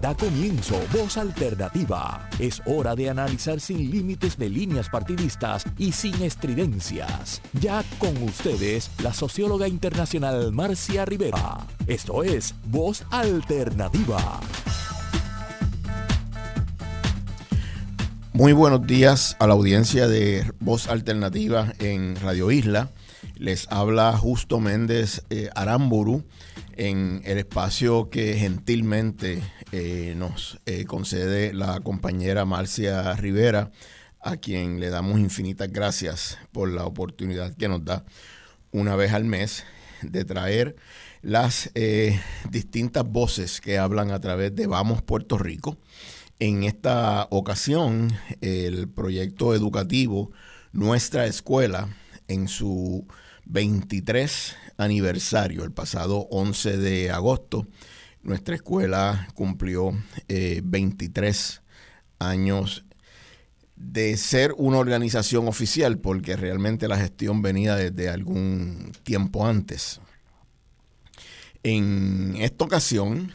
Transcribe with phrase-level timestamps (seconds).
[0.00, 2.28] Da comienzo Voz Alternativa.
[2.38, 7.42] Es hora de analizar sin límites de líneas partidistas y sin estridencias.
[7.60, 11.66] Ya con ustedes, la socióloga internacional Marcia Rivera.
[11.88, 14.38] Esto es Voz Alternativa.
[18.32, 22.90] Muy buenos días a la audiencia de Voz Alternativa en Radio Isla.
[23.34, 26.22] Les habla Justo Méndez eh, Aramburu
[26.78, 29.42] en el espacio que gentilmente
[29.72, 33.72] eh, nos eh, concede la compañera Marcia Rivera,
[34.20, 38.04] a quien le damos infinitas gracias por la oportunidad que nos da
[38.70, 39.64] una vez al mes
[40.02, 40.76] de traer
[41.20, 45.76] las eh, distintas voces que hablan a través de Vamos Puerto Rico.
[46.38, 50.30] En esta ocasión, el proyecto educativo
[50.70, 51.88] Nuestra Escuela,
[52.28, 53.08] en su
[53.48, 57.66] 23 aniversario, el pasado 11 de agosto,
[58.22, 59.92] nuestra escuela cumplió
[60.28, 61.60] 23 eh,
[62.18, 62.84] años
[63.74, 70.00] de ser una organización oficial, porque realmente la gestión venía desde algún tiempo antes.
[71.62, 73.32] En esta ocasión,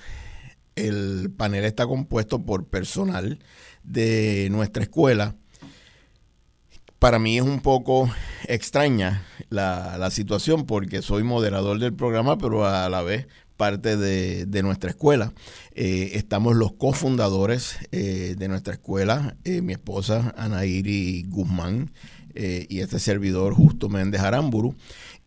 [0.75, 3.39] el panel está compuesto por personal
[3.83, 5.35] de nuestra escuela.
[7.03, 8.09] Para mí es un poco
[8.47, 14.91] extraña la, situación porque soy moderador del programa, pero a la vez parte de, nuestra
[14.91, 15.33] escuela.
[15.75, 21.91] Eh, estamos los cofundadores eh, de nuestra escuela, eh, mi esposa Anairi Guzmán
[22.35, 24.73] y este servidor Justo Méndez Aramburu.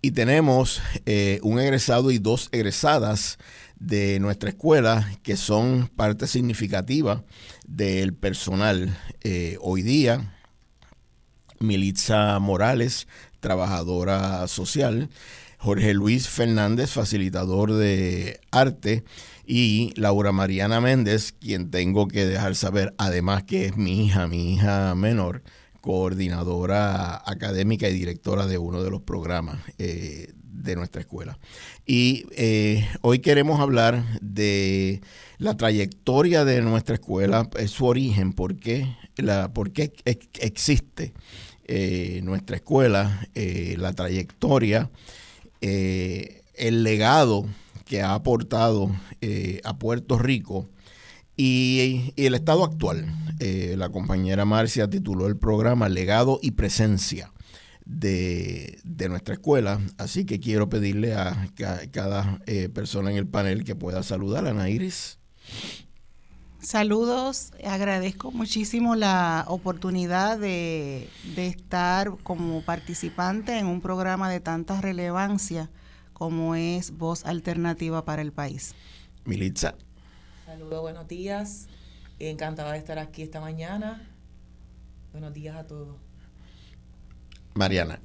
[0.00, 0.80] Y tenemos
[1.42, 3.36] un egresado y dos egresadas
[3.78, 7.22] de nuestra escuela que son parte significativa
[7.66, 8.96] del personal.
[9.60, 10.35] hoy día,
[11.60, 13.06] Militza Morales,
[13.40, 15.08] trabajadora social,
[15.58, 19.04] Jorge Luis Fernández, facilitador de arte,
[19.46, 24.54] y Laura Mariana Méndez, quien tengo que dejar saber, además que es mi hija, mi
[24.54, 25.42] hija menor,
[25.80, 31.38] coordinadora académica y directora de uno de los programas eh, de nuestra escuela.
[31.86, 35.00] Y eh, hoy queremos hablar de
[35.38, 39.92] la trayectoria de nuestra escuela, su origen, por qué, la, por qué
[40.40, 41.12] existe
[41.66, 44.90] eh, nuestra escuela, la trayectoria
[45.60, 47.46] eh, el legado
[47.86, 50.68] que ha aportado eh, a Puerto Rico
[51.36, 53.06] y, el estado actual.
[53.40, 57.32] Eh, la compañera Marcia tituló el programa Legado y Presencia
[57.84, 58.78] de,
[59.08, 61.50] nuestra escuela, así que quiero pedirle a,
[61.92, 62.40] cada
[62.72, 65.18] persona en el panel que pueda saludar a Ana Iris.
[66.66, 75.70] Saludos, agradezco muchísimo la oportunidad de, estar como participante en un programa de tanta relevancia
[76.12, 78.74] como es Voz Alternativa para el País.
[79.24, 79.76] Militza.
[80.44, 81.68] Saludos, buenos días.
[82.18, 84.04] Encantada de estar aquí esta mañana.
[85.12, 85.94] Buenos días a todos.
[87.54, 88.00] Mariana.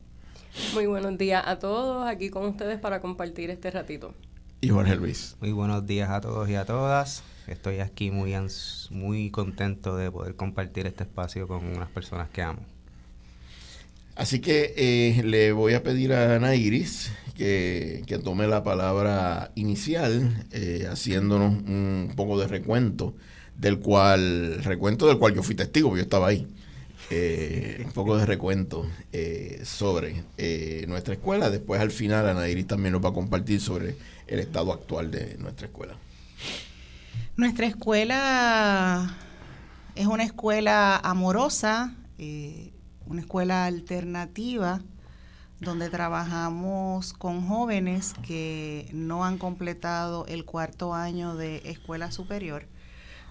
[0.75, 4.13] Muy buenos días a todos, aquí con ustedes para compartir este ratito.
[4.61, 5.35] Y Jorge Luis.
[5.41, 7.23] Muy buenos días a todos y a todas.
[7.47, 8.35] Estoy aquí muy,
[8.89, 12.65] muy contento de poder compartir este espacio con unas personas que amo.
[14.15, 20.45] Así que eh, le voy a pedir a Ana Iris que, tome la palabra inicial,
[20.51, 23.15] eh, haciéndonos un poco de recuento,
[23.57, 26.47] del cual, recuento del cual yo fui testigo, yo estaba ahí.
[27.09, 28.85] Eh, un poco de recuento
[29.63, 30.23] sobre
[30.87, 31.49] nuestra escuela.
[31.49, 33.95] Después, al final, Ana Iris también nos va a compartir sobre
[34.27, 35.95] el estado actual de nuestra escuela.
[37.35, 39.15] Nuestra escuela
[39.95, 42.73] es una escuela amorosa, eh,
[43.05, 44.81] una escuela alternativa
[45.59, 52.67] donde trabajamos con jóvenes que no han completado el cuarto año de escuela superior.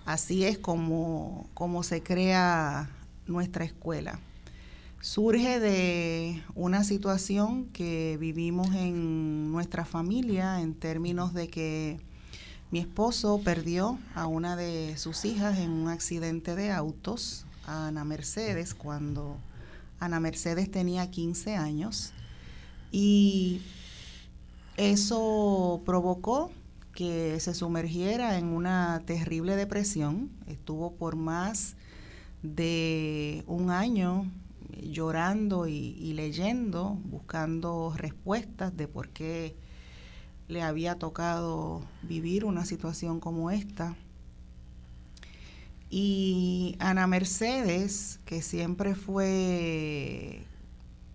[0.04, 2.88] Así es como, como se crea
[3.26, 4.20] nuestra escuela.
[5.00, 12.00] Surge de una situación que vivimos en nuestra familia en términos de que
[12.70, 18.04] mi esposo perdió a una de sus hijas en un accidente de autos, a Ana
[18.04, 19.36] Mercedes, cuando
[19.98, 22.12] Ana Mercedes tenía 15 años.
[22.92, 23.62] Y
[24.76, 26.52] eso provocó
[26.94, 30.30] que se sumergiera en una terrible depresión.
[30.46, 31.74] Estuvo por más
[32.42, 34.30] de un año
[34.80, 39.56] llorando y, y leyendo, buscando respuestas de por qué
[40.50, 43.96] le había tocado vivir una situación como esta.
[45.88, 50.44] Y Ana Mercedes, que siempre fue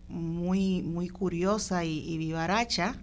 [0.07, 2.95] muy, muy curiosa y, vivaracha,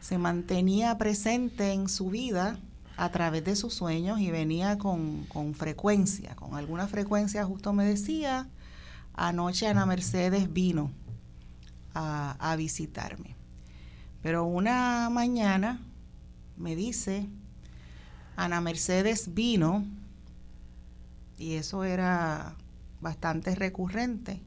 [0.00, 2.58] se mantenía presente en su vida
[2.96, 7.84] a través de sus sueños y venía con, con frecuencia, con alguna frecuencia justo me
[7.84, 8.48] decía,
[9.14, 10.90] anoche Ana Mercedes vino
[11.94, 13.33] a, a visitarme.
[14.24, 15.82] Pero una mañana
[16.56, 17.26] me dice,
[18.36, 19.84] Ana Mercedes vino,
[21.36, 22.56] y eso era
[23.02, 24.40] bastante recurrente,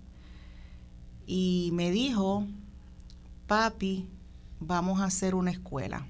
[1.28, 2.48] y me dijo,
[3.46, 4.10] papi,
[4.60, 6.08] vamos a hacer una escuela.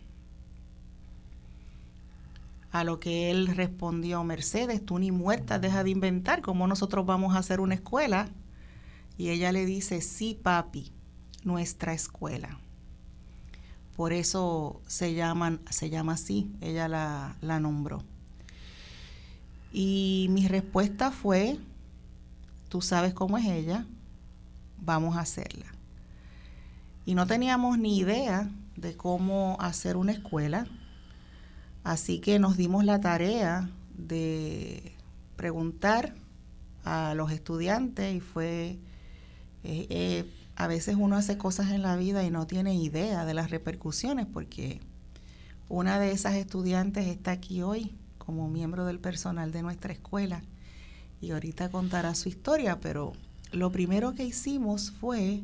[2.71, 7.35] A lo que él respondió, Mercedes, tú ni muerta deja de inventar, ¿cómo nosotros vamos
[7.35, 8.29] a hacer una escuela?
[9.17, 10.93] Y ella le dice, sí, papi,
[11.43, 12.61] nuestra escuela.
[13.97, 15.07] Por eso se,
[15.71, 18.03] se llama así, ella la, la nombró.
[19.73, 21.57] Y mi respuesta fue,
[22.69, 23.85] tú sabes cómo es ella,
[24.79, 25.65] vamos a hacerla.
[27.07, 30.67] Y no teníamos ni idea de cómo hacer una escuela,
[31.83, 33.67] así que nos dimos la tarea
[33.97, 34.95] de
[35.35, 36.13] preguntar
[36.83, 38.77] a los estudiantes y fue
[39.63, 43.35] eh, eh, a veces uno hace cosas en la vida y no tiene idea de
[43.35, 44.81] las repercusiones porque
[45.69, 50.41] una de esas estudiantes está aquí hoy como miembro del personal de nuestra escuela
[51.21, 53.13] y ahorita contará su historia, pero
[53.51, 55.43] lo primero que hicimos fue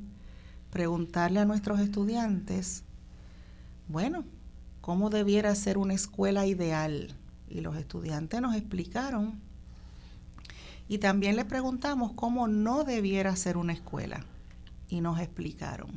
[0.72, 2.84] preguntarle a nuestros estudiantes,
[3.88, 4.26] bueno,
[4.82, 7.16] ¿cómo debiera ser una escuela ideal?
[7.48, 9.40] Y los estudiantes nos explicaron.
[10.88, 14.26] Y también le preguntamos cómo no debiera ser una escuela
[14.94, 15.90] y nos explicaron.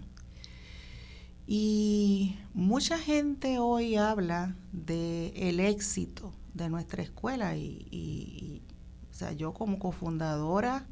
[1.46, 8.62] Y mucha gente hoy habla de el éxito de nuestra escuela y,
[9.10, 10.86] o sea, yo como cofundadora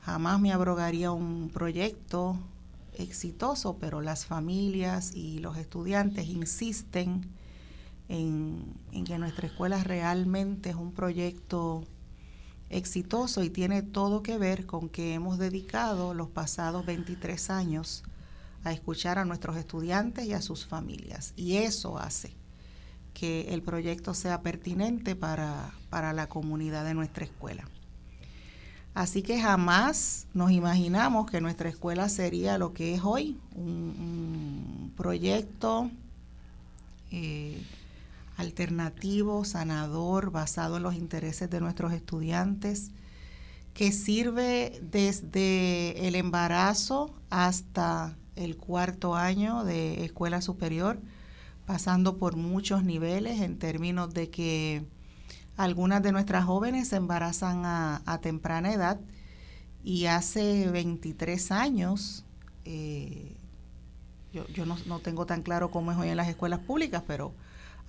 [0.00, 2.38] jamás me abrogaría un proyecto
[2.94, 7.28] exitoso, pero las familias y los estudiantes insisten
[8.08, 11.84] en, en que nuestra escuela realmente es un proyecto
[12.70, 18.04] exitoso y tiene todo que ver con que hemos dedicado los pasados 23 años
[18.64, 21.32] a escuchar a nuestros estudiantes y a sus familias.
[21.36, 22.34] Y eso hace
[23.12, 27.64] que el proyecto sea pertinente para, la comunidad de nuestra escuela.
[28.94, 35.90] Así que jamás nos imaginamos que nuestra escuela sería lo que es hoy, un, proyecto
[37.10, 37.62] eh,
[38.40, 42.90] alternativo, sanador, basado en los intereses de nuestros estudiantes,
[43.74, 50.98] que sirve desde el embarazo hasta el cuarto año de escuela superior,
[51.66, 54.84] pasando por muchos niveles en términos de que
[55.56, 58.98] algunas de nuestras jóvenes se embarazan a, temprana edad
[59.84, 62.24] y hace 23 años,
[62.64, 63.36] eh,
[64.32, 67.34] yo, no, no, tengo tan claro cómo es hoy en las escuelas públicas, pero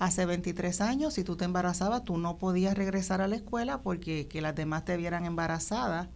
[0.02, 4.28] Hace 23 años, si tú te embarazabas, tú no podías regresar a la escuela porque
[4.28, 6.10] que las demás te vieran embarazada,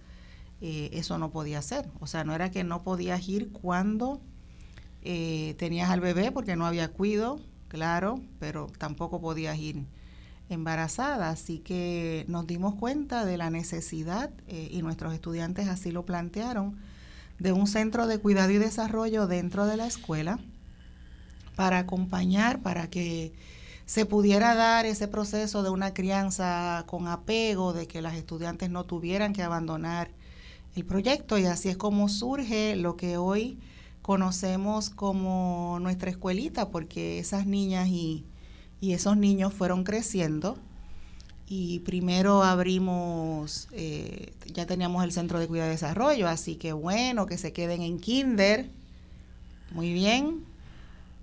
[0.59, 1.87] eh, eso no podía ser.
[1.99, 4.21] O sea, no era que no podías ir cuando
[5.03, 9.85] eh, tenías al bebé porque no había cuido, claro, pero tampoco podías ir
[10.49, 11.29] embarazada.
[11.29, 16.75] Así que nos dimos cuenta de la necesidad, eh, y nuestros estudiantes así lo plantearon,
[17.37, 20.39] de un centro de cuidado y desarrollo dentro de la escuela
[21.55, 23.31] para acompañar, para que
[23.85, 28.83] se pudiera dar ese proceso de una crianza con apego, de que las estudiantes no
[28.85, 30.09] tuvieran que abandonar
[30.75, 31.37] el proyecto.
[31.37, 33.59] Y así es como surge lo que hoy
[34.01, 38.25] conocemos como nuestra escuelita, porque esas niñas y,
[38.81, 40.57] esos niños fueron creciendo.
[41.47, 47.25] Y primero abrimos, eh, ya teníamos el centro de cuidado y desarrollo, así que bueno,
[47.27, 48.69] que se queden en kinder,
[49.71, 50.45] muy bien,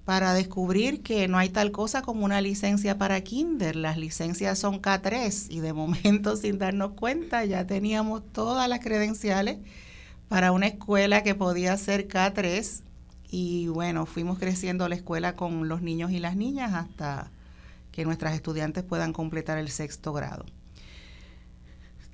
[0.04, 3.76] para descubrir que no hay tal cosa como una licencia para kinder.
[3.76, 9.59] Las licencias son K3 y de momento sin darnos cuenta ya teníamos todas las credenciales
[10.28, 12.82] para una escuela que podía ser K3
[13.30, 17.30] y bueno, fuimos creciendo la escuela con los niños y las niñas hasta
[17.90, 20.44] que nuestras estudiantes puedan completar el sexto grado.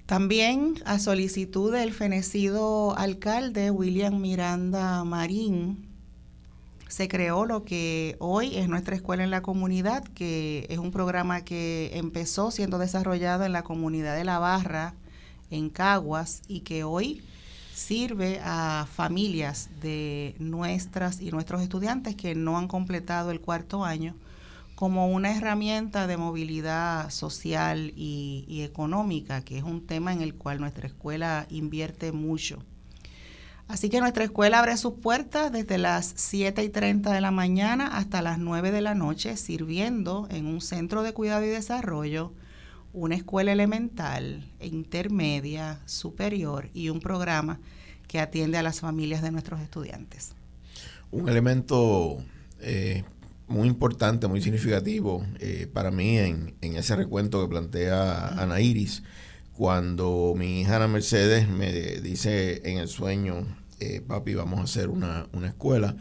[0.06, 5.87] También a solicitud del fenecido alcalde William Miranda Marín,
[6.88, 11.42] se creó lo que hoy es nuestra escuela en la comunidad, que es un programa
[11.42, 14.94] que empezó siendo desarrollado en la comunidad de La Barra,
[15.50, 17.22] en Caguas, y que hoy
[17.74, 24.14] sirve a familias de nuestras y nuestros estudiantes que no han completado el cuarto año
[24.78, 30.60] como una herramienta de movilidad social y, económica, que es un tema en el cual
[30.60, 32.62] nuestra escuela invierte mucho.
[33.68, 37.98] Así que nuestra escuela abre sus puertas desde las 7 y 30 de la mañana
[37.98, 42.32] hasta las 9 de la noche, sirviendo en un centro de cuidado y desarrollo,
[42.94, 47.60] una escuela elemental, intermedia, superior y un programa
[48.08, 50.32] que atiende a las familias de nuestros estudiantes.
[51.10, 52.24] Un elemento
[52.60, 53.04] eh,
[53.48, 59.02] muy importante, muy significativo eh, para mí en, en, ese recuento que plantea Ana Iris
[59.58, 63.44] cuando mi hija Ana Mercedes me dice en el sueño,
[63.80, 65.96] eh, papi, vamos a hacer una, escuela,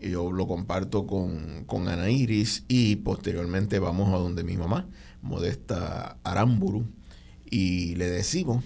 [0.00, 4.88] yo lo comparto con, con, Ana Iris y posteriormente vamos a donde mi mamá,
[5.22, 6.86] Modesta Aramburu,
[7.50, 8.62] y le decimos,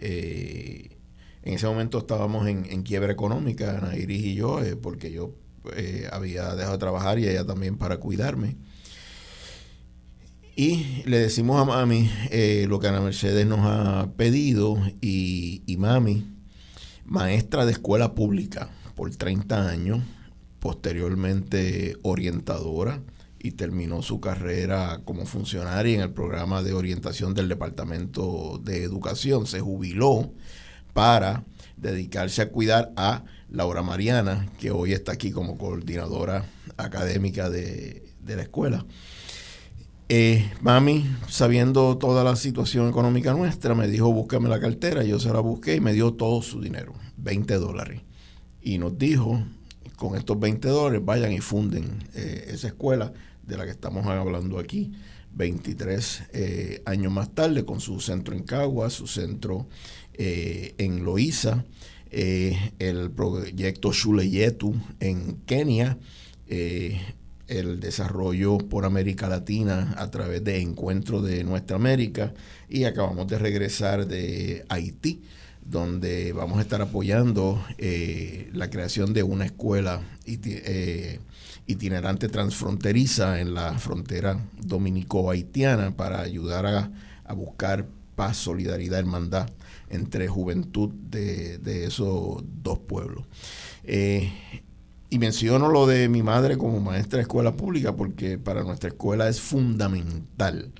[0.00, 0.96] eh,
[1.42, 5.34] en ese momento estábamos en, quiebra económica, Ana Iris y yo, eh, porque yo
[6.12, 8.54] había dejado de trabajar y ella también para cuidarme.
[10.54, 16.26] Y le decimos a mami eh, lo que Ana Mercedes nos ha pedido y, mami,
[17.06, 20.00] maestra de escuela pública por 30 años,
[20.58, 23.00] posteriormente orientadora
[23.38, 29.46] y terminó su carrera como funcionaria en el programa de orientación del Departamento de Educación.
[29.46, 30.34] Se jubiló
[30.92, 31.44] para
[31.78, 36.44] dedicarse a cuidar a Laura Mariana, que hoy está aquí como coordinadora
[36.76, 38.84] académica de, de la escuela.
[40.14, 45.02] Eh, mami, sabiendo toda la situación económica nuestra, me dijo, búscame la cartera.
[45.04, 48.02] Yo se la busqué y me dio todo su dinero, 20 dólares.
[48.60, 49.42] Y nos dijo,
[49.96, 54.58] con estos 20 dólares, vayan y funden eh, esa escuela de la que estamos hablando
[54.58, 54.92] aquí.
[55.32, 59.66] 23 eh, años más tarde, con su centro en Cagua, su centro
[60.12, 61.64] en Loíza,
[62.10, 65.96] el proyecto Shuleyetu en Kenia,
[67.58, 72.32] el desarrollo por América Latina a través de Encuentro de Nuestra América
[72.68, 75.22] y acabamos de regresar de Haití,
[75.64, 81.20] donde vamos a estar apoyando eh, la creación de una escuela eh,
[81.66, 86.90] itinerante transfronteriza en la frontera dominico-haitiana para ayudar a,
[87.34, 89.48] buscar paz, solidaridad, hermandad
[89.88, 93.24] entre juventud de, esos dos pueblos.
[93.84, 94.30] Eh,
[95.12, 99.28] y menciono lo de mi madre como maestra de escuela pública porque para nuestra escuela
[99.28, 100.72] es fundamental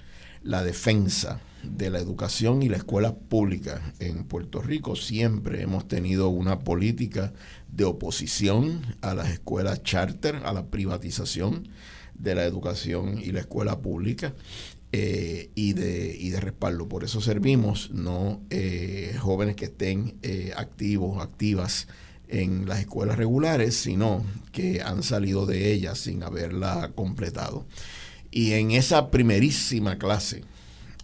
[0.43, 4.97] la defensa de la educación y la escuela pública en Puerto Rico.
[4.97, 7.35] Siempre hemos tenido una política
[7.71, 11.69] de oposición a las escuelas charter, a la privatización
[12.15, 14.33] de la educación y la escuela pública.
[14.95, 16.87] Eh, y, de, y de respaldo.
[16.87, 21.89] Por eso servimos, no eh, jóvenes que estén eh, activos, activas
[22.33, 27.67] en las escuelas regulares, sino que han salido de ellas sin haberla completado.
[28.31, 30.43] Y en esa primerísima clase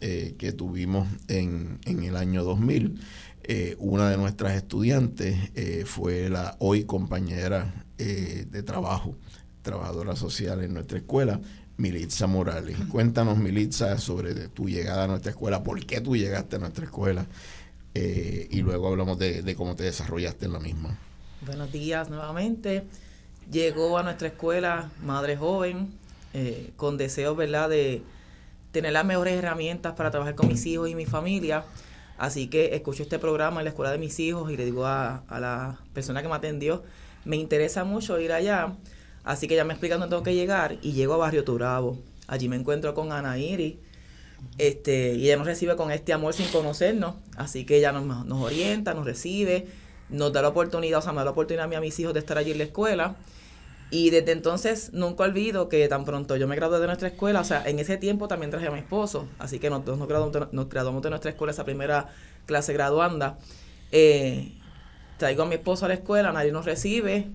[0.00, 2.98] eh, que tuvimos en, el año 2000,
[3.44, 9.16] eh, una de nuestras estudiantes eh, fue la hoy compañera de trabajo,
[9.62, 11.40] trabajadora social en nuestra escuela,
[11.76, 12.76] Militza Morales.
[12.88, 17.26] Cuéntanos, Militza, sobre tu llegada a nuestra escuela, por qué tú llegaste a nuestra escuela
[17.94, 20.96] y luego hablamos de cómo te desarrollaste en la misma.
[21.40, 22.82] Buenos días nuevamente.
[23.48, 25.92] Llegó a nuestra escuela Madre Joven
[26.34, 28.02] eh, con deseos, ¿verdad?, de
[28.72, 31.64] tener las mejores herramientas para trabajar con mis hijos y mi familia.
[32.18, 35.22] Así que escucho este programa en la escuela de mis hijos y le digo a,
[35.30, 36.82] la persona que me atendió,
[37.24, 38.74] me interesa mucho ir allá.
[39.22, 41.96] Así que ya me explican dónde tengo que llegar y llego a Barrio Turabo.
[42.26, 43.76] Allí me encuentro con Ana Iris.
[44.58, 47.14] Este, y ella nos recibe con este amor sin conocernos.
[47.36, 49.68] Así que ella nos, nos orienta, nos recibe
[50.10, 52.14] nos da la oportunidad, o sea, me da la oportunidad a mí a mis hijos
[52.14, 53.16] de estar allí en la escuela.
[53.90, 57.44] Y desde entonces nunca olvido que tan pronto yo me gradué de nuestra escuela, o
[57.44, 60.08] sea, en ese tiempo también traje a mi esposo, así que nosotros nos
[60.68, 62.08] graduamos, de nuestra escuela, esa primera
[62.44, 63.38] clase graduanda.
[63.90, 64.52] Eh,
[65.16, 67.28] traigo a mi esposo a la escuela, nadie nos recibe,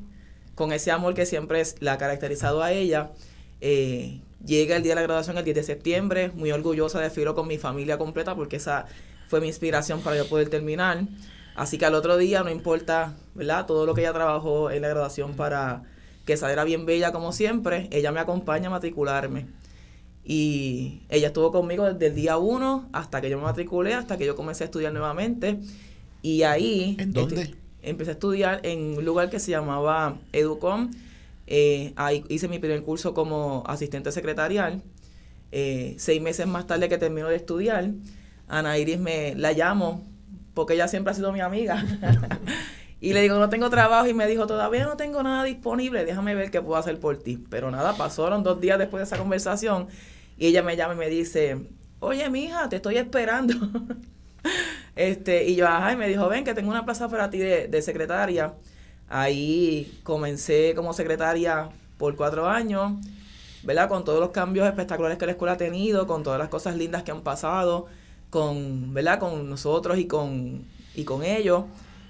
[0.54, 3.10] con ese amor que siempre la ha caracterizado a ella.
[3.62, 7.34] Eh, llega el día de la graduación, el 10 de septiembre, muy orgullosa de Filo
[7.34, 8.86] con mi familia completa, porque esa
[9.28, 11.06] fue mi inspiración para yo poder terminar.
[11.56, 13.66] Así que al otro día, no importa, ¿verdad?
[13.66, 15.84] Todo lo que ella trabajó en la graduación para
[16.26, 19.48] que saliera bien bella como siempre, ella me acompaña a matricularme.
[20.26, 24.26] Y ella estuvo conmigo desde el día uno hasta que yo me matriculé, hasta que
[24.26, 25.60] yo comencé a estudiar nuevamente.
[26.22, 26.96] Y ahí...
[27.00, 27.56] ¿En dónde?
[27.82, 30.92] Empecé a estudiar en un lugar que se llamaba Educom.
[31.48, 34.82] Eh, ahí hice mi primer curso como asistente secretarial.
[35.52, 37.92] Eh, seis meses más tarde que termino de estudiar,
[38.48, 40.02] Ana Iris me la llamo
[40.54, 41.84] porque ella siempre ha sido mi amiga.
[43.02, 46.36] y le digo, no tengo trabajo y me dijo, todavía no tengo nada disponible, déjame
[46.36, 47.44] ver qué puedo hacer por ti.
[47.50, 49.88] Pero nada, pasaron dos días después de esa conversación
[50.38, 51.68] y ella me llama y me dice,
[52.00, 53.54] oye, mija, te estoy esperando.
[54.96, 57.68] Este, y yo, ajá, y me dijo, ven que tengo una plaza para ti de,
[57.68, 58.54] de secretaria.
[59.10, 62.94] Ahí comencé como secretaria por cuatro años,
[63.64, 63.90] ¿verdad?
[63.90, 67.04] Con todos los cambios espectaculares que la escuela ha tenido, con todas las cosas lindas
[67.04, 67.88] que han pasado,
[68.34, 69.20] con, ¿verdad?
[69.20, 71.66] Con nosotros y con, y con ellos.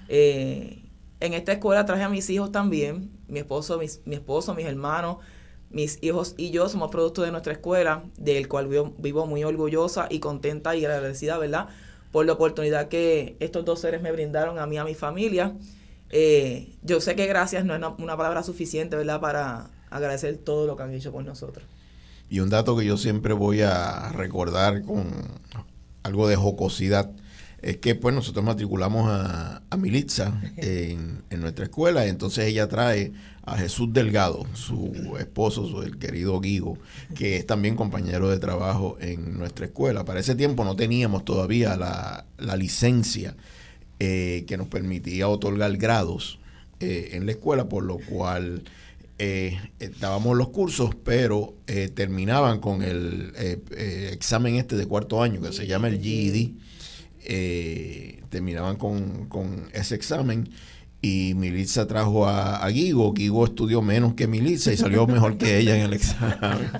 [0.07, 0.81] Eh,
[1.19, 5.17] en esta escuela traje a mis hijos también, mi esposo, mi esposo, mis hermanos,
[5.69, 10.07] mis hijos y yo somos producto de nuestra escuela, del cual vivo, vivo, muy orgullosa
[10.09, 11.67] y contenta y agradecida, ¿verdad?
[12.13, 15.57] Por la oportunidad que estos dos seres me brindaron a mí y a mi familia.
[16.09, 19.19] Eh, yo sé que gracias no es una, palabra suficiente, ¿verdad?
[19.19, 21.65] Para agradecer todo lo que han hecho por nosotros.
[22.29, 25.11] Y un dato que yo siempre voy a recordar con
[26.03, 27.09] algo de jocosidad
[27.61, 32.67] es que pues nosotros matriculamos a, a Militza en, en, nuestra escuela, y entonces ella
[32.67, 33.13] trae
[33.45, 36.77] a Jesús Delgado, su esposo, su, el querido Guigo,
[37.15, 40.03] que es también compañero de trabajo en nuestra escuela.
[40.03, 43.35] Para ese tiempo no teníamos todavía la, la licencia
[43.99, 46.39] eh, que nos permitía otorgar grados
[46.81, 48.63] eh, en la escuela, por lo cual
[49.17, 49.59] eh,
[49.99, 53.33] dábamos los cursos, pero eh, terminaban con el
[54.11, 56.51] examen este de cuarto año, que se llama el GED.
[58.29, 60.49] terminaban con, con, ese examen
[61.01, 63.13] y Militza trajo a, a Guigo.
[63.13, 66.71] Guigo estudió menos que Militza y salió mejor que ella en el examen.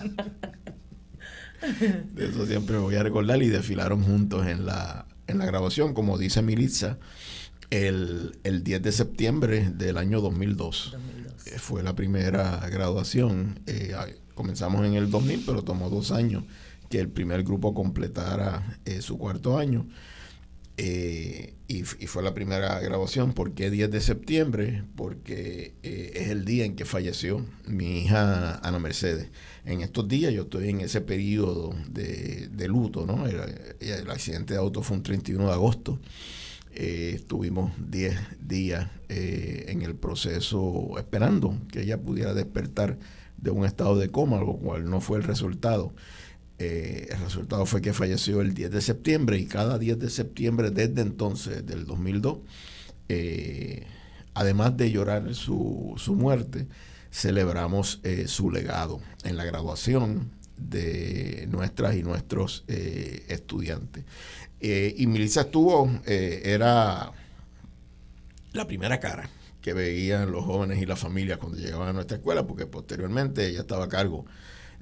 [2.13, 5.93] De eso siempre me voy a recordar y desfilaron juntos en la, en la grabación,
[5.93, 6.97] como dice Militza,
[7.74, 10.96] el, el 10 de septiembre del año 2002.
[11.48, 13.62] Eh, fue la primera graduación.
[13.65, 13.96] Eh,
[14.36, 16.44] comenzamos en el 2000, pero tomó dos años
[16.89, 19.88] que el primer grupo completara eh, su cuarto año.
[20.77, 23.34] Y, y, fue la primera graduación.
[23.34, 24.84] ¿Por qué 10 de septiembre?
[24.96, 29.30] Porque es el día en que falleció mi hija Ana Mercedes.
[29.65, 33.27] En estos días yo estoy en ese periodo de, de luto, ¿no?
[33.27, 33.39] El,
[33.80, 36.00] el, accidente de auto fue un 31 de agosto.
[36.75, 42.98] Eh, estuvimos 10 días eh, en el proceso esperando que ella pudiera despertar
[43.38, 45.94] de un estado de coma, lo cual no fue el resultado.
[46.58, 50.72] Eh, el resultado fue que falleció el 10 de septiembre y cada 10 de septiembre
[50.72, 52.39] desde entonces, del 2002,
[54.33, 56.68] además de llorar su, su muerte,
[57.12, 60.31] celebramos su legado en la graduación
[60.69, 64.05] de nuestras y nuestros estudiantes.
[64.65, 67.11] Eh, y Milisa estuvo, eh, era
[68.53, 72.47] la primera cara que veían los jóvenes y las familias cuando llegaban a nuestra escuela,
[72.47, 74.25] porque posteriormente ella estaba a cargo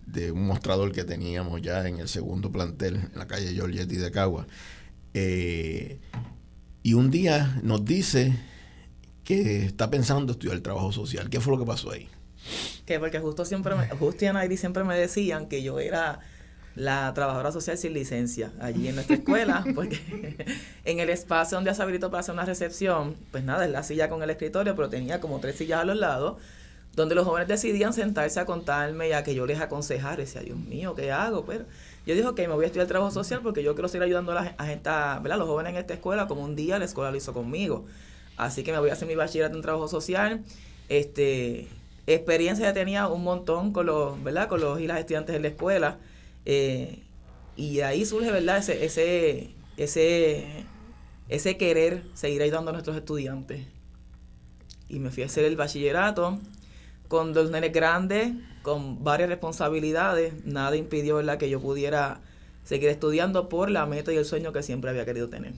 [0.06, 4.12] de un mostrador que teníamos ya en el segundo plantel, en la calle Giorgetti de
[4.12, 4.46] Cagua.
[5.16, 6.00] Eh,
[6.84, 8.38] y un día nos dice
[9.24, 11.32] que está pensando estudiar el trabajo social.
[11.32, 12.08] ¿Qué fue lo que pasó ahí?
[12.86, 16.20] Que porque justo siempre, me, Justo y siempre me decían que yo era
[16.76, 20.00] la trabajadora social sin licencia allí en nuestra escuela, porque
[20.86, 24.10] en el espacio donde se habilitó para hacer una recepción, pues nada, es la silla
[24.10, 26.38] con el escritorio, pero tenía como tres sillas a los lados,
[26.96, 30.22] donde los jóvenes decidían sentarse a contarme y a que yo les aconsejara.
[30.22, 31.46] Y decía, Dios mío, ¿qué hago?
[31.46, 31.66] Pero
[32.06, 34.36] yo dije, ok, me voy a estudiar trabajo social porque yo quiero seguir ayudando a,
[34.36, 35.38] la, a, esta, ¿verdad?
[35.38, 37.86] los jóvenes en esta escuela, como un día la escuela lo hizo conmigo.
[38.36, 40.42] Así que me voy a hacer mi bachillerato en trabajo social.
[40.90, 41.70] Este,
[42.08, 44.48] experiencia ya tenía un montón con los, ¿verdad?
[44.48, 46.00] Con los y las estudiantes en la escuela.
[46.46, 47.04] Eh,
[47.56, 48.58] y ahí surge, ¿verdad?
[48.58, 50.66] Ese, ese, ese,
[51.30, 53.66] ese querer seguir ayudando a nuestros estudiantes.
[54.90, 56.40] Y me fui a hacer el bachillerato
[57.08, 60.46] con dos nenes grandes, con varias responsabilidades.
[60.46, 62.22] Nada impidió, ¿verdad?, que yo pudiera
[62.64, 65.54] seguir estudiando por la meta y el sueño que siempre había querido tener.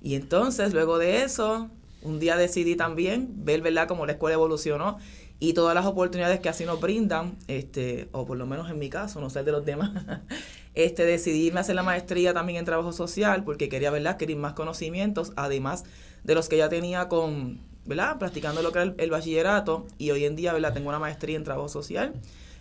[0.00, 1.70] Y entonces, luego de eso,
[2.02, 4.98] un día decidí también ver, ¿verdad?, cómo la escuela evolucionó
[5.40, 8.90] y todas las oportunidades que así nos brindan, este, o por lo menos en mi
[8.90, 9.90] caso, no sé de los demás,
[10.74, 15.32] este, decidí hacer la maestría también en trabajo social porque quería, ¿verdad?, querer más conocimientos,
[15.36, 15.84] además
[16.24, 20.24] de los que ya tenía con, ¿verdad?, practicando lo que era el, bachillerato y hoy
[20.24, 22.14] en día, ¿verdad?, tengo una maestría en trabajo social,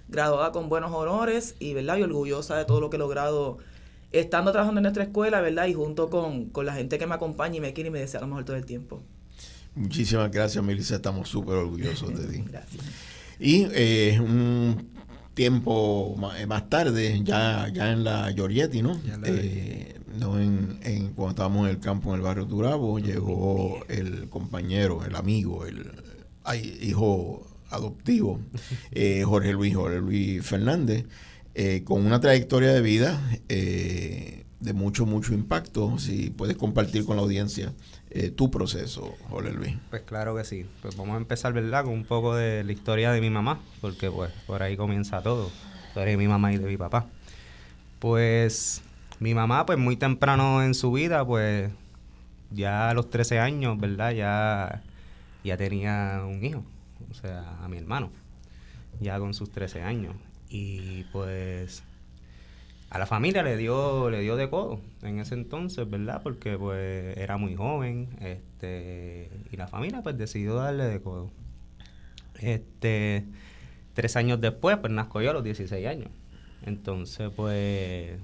[0.08, 3.58] graduada con buenos honores y, ¿verdad?, y orgullosa de todo lo que he logrado
[4.12, 7.58] estando trabajando en nuestra escuela, ¿verdad?, y junto con, con la gente que me acompaña
[7.58, 9.02] y me quiere y me desea lo mejor todo el tiempo.
[9.78, 10.96] Muchísimas gracias, Melissa.
[10.96, 12.44] Estamos súper orgullosos de ti.
[12.50, 12.84] Gracias.
[13.40, 14.90] Y eh, un
[15.36, 16.16] tiempo
[16.48, 19.00] más, tarde, ya, ya en la Giorgetti, ¿no?
[19.24, 24.30] Eh, no en, en, cuando estábamos en el campo en el barrio Turabo, llegó el
[24.30, 25.92] compañero, el amigo, el
[26.82, 28.40] hijo adoptivo,
[28.92, 31.06] eh, Jorge Luis, Jorge Luis Fernández,
[31.84, 35.98] con una trayectoria de vida de mucho, mucho impacto.
[36.00, 37.74] Si puedes compartir con la audiencia
[38.10, 39.76] eh, tu proceso, Jorge Luis.
[39.89, 40.65] Pues claro que sí.
[40.82, 41.84] Pues vamos a empezar, ¿verdad?
[41.84, 45.52] Con un poco de la historia de mi mamá, porque pues por ahí comienza todo.
[45.82, 47.06] La historia de mi mamá y de mi papá.
[48.00, 48.82] Pues
[49.20, 51.72] mi mamá, pues muy temprano en su vida, pues
[52.52, 54.12] ya a los 13 años, ¿verdad?
[54.12, 54.84] Ya,
[55.43, 56.63] ya tenía un hijo,
[57.10, 58.12] o sea, a mi hermano,
[59.00, 60.15] ya con sus 13 años.
[60.50, 61.84] Y pues
[62.89, 66.21] a la familia le dio le dio de codo en ese entonces, ¿verdad?
[66.23, 71.30] Porque pues era muy joven, este y la familia pues decidió darle de codo.
[72.39, 73.26] Este
[73.93, 76.10] tres años después pues nazco yo a los 16 años.
[76.65, 78.19] Entonces pues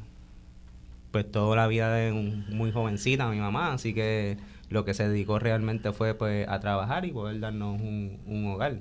[1.11, 4.37] pues toda la vida de un, muy jovencita mi mamá, así que
[4.69, 8.79] lo que se dedicó realmente fue pues a trabajar y poder darnos un, un hogar.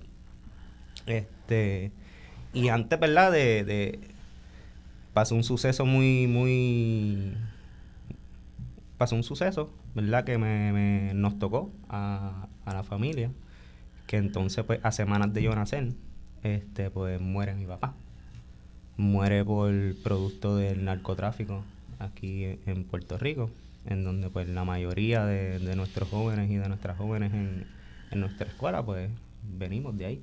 [1.07, 1.90] Este
[2.55, 3.33] y antes, ¿verdad?
[3.33, 4.12] de
[5.12, 7.35] pasó un suceso muy, muy...
[8.98, 10.25] Pasó un suceso, ¿verdad?
[10.25, 13.31] Que me, nos tocó a, la familia.
[14.07, 15.92] Que entonces, pues, a semanas de yo nacer,
[16.42, 17.94] este, pues, muere mi papá.
[18.96, 19.72] Muere por
[20.03, 21.64] producto del narcotráfico
[21.98, 23.51] aquí en Puerto Rico,
[23.87, 27.66] en donde, pues, la mayoría de, nuestros jóvenes y de nuestras jóvenes en,
[28.11, 29.11] en nuestra escuela, pues,
[29.42, 30.22] venimos de ahí.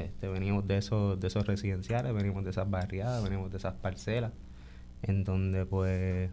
[0.00, 4.32] Este, venimos de esos, de esos residenciales, venimos de esas barriadas, venimos de esas parcelas,
[5.02, 6.30] en donde pues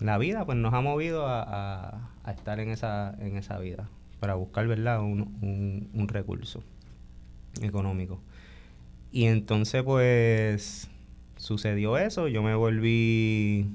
[0.00, 3.88] la vida pues nos ha movido a, estar en esa, en esa vida,
[4.20, 6.62] para buscar, ¿verdad?, un, un, recurso
[7.60, 8.20] económico.
[9.12, 10.90] Y entonces pues
[11.36, 13.68] sucedió eso, yo me volví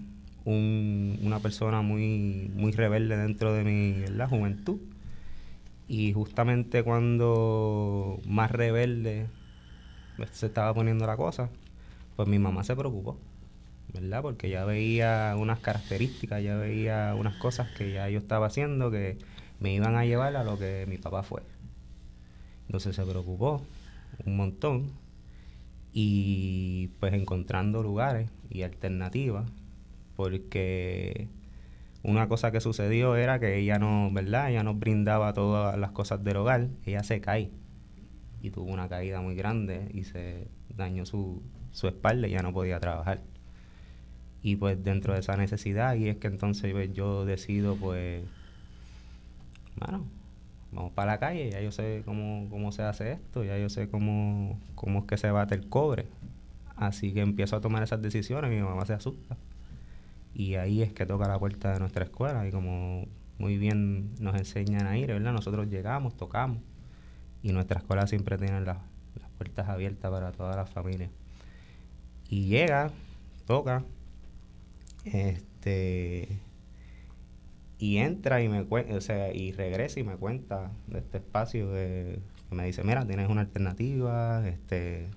[0.45, 4.79] una persona muy, muy rebelde dentro de mi juventud
[5.89, 9.25] y justamente cuando más rebelde
[10.31, 11.49] se estaba poniendo la cosa,
[12.15, 13.17] pues mi mamá se preocupó,
[13.91, 14.21] ¿verdad?
[14.21, 19.17] Porque ya veía unas características, ya veía unas cosas que ya yo estaba haciendo que
[19.59, 21.41] me iban a llevar a lo que mi papá fue.
[22.67, 23.65] Entonces se preocupó
[24.25, 24.91] un montón
[25.91, 29.49] y pues encontrando lugares y alternativas
[30.15, 31.27] porque
[32.03, 34.49] una cosa que sucedió era que ella no, ¿verdad?
[34.49, 37.51] Ella nos brindaba todas las cosas del hogar, ella se cae
[38.41, 42.53] y tuvo una caída muy grande y se dañó su, su espalda y ya no
[42.53, 43.21] podía trabajar.
[44.41, 48.23] Y pues dentro de esa necesidad, y es que entonces pues, yo decido pues,
[49.75, 50.05] bueno,
[50.71, 53.89] vamos para la calle, ya yo sé cómo, cómo se hace esto, ya yo sé
[53.89, 56.07] cómo, cómo es que se bate el cobre.
[56.77, 59.35] Así que empiezo a tomar esas decisiones mi mamá se asusta.
[60.33, 64.35] Y ahí es que toca la puerta de nuestra escuela y como muy bien nos
[64.35, 65.33] enseñan a ir, ¿verdad?
[65.33, 66.59] Nosotros llegamos, tocamos
[67.41, 68.77] y nuestra escuela siempre tiene las,
[69.37, 71.09] puertas abiertas para todas las familias.
[72.29, 72.91] Y llega,
[73.45, 73.85] toca,
[75.05, 76.27] este
[77.79, 82.19] y entra y me o sea, y regresa y me cuenta de este espacio que
[82.51, 85.07] me dice, mira, tienes una alternativa, este,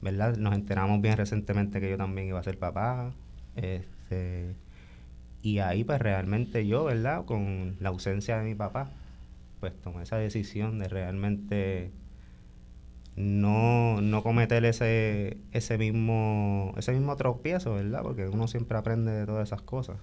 [0.00, 0.36] ¿verdad?
[0.36, 3.12] Nos enteramos bien recientemente que yo también iba a ser papá,
[3.56, 4.54] este, este,
[5.42, 7.24] y ahí pues realmente yo, ¿verdad?
[7.24, 8.90] Con la ausencia de mi papá,
[9.60, 11.90] pues tomé esa decisión de realmente
[13.16, 18.02] no, no cometer ese, ese mismo, ese mismo tropiezo, ¿verdad?
[18.02, 19.96] Porque uno siempre aprende de todas esas cosas.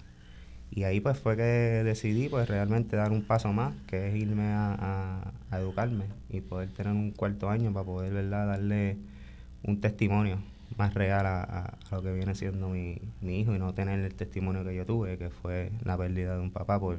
[0.70, 4.44] Y ahí pues fue que decidí pues realmente dar un paso más, que es irme
[4.44, 8.48] a, a educarme y poder tener un cuarto año para poder, ¿verdad?
[8.48, 8.98] Darle
[9.62, 10.38] un testimonio
[10.76, 14.74] más real a, lo que viene siendo mi, hijo y no tener el testimonio que
[14.74, 16.98] yo tuve, que fue la pérdida de un papá por,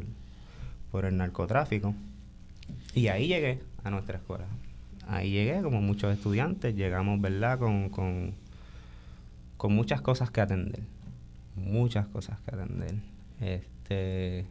[0.91, 1.93] por el narcotráfico.
[2.93, 4.45] Y ahí llegué a nuestra escuela.
[5.07, 8.33] Ahí llegué, como muchos estudiantes, llegamos, ¿verdad?, con, con,
[9.57, 10.81] con muchas cosas que atender.
[11.55, 12.95] Muchas cosas que atender.
[13.39, 14.45] Este,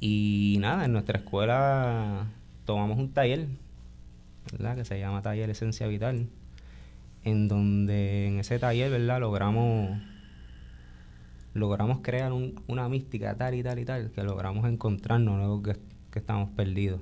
[0.00, 2.26] y nada, en nuestra escuela
[2.66, 3.48] tomamos un taller,
[4.52, 6.28] ¿verdad?, que se llama Taller Esencia Vital
[7.24, 9.20] en donde en ese taller, ¿verdad?
[9.20, 9.98] Logramos
[11.54, 15.76] logramos crear una mística tal y tal y tal, que logramos encontrarnos luego que,
[16.14, 17.00] estamos perdidos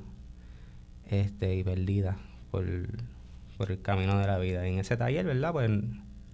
[1.09, 2.17] este, y perdidas
[2.51, 4.67] por, el camino de la vida.
[4.67, 5.53] Y en ese taller, ¿verdad?
[5.53, 5.71] Pues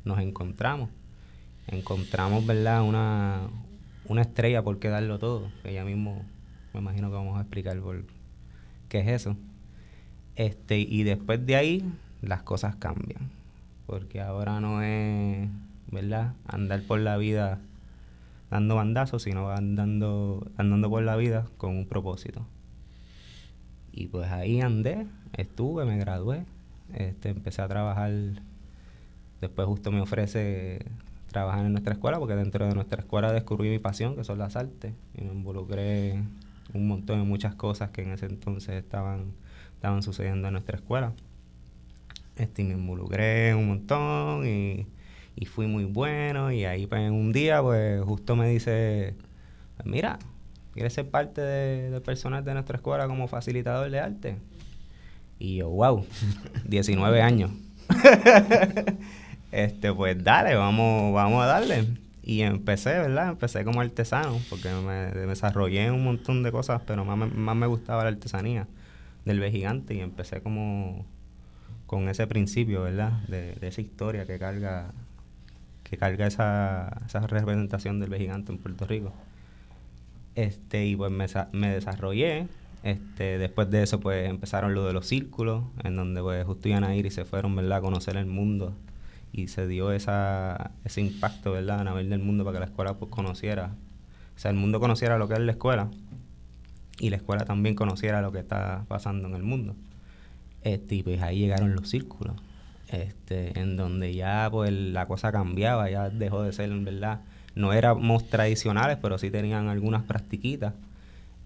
[0.05, 0.91] nos encontramos.
[1.67, 2.83] Encontramos, ¿verdad?
[2.83, 3.49] Una,
[4.07, 6.25] una estrella por qué darlo todo, que ya mismo
[6.73, 8.05] me imagino que vamos a explicar por
[8.89, 9.37] qué es eso.
[10.37, 13.31] Este, y después de ahí, las cosas cambian
[13.87, 15.49] porque ahora no es,
[15.91, 16.35] ¿verdad?
[16.47, 17.61] Andar por la vida
[18.51, 22.47] dando bandazos, sino andando, andando por la vida con un propósito.
[23.93, 26.45] Y pues ahí andé, estuve, me gradué,
[26.95, 28.13] este, empecé a trabajar,
[29.41, 30.85] después justo me ofrece
[31.29, 34.57] trabajar en nuestra escuela, porque dentro de nuestra escuela descubrí mi pasión, que son las
[34.57, 36.23] artes, y me involucré
[36.75, 39.33] un montón de muchas cosas que en ese entonces estaban,
[39.75, 41.13] estaban sucediendo en nuestra escuela.
[42.37, 44.87] Este, me involucré un montón y,
[45.37, 49.15] Y fui muy bueno y ahí pues un día pues justo me dice,
[49.77, 50.19] pues, mira,
[50.75, 54.37] ¿quieres ser parte de, del personal de nuestra escuela como facilitador de arte?
[55.39, 56.07] Y yo, wow,
[56.65, 57.51] 19 años.
[59.53, 61.87] este, pues dale, vamos, vamos a darle.
[62.23, 63.29] Y empecé, ¿verdad?
[63.31, 68.03] Empecé como artesano, porque me, desarrollé un montón de cosas, pero más más me gustaba
[68.03, 68.67] la artesanía
[69.25, 71.05] del gigante y empecé como
[71.87, 73.13] con ese principio, ¿verdad?
[73.29, 74.93] De, esa historia que carga
[75.85, 79.13] que carga esa, esa representación del gigante en Puerto Rico.
[80.35, 82.49] Este, y pues me, desarrollé,
[82.83, 87.11] este, después de eso, pues empezaron lo de los círculos, en donde pues justo y
[87.11, 88.75] se fueron, ¿verdad?, a conocer el mundo.
[89.33, 92.95] Y se dio esa, ese impacto, ¿verdad?, a ver del mundo para que la escuela
[92.95, 93.71] pues conociera.
[94.35, 95.89] O sea, el mundo conociera lo que es la escuela
[96.99, 99.75] y la escuela también conociera lo que está pasando en el mundo.
[100.67, 102.35] Este, y pues ahí llegaron los círculos,
[102.89, 107.21] este, en donde ya pues la cosa cambiaba, ya dejó de ser, en verdad,
[107.55, 110.75] no éramos tradicionales, pero sí tenían algunas practiquitas.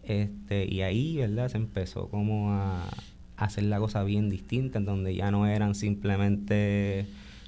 [0.04, 1.48] Este, y ahí, ¿verdad?
[1.48, 2.88] Se empezó como a,
[3.36, 7.04] hacer la cosa bien distinta, en donde ya no eran simplemente,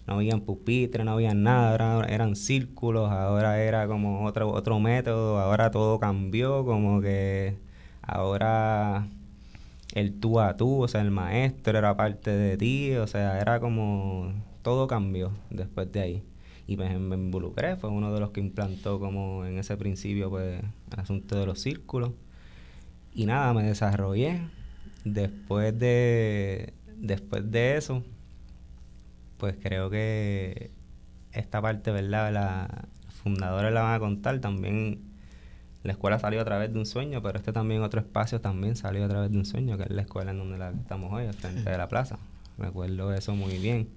[0.06, 5.70] no habían pupitres, no había nada, eran círculos, ahora era como otro, otro método, ahora
[5.70, 7.56] todo cambió, como que
[8.02, 9.06] ahora
[9.92, 13.60] el tú a tú, o sea, el maestro era parte de ti, o sea, era
[13.60, 16.22] como todo cambió después de ahí.
[16.66, 20.62] Y pues me involucré, fue uno de los que implantó como en ese principio pues
[20.92, 22.12] el asunto de los círculos.
[23.14, 24.40] Y nada, me desarrollé.
[25.04, 28.02] Después de, después de eso,
[29.38, 30.70] pues creo que
[31.32, 32.32] esta parte, ¿verdad?
[32.32, 34.40] La fundadora la van a contar.
[34.40, 35.00] También
[35.82, 39.04] la escuela salió a través de un sueño, pero este también otro espacio también salió
[39.04, 41.78] a través de un sueño, que es la escuela en donde estamos hoy, frente de
[41.78, 42.18] la plaza.
[42.58, 43.88] Recuerdo eso muy bien.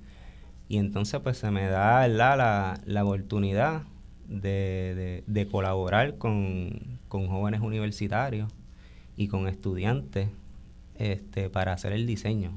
[0.67, 2.07] Y entonces pues se me da.
[2.07, 3.83] La, la oportunidad
[4.27, 8.51] de, de, colaborar con, con jóvenes universitarios
[9.15, 10.29] y con estudiantes
[10.97, 12.51] este, para hacer el diseño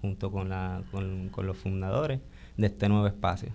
[0.00, 2.20] junto con, la, con, los fundadores
[2.56, 3.52] de este nuevo espacio.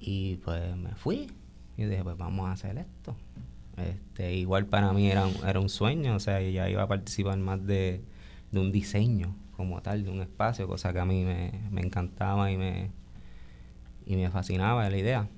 [0.00, 1.28] Y pues me fui
[1.76, 3.14] y dije, pues vamos a hacer esto.
[3.82, 7.64] Este, igual para mí era era un sueño, o sea, ya iba a participar más
[7.66, 8.02] de,
[8.50, 12.50] de un diseño como tal, de un espacio, cosa que a mí me, me encantaba
[12.50, 12.90] y me,
[14.06, 15.28] y me fascinaba la idea.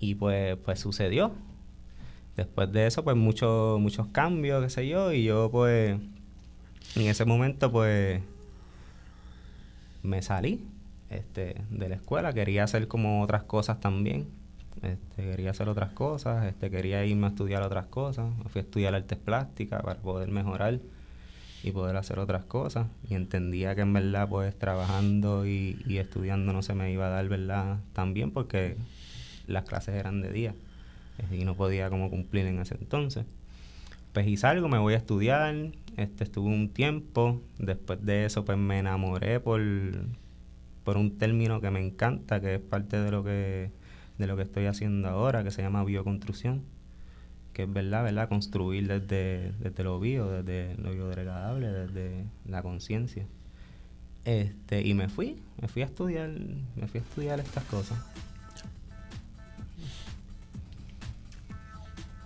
[0.00, 1.32] Y pues, pues sucedió,
[2.36, 5.98] Después de eso, pues muchos muchos cambios, qué sé yo, y yo pues
[6.96, 8.20] en ese momento pues
[10.02, 10.66] me salí
[11.10, 14.28] este, de la escuela, quería hacer como otras cosas también.
[14.84, 18.26] Este, quería hacer otras cosas, este, quería irme a estudiar otras cosas.
[18.48, 20.80] fui a estudiar artes plásticas para poder mejorar
[21.62, 22.86] y poder hacer otras cosas.
[23.08, 27.28] Y entendía que en verdad, pues trabajando y, estudiando no se me iba a dar,
[27.28, 27.78] ¿verdad?
[27.94, 28.76] También porque
[29.46, 30.54] las clases eran de día
[31.30, 33.24] y no podía como cumplir en ese entonces.
[34.12, 35.54] Pues y salgo, me voy a estudiar,
[35.96, 39.60] este, estuve un tiempo, después de eso pues me enamoré por,
[40.84, 43.70] por un término que me encanta, que es parte de lo que,
[44.18, 46.62] de lo que estoy haciendo ahora, que se llama bioconstrucción,
[47.52, 48.28] que es verdad, ¿verdad?
[48.28, 53.26] Construir desde, desde lo bio, desde lo biodegradable, desde la conciencia.
[54.24, 57.98] Este, y me fui, me fui a estudiar, me fui a estudiar estas cosas.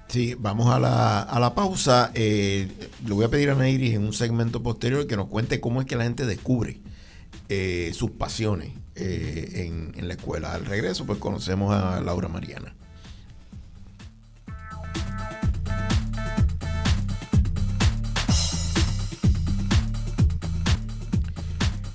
[0.08, 2.10] Sí, vamos a la, a la pausa.
[2.14, 2.68] Eh,
[3.06, 5.86] le voy a pedir a Nairis en un segmento posterior que nos cuente cómo es
[5.86, 6.78] que la gente descubre
[7.50, 10.52] eh, sus pasiones eh, en, la escuela.
[10.54, 12.74] Al regreso, pues conocemos a Laura Mariana.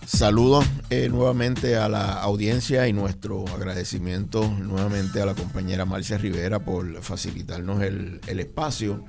[0.06, 6.60] Saludos eh, nuevamente a la audiencia y nuestro agradecimiento nuevamente a la compañera Marcia Rivera
[6.60, 9.04] por facilitarnos el, espacio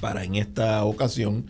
[0.00, 1.46] para en esta ocasión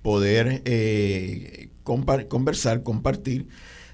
[0.00, 3.48] poder eh, conversar, compartir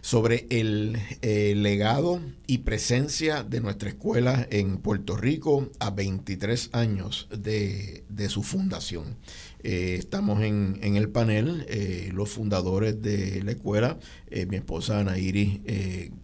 [0.04, 7.26] sobre el eh, legado y presencia de nuestra escuela en Puerto Rico a 23 años
[7.34, 9.16] de, de su fundación.
[9.62, 15.00] Eh, estamos en, en, el panel, eh, los fundadores de la escuela, eh, mi esposa
[15.00, 15.60] Ana Iris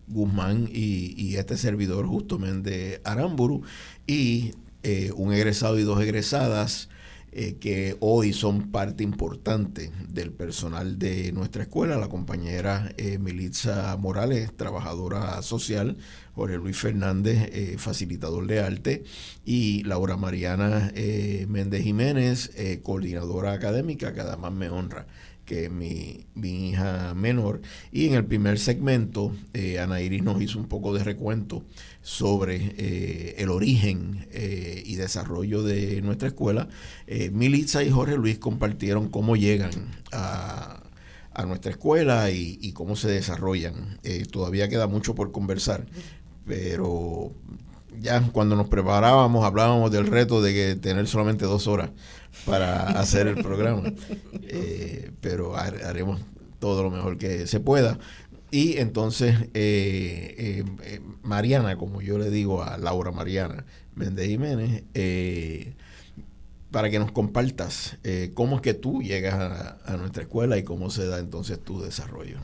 [0.09, 3.63] Guzmán y, y, este servidor justamente Aramburu,
[4.07, 4.53] y
[5.17, 6.91] un egresado y dos egresadas
[7.61, 15.41] que hoy son parte importante del personal de nuestra escuela, la compañera Militza Morales, trabajadora
[15.43, 15.97] social,
[16.35, 19.05] Jorge Luis Fernández, eh, facilitador de arte,
[19.45, 25.07] y Laura Mariana eh, Méndez Jiménez, eh, coordinadora académica, que además me honra
[25.51, 27.61] que es mi, mi hija menor.
[27.91, 31.65] Y en el primer segmento, eh, Ana Iris nos hizo un poco de recuento
[32.03, 36.69] sobre eh, el origen eh, y desarrollo de nuestra escuela.
[37.09, 39.73] Eh, Militza y Jorge Luis compartieron cómo llegan
[40.13, 40.85] a,
[41.35, 43.99] a nuestra escuela y, y cómo se desarrollan.
[44.05, 45.85] Eh, todavía queda mucho por conversar,
[46.47, 47.33] pero
[48.01, 51.91] ya cuando nos preparábamos hablábamos del reto de que tener solamente dos horas
[52.47, 53.83] para hacer el programa,
[54.43, 56.21] Eh, pero har- haremos
[56.59, 57.99] todo lo mejor que se pueda.
[58.51, 63.65] Y entonces eh, eh, eh, Mariana, como yo le digo a Laura Mariana
[63.95, 65.75] Méndez Jiménez, eh,
[66.73, 67.97] para que nos compartas
[68.35, 69.35] cómo es que tú llegas
[69.85, 72.37] a nuestra escuela y cómo se da entonces tu desarrollo.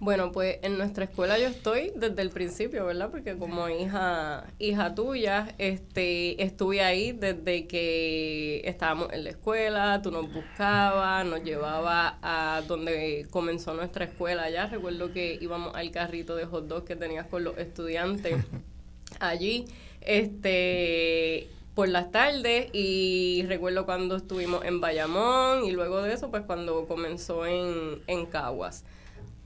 [0.00, 3.10] Bueno, pues en nuestra escuela yo estoy desde el principio, ¿verdad?
[3.10, 10.10] Porque como hija hija tuya, este, estuve ahí desde que estábamos en la escuela, tú
[10.10, 14.68] nos buscabas, nos llevaba a donde comenzó nuestra escuela allá.
[14.68, 18.36] Recuerdo que íbamos al carrito de hot dog que tenías con los estudiantes
[19.20, 19.66] allí,
[20.00, 26.44] este, por las tardes y recuerdo cuando estuvimos en Bayamón y luego de eso, pues
[26.44, 28.82] cuando comenzó en, en Caguas.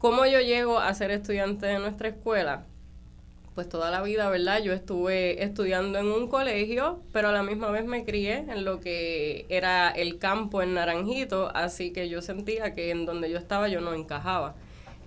[0.04, 2.66] ¿Cómo yo llego a ser estudiante de nuestra escuela?
[3.54, 4.62] Pues toda la vida, ¿verdad?
[4.62, 8.80] Yo estuve estudiando en un colegio, pero a la misma vez me crié en lo
[8.80, 13.68] que era el campo en Naranjito, así que yo sentía que en donde yo estaba
[13.68, 14.54] yo no encajaba.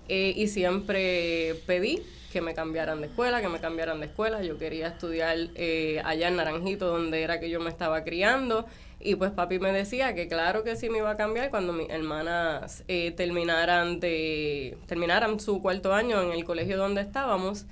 [0.08, 4.42] Eh, y siempre pedí que me cambiaran de escuela, que me cambiaran de escuela.
[4.42, 8.66] Yo quería estudiar eh, allá en Naranjito, donde era que yo me estaba criando.
[9.00, 11.88] Y pues papi me decía que claro que sí me iba a cambiar cuando mis
[11.88, 17.66] hermanas eh, terminaran, de, terminaran su cuarto año en el colegio donde estábamos.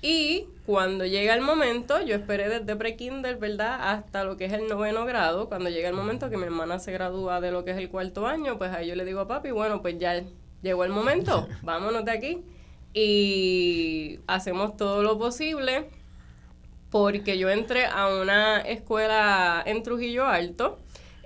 [0.00, 3.78] Y cuando llega el momento, yo esperé desde pre-kinder, ¿verdad?
[3.90, 5.48] Hasta lo que es el noveno grado.
[5.48, 8.26] Cuando llega el momento que mi hermana se gradúa de lo que es el cuarto
[8.26, 10.22] año, pues ahí yo le digo a papi, bueno, pues ya
[10.62, 12.44] llegó el momento, vámonos de aquí.
[12.92, 15.88] Y hacemos todo lo posible
[16.94, 20.78] porque yo entré a una escuela en Trujillo Alto.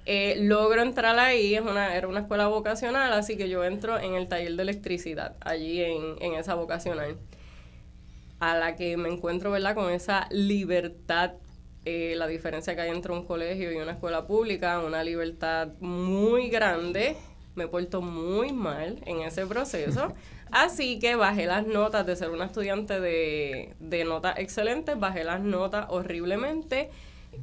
[0.06, 4.14] eh, logro entrar ahí, es una, era una escuela vocacional, así que yo entro en
[4.14, 7.18] el taller de electricidad, allí en, en esa vocacional
[8.40, 9.74] a la que me encuentro, ¿verdad?
[9.74, 11.32] Con esa libertad,
[11.84, 16.48] eh, la diferencia que hay entre un colegio y una escuela pública, una libertad muy
[16.48, 17.14] grande.
[17.56, 20.14] Me porto muy mal en ese proceso.
[20.50, 25.40] Así que bajé las notas de ser una estudiante de, de notas excelentes, bajé las
[25.40, 26.90] notas horriblemente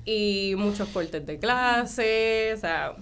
[0.06, 2.94] y muchos cortes de clase, o sea,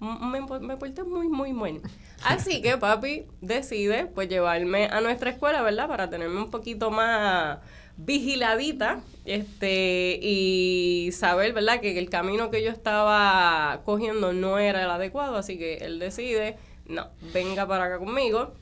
[0.00, 1.80] me, me porté muy, muy mal.
[2.24, 5.88] Así que papi decide pues llevarme a nuestra escuela, ¿verdad?
[5.88, 7.58] Para tenerme un poquito más
[7.96, 11.80] vigiladita este y saber, ¿verdad?
[11.80, 16.56] Que el camino que yo estaba cogiendo no era el adecuado, así que él decide,
[16.86, 18.52] no, venga para acá conmigo.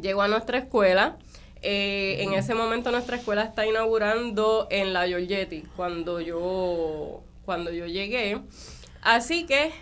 [0.00, 1.16] Llego a nuestra escuela.
[1.60, 7.86] Eh, en ese momento nuestra escuela está inaugurando en la Giorgetti cuando yo cuando yo
[7.86, 8.40] llegué.
[9.00, 9.72] Así que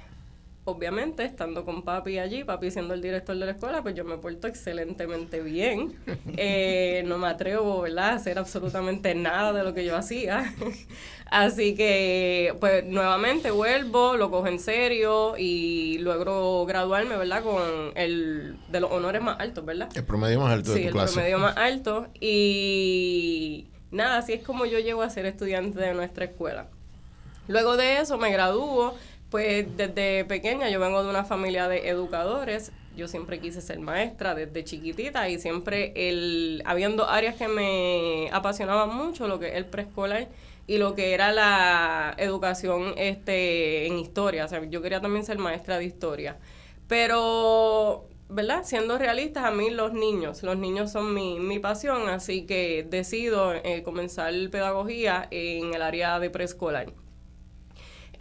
[0.65, 4.19] obviamente, estando con papi allí, papi siendo el director de la escuela, pues yo me
[4.19, 5.95] porto excelentemente bien.
[6.37, 10.55] Eh, no me atrevo, ¿verdad?, a hacer absolutamente nada de lo que yo hacía.
[11.31, 18.57] Así que, pues nuevamente vuelvo, lo cojo en serio y logro graduarme, ¿verdad?, con el
[18.69, 19.89] de los honores más altos, ¿verdad?
[19.95, 21.15] El promedio más alto sí, de tu el clase.
[21.15, 22.07] promedio más alto.
[22.21, 26.67] Y nada, así es como yo llego a ser estudiante de nuestra escuela.
[27.49, 28.95] Luego de eso me gradúo,
[29.31, 32.73] pues desde pequeña yo vengo de una familia de educadores.
[32.97, 38.95] Yo siempre quise ser maestra desde chiquitita y siempre el habiendo áreas que me apasionaban
[38.95, 40.29] mucho, lo que es el preescolar
[40.67, 45.39] y lo que era la educación este en historia, o sea, yo quería también ser
[45.39, 46.37] maestra de historia.
[46.89, 48.63] Pero ¿verdad?
[48.65, 53.55] Siendo realistas, a mí los niños, los niños son mi, mi pasión, así que decido
[53.55, 56.93] eh, comenzar pedagogía en el área de preescolar.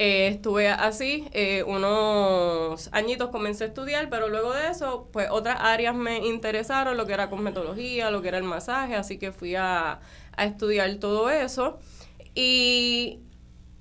[0.01, 5.57] Eh, estuve así eh, unos añitos, comencé a estudiar, pero luego de eso, pues otras
[5.59, 9.55] áreas me interesaron, lo que era cosmetología, lo que era el masaje, así que fui
[9.55, 9.99] a,
[10.37, 11.79] a estudiar todo eso.
[12.33, 13.19] Y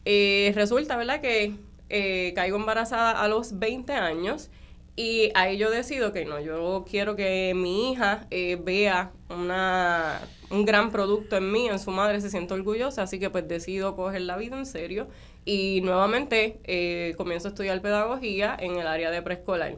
[0.05, 1.55] eh, resulta, ¿verdad?, que
[1.89, 4.51] eh, caigo embarazada a los 20 años
[4.99, 10.65] y ahí yo decido que no, yo quiero que mi hija eh, vea una, un
[10.65, 14.23] gran producto en mí, en su madre se siente orgullosa, así que pues decido coger
[14.23, 15.07] la vida en serio
[15.49, 19.77] y nuevamente eh, comienzo a estudiar pedagogía en el área de preescolar.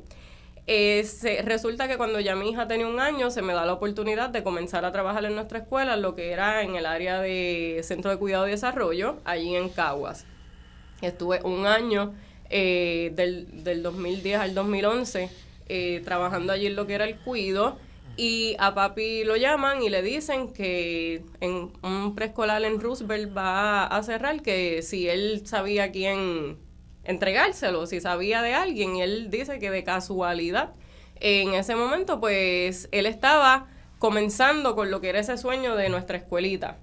[0.66, 1.06] Eh,
[1.44, 4.42] resulta que cuando ya mi hija tenía un año, se me da la oportunidad de
[4.42, 8.16] comenzar a trabajar en nuestra escuela, lo que era en el área de Centro de
[8.16, 10.26] Cuidado y Desarrollo, allí en Caguas.
[11.02, 12.14] Estuve un año
[12.50, 15.30] eh, del, del 2010 al 2011
[15.68, 17.78] eh, trabajando allí en lo que era el cuido
[18.20, 23.86] y a papi lo llaman y le dicen que en un preescolar en Roosevelt va
[23.86, 26.58] a cerrar, que si él sabía quién
[27.04, 30.74] entregárselo, si sabía de alguien, y él dice que de casualidad,
[31.18, 33.68] en ese momento pues él estaba
[33.98, 36.76] comenzando con lo que era ese sueño de nuestra escuelita.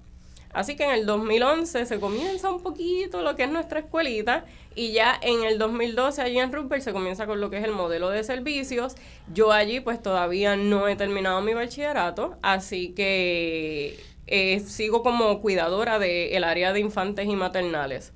[0.52, 4.44] Así que en el 2011 se comienza un poquito lo que es nuestra escuelita
[4.74, 7.72] y ya en el 2012 allí en Rupert se comienza con lo que es el
[7.72, 8.94] modelo de servicios.
[9.32, 15.98] Yo allí pues todavía no he terminado mi bachillerato, así que eh, sigo como cuidadora
[15.98, 18.12] del área de infantes y maternales.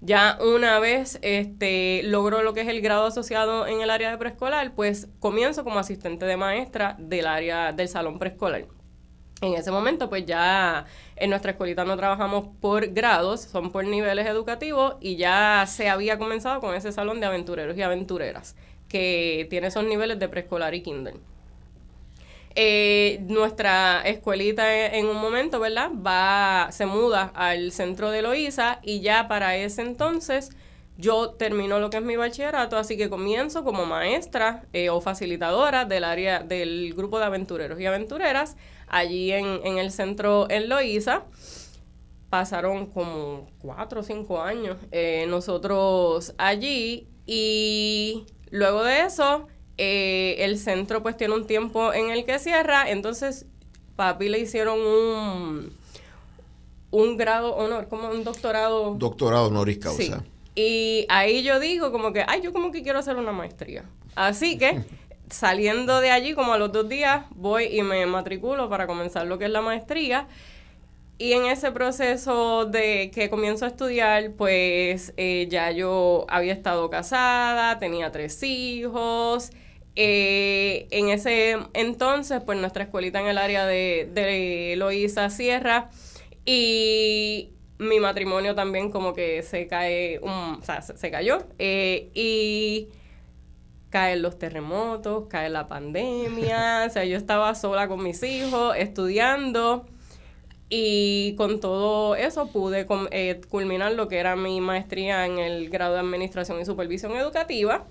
[0.00, 4.18] Ya una vez este, logro lo que es el grado asociado en el área de
[4.18, 8.66] preescolar, pues comienzo como asistente de maestra del área del salón preescolar.
[9.42, 10.86] En ese momento, pues ya
[11.16, 16.16] en nuestra escuelita no trabajamos por grados, son por niveles educativos y ya se había
[16.16, 18.54] comenzado con ese salón de aventureros y aventureras
[18.88, 21.14] que tiene esos niveles de preescolar y kinder.
[22.54, 25.90] Eh, nuestra escuelita en, un momento, ¿verdad?
[25.90, 30.50] Va, se muda al centro de Loíza y ya para ese entonces
[30.98, 35.84] yo termino lo que es mi bachillerato, así que comienzo como maestra eh, o facilitadora
[35.84, 38.56] del área del grupo de aventureros y aventureras
[38.92, 41.24] allí en, en el centro en Loíza.
[42.30, 50.58] Pasaron como cuatro o cinco años eh, nosotros allí y luego de eso eh, el
[50.58, 53.46] centro pues tiene un tiempo en el que cierra, entonces
[53.96, 55.76] papi le hicieron un,
[56.90, 58.94] un grado honor, como un doctorado.
[58.94, 60.24] Doctorado honoris causa.
[60.54, 63.84] Y ahí yo digo como que, ay, yo como que quiero hacer una maestría.
[64.14, 64.84] Así que
[65.30, 69.38] saliendo de allí, como a los dos días, voy y me matriculo para comenzar lo
[69.38, 70.28] que es la maestría.
[71.18, 76.90] Y en ese proceso de que comienzo a estudiar, pues eh, ya yo había estado
[76.90, 79.50] casada, tenía tres hijos.
[79.94, 85.90] Eh, en ese entonces, pues nuestra escuelita en el área de, de Sierra
[86.44, 91.46] y mi matrimonio también como que se cae, o sea, se, cayó.
[91.58, 92.88] Eh, y
[93.92, 99.86] caen los terremotos, cae la pandemia, o sea, yo estaba sola con mis hijos, estudiando,
[100.74, 105.92] y con todo eso pude eh, culminar lo que era mi maestría en el grado
[105.92, 107.84] de Administración y Supervisión Educativa.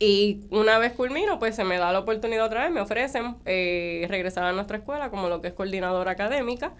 [0.00, 4.04] Y una vez culmino, pues se me da la oportunidad otra vez, me ofrecen eh,
[4.08, 6.72] regresar a nuestra escuela como lo que es coordinadora académica.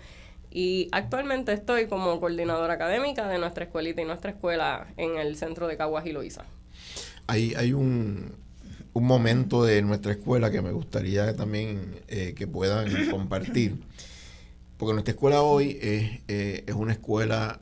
[0.51, 5.69] Y actualmente estoy como coordinadora académica de nuestra escuelita y nuestra escuela en el centro
[5.69, 6.47] de Caguas y Loíza.
[7.33, 8.35] Hay, hay un,
[8.93, 13.81] un, momento de nuestra escuela que me gustaría también eh, que puedan compartir.
[14.77, 17.59] Porque nuestra escuela hoy es, eh, es una escuela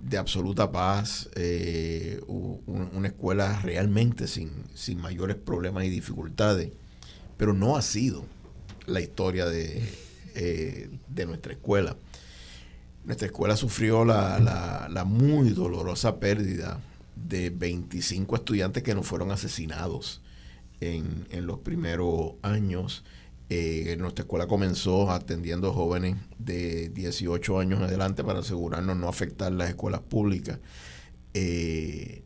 [0.00, 6.70] de absoluta paz, eh, una escuela realmente sin, sin mayores problemas y dificultades,
[7.36, 8.24] pero no ha sido
[8.86, 9.86] la historia de,
[10.34, 11.98] de nuestra escuela.
[13.04, 16.80] Nuestra escuela sufrió la, la, muy dolorosa pérdida
[17.24, 20.22] de 25 estudiantes que nos fueron asesinados
[20.80, 23.04] en, en los primeros años.
[23.50, 29.68] Eh, nuestra escuela comenzó atendiendo jóvenes de 18 años adelante para asegurarnos no afectar las
[29.68, 30.58] escuelas públicas.
[31.34, 32.22] Eh,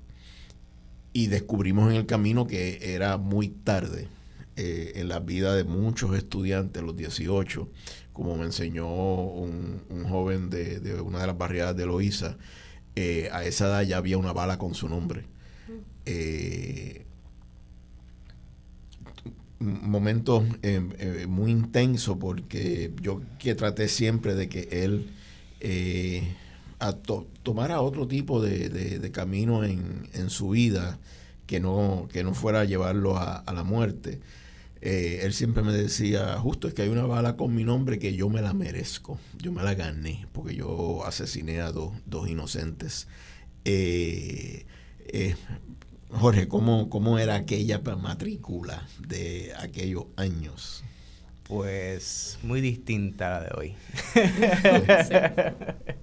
[1.13, 4.09] y descubrimos en el camino que era muy tarde
[4.57, 7.69] eh, en la vida de muchos estudiantes, los 18,
[8.13, 12.37] como me enseñó un, joven de, una de las barriadas de Loíza,
[13.01, 15.25] eh, a esa edad ya había una bala con su nombre.
[16.05, 17.05] Eh,
[19.61, 20.45] un momento
[21.29, 25.11] muy intenso porque yo que traté siempre de que él
[27.45, 30.99] tomara otro tipo de, camino en, su vida
[31.47, 34.21] que no, que no fuera a llevarlo a la muerte.
[34.81, 38.15] Eh, él siempre me decía, justo es que hay una bala con mi nombre que
[38.15, 41.93] yo me la merezco, yo me la gané, porque yo asesiné a dos,
[42.29, 43.09] inocentes.
[43.65, 44.67] Eh,
[45.09, 45.35] eh,
[46.11, 50.85] Jorge, ¿cómo, ¿cómo era aquella matrícula de aquellos años?
[51.43, 53.75] Pues muy distinta a la de hoy.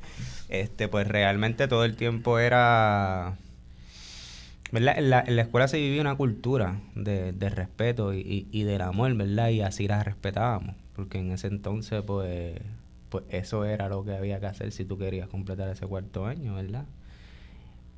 [0.48, 3.36] Este, pues realmente todo el tiempo era
[4.72, 9.50] en la, escuela se vivía una cultura de, respeto y, y, del amor, ¿verdad?
[9.50, 12.60] Y así la respetábamos, porque en ese entonces, pues,
[13.10, 16.56] pues eso era lo que había que hacer si tú querías completar ese cuarto año,
[16.56, 16.86] ¿verdad?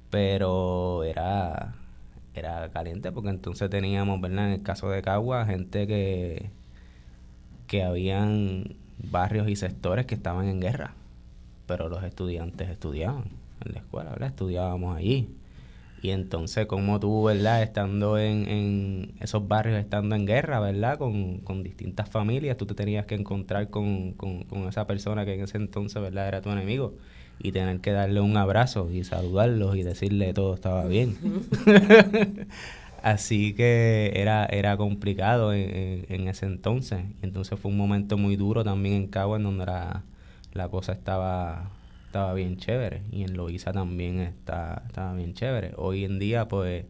[0.09, 1.76] Pero era,
[2.34, 4.47] era caliente porque entonces teníamos, ¿verdad?
[4.47, 6.49] En el caso de Cagua, gente que,
[7.68, 10.93] que habían barrios y sectores que estaban en guerra,
[11.65, 13.26] pero los estudiantes estudiaban
[13.65, 14.30] en la escuela, ¿verdad?
[14.30, 15.30] Estudiábamos allí
[16.02, 17.64] Y entonces, como tú, ¿verdad?
[17.64, 20.98] Estando en, en esos barrios, estando en guerra, ¿verdad?
[20.98, 25.34] Con, con distintas familias, tú te tenías que encontrar con, con, con, esa persona que
[25.34, 26.28] en ese entonces, ¿verdad?
[26.28, 26.95] Era tu enemigo.
[27.39, 31.18] Y tener que darle un abrazo y saludarlos y decirle todo estaba bien.
[33.04, 37.00] Así que era, era complicado en, en, ese entonces.
[37.22, 40.04] Y entonces fue un momento muy duro también en Cabo, en donde la,
[40.54, 41.72] la cosa estaba
[42.18, 45.74] estaba bien chévere y en Loiza también está, estaba bien chévere.
[45.78, 46.86] Hoy en día pues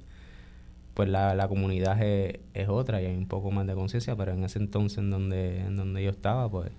[0.93, 4.31] pues la, la comunidad es, es, otra y hay un poco más de conciencia, pero
[4.31, 6.71] en ese entonces en donde, en donde yo estaba pues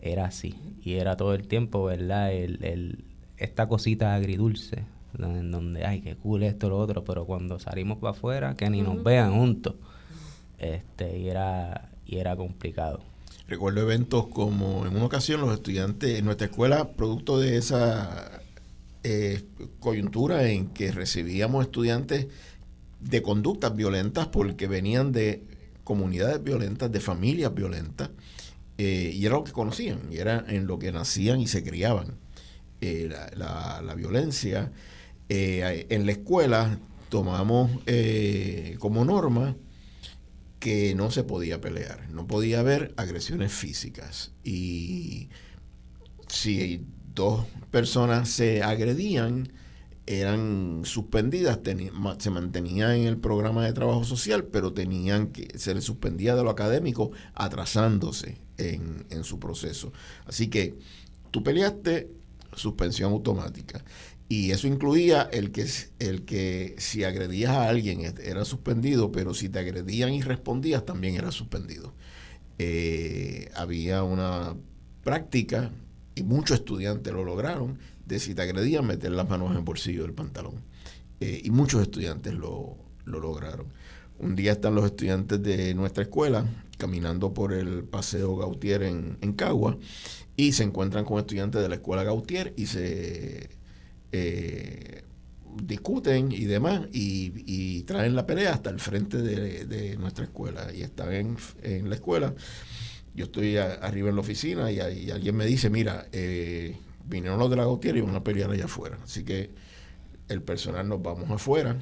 [0.00, 2.32] era así y era todo el tiempo, ¿verdad?
[2.32, 3.04] El, el,
[3.36, 4.82] esta cosita agridulce,
[5.16, 8.82] en donde, ay, qué cool esto, lo otro, pero cuando salimos para afuera, que ni
[8.82, 9.76] nos vean juntos,
[10.58, 13.04] este, y era, y era complicado.
[13.48, 18.42] Recuerdo eventos como en una ocasión los estudiantes en nuestra escuela, producto de esa
[19.02, 19.42] eh,
[19.80, 22.26] coyuntura en que recibíamos estudiantes
[23.00, 25.44] de conductas violentas porque venían de
[25.82, 28.10] comunidades violentas, de familias violentas,
[28.76, 32.18] eh, y era lo que conocían, y era en lo que nacían y se criaban.
[32.82, 34.70] Eh, la, violencia.
[35.30, 36.78] en la escuela
[37.08, 37.70] tomamos
[38.78, 39.56] como norma
[40.58, 44.32] que no se podía pelear, no podía haber agresiones físicas.
[44.42, 45.28] Y
[46.28, 46.84] si
[47.14, 49.52] dos personas se agredían,
[50.06, 51.60] eran suspendidas,
[52.18, 56.42] se mantenían en el programa de trabajo social, pero tenían que, se les suspendía de
[56.42, 59.92] lo académico atrasándose en, en su proceso.
[60.26, 60.78] Así que
[61.30, 62.10] tú peleaste,
[62.54, 63.84] suspensión automática.
[64.28, 65.66] Y eso incluía el que,
[66.00, 71.14] el que si agredías a alguien era suspendido, pero si te agredían y respondías también
[71.14, 71.94] era suspendido.
[72.58, 74.54] Eh, había una
[75.02, 75.70] práctica,
[76.14, 80.02] y muchos estudiantes lo lograron, de si te agredían meter las manos en el bolsillo
[80.02, 80.56] del pantalón.
[81.20, 82.76] Eh, y muchos estudiantes lo,
[83.06, 83.66] lograron.
[84.18, 86.44] Un día están los estudiantes de nuestra escuela
[86.76, 89.78] caminando por el Paseo Gautier en, en Cagua
[90.36, 93.57] y se encuentran con estudiantes de la escuela Gautier y se
[94.12, 95.04] eh,
[95.62, 101.12] discuten y demás y, traen la pelea hasta el frente de, nuestra escuela y están
[101.62, 102.34] en, la escuela.
[103.14, 104.80] Yo estoy arriba en la oficina y,
[105.10, 108.66] alguien me dice, mira, eh, vinieron los de la Gautier y van a pelear allá
[108.66, 108.98] afuera.
[109.02, 109.50] Así que
[110.28, 111.76] el personal nos vamos afuera.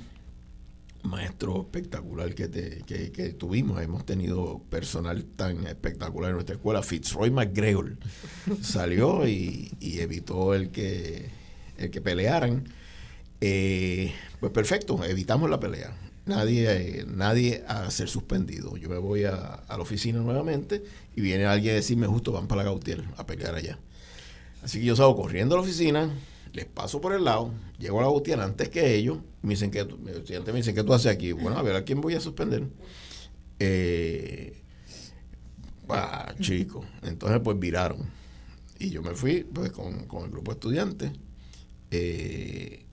[1.02, 2.48] Maestro espectacular que,
[2.84, 6.82] que, tuvimos, hemos tenido personal tan espectacular en nuestra escuela.
[6.82, 7.96] Fitzroy McGregor
[8.60, 11.35] salió y evitó el que
[11.78, 12.64] el que pelearan,
[13.40, 15.96] eh, pues perfecto, evitamos la pelea.
[16.24, 18.76] Nadie, nadie a ser suspendido.
[18.76, 20.82] Yo me voy a, la oficina nuevamente
[21.14, 23.78] y viene alguien a decirme justo van para la Gautier a pelear allá.
[24.62, 26.10] Así que yo salgo corriendo a la oficina,
[26.52, 29.84] les paso por el lado, llego a la Gautier antes que ellos, me dicen que
[29.84, 31.30] me dicen que tú haces aquí.
[31.30, 32.64] Bueno, a ver a quién voy a suspender.
[33.60, 34.60] Eh,
[35.88, 36.84] ah, chico.
[37.04, 37.98] Entonces pues viraron.
[38.80, 41.12] Y yo me fui pues con, con el grupo de estudiantes
[41.90, 42.84] eh,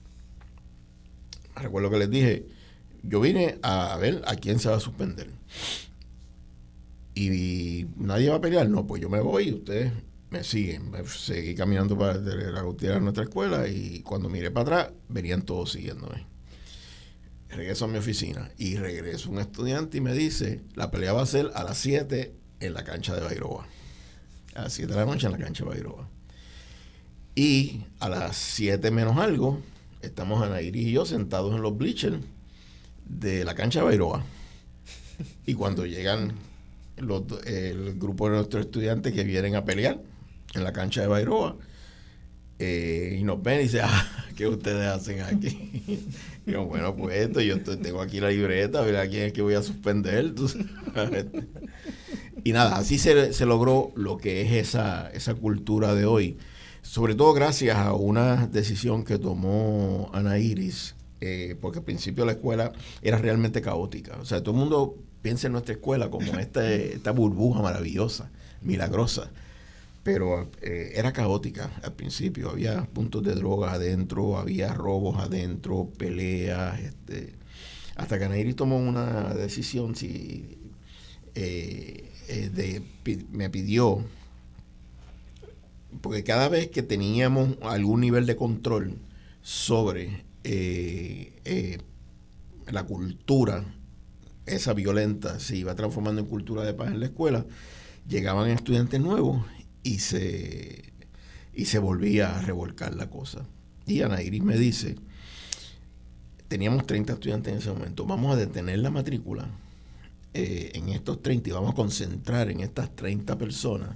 [1.56, 2.46] recuerdo que les dije,
[3.02, 5.30] yo vine a ver a quién se va a suspender.
[7.14, 9.92] Y, nadie va a pelear, no, pues yo me voy y ustedes
[10.30, 10.92] me siguen.
[11.06, 15.72] seguí caminando para la Gutiérrez a nuestra escuela y cuando miré para atrás, venían todos
[15.72, 16.26] siguiéndome.
[17.50, 21.26] Regreso a mi oficina y regreso un estudiante y me dice, la pelea va a
[21.26, 23.66] ser a las 7 en la cancha de Bairoa.
[24.56, 26.08] A las 7 de la noche en la cancha de Bairoa.
[27.34, 29.60] Y a las 7 menos algo,
[30.02, 32.18] estamos Anaíris y yo sentados en los bleachers
[33.06, 34.24] de la cancha de Bairoa.
[35.44, 36.32] Y cuando llegan
[36.96, 40.00] el grupo de nuestros estudiantes que vienen a pelear
[40.54, 41.56] en la cancha de Bairoa,
[42.60, 45.82] eh, y nos ven y dicen, ah, ¿qué ustedes hacen aquí?
[46.46, 49.32] y yo, bueno, pues esto, yo tengo aquí la libreta, a ver a quién es
[49.32, 50.34] que voy a suspender.
[52.44, 56.38] y nada, así se, se, logró lo que es esa, esa cultura de hoy
[56.84, 62.32] sobre todo gracias a una decisión que tomó Ana Iris, eh, porque al principio la
[62.32, 64.18] escuela era realmente caótica.
[64.20, 68.30] O sea, todo el mundo piensa en nuestra escuela como esta, esta burbuja maravillosa,
[68.60, 69.30] milagrosa,
[70.02, 72.50] pero eh, era caótica al principio.
[72.50, 77.32] Había puntos de droga adentro, había robos adentro, peleas, este,
[77.96, 80.58] hasta que Ana Iris tomó una decisión si,
[81.34, 82.82] eh, de,
[83.32, 84.04] me pidió
[86.00, 88.98] porque cada vez que teníamos algún nivel de control
[89.42, 91.78] sobre eh, eh,
[92.70, 93.64] la cultura,
[94.46, 97.46] esa violenta, se iba transformando en cultura de paz en la escuela,
[98.08, 99.44] llegaban estudiantes nuevos
[99.82, 100.92] y se,
[101.54, 103.46] y se volvía a revolcar la cosa.
[103.86, 104.96] Y Ana Iris me dice,
[106.48, 108.06] teníamos 30 estudiantes en ese momento.
[108.06, 109.48] Vamos a detener la matrícula
[110.32, 113.90] eh, en estos 30 y vamos a concentrar en estas 30 personas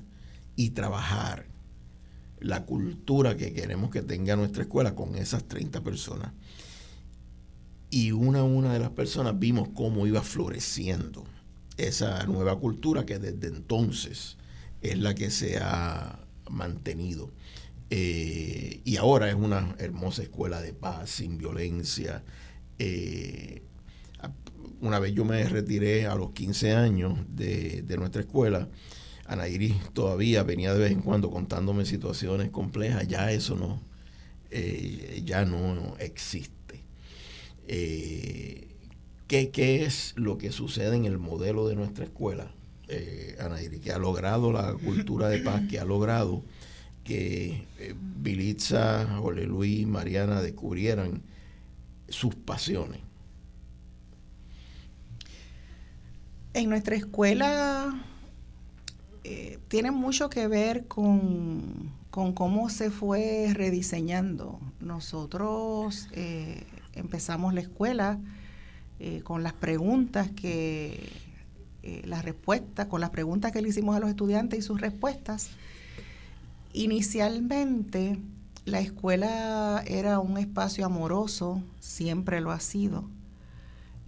[0.57, 1.47] y trabajar
[2.41, 6.33] la cultura que queremos que tenga nuestra escuela con esas 30 personas.
[7.91, 11.25] Y una a una de las personas vimos cómo iba floreciendo
[11.77, 14.37] esa nueva cultura que desde entonces
[14.83, 16.21] es la que se ha
[16.51, 17.31] mantenido.
[17.91, 22.23] Eh, y ahora es una hermosa escuela de paz, sin violencia.
[22.79, 23.63] Eh,
[24.81, 28.69] una vez yo me retiré a los 15 años de, nuestra escuela,
[29.29, 29.45] Ana
[29.93, 33.81] todavía venía de vez en cuando contándome situaciones complejas, ya eso no,
[34.51, 36.83] eh, ya no existe.
[37.67, 42.51] ¿qué, ¿qué, es lo que sucede en el modelo de nuestra escuela,
[42.89, 43.37] eh,
[43.85, 46.43] que ha logrado la cultura de paz, que ha logrado
[47.05, 51.23] que eh, Bilitza, Jole Luis, Mariana descubrieran
[52.09, 53.01] sus pasiones.
[56.55, 57.95] En nuestra escuela
[59.31, 64.59] eh, tiene mucho que ver con, cómo se fue rediseñando.
[64.81, 66.65] Nosotros eh,
[66.95, 68.19] empezamos la escuela
[69.23, 71.09] con las preguntas que,
[72.05, 75.51] las respuestas, con las preguntas que le hicimos a los estudiantes y sus respuestas
[76.73, 78.19] Inicialmente
[78.65, 83.05] la escuela era un espacio amoroso, siempre lo ha sido,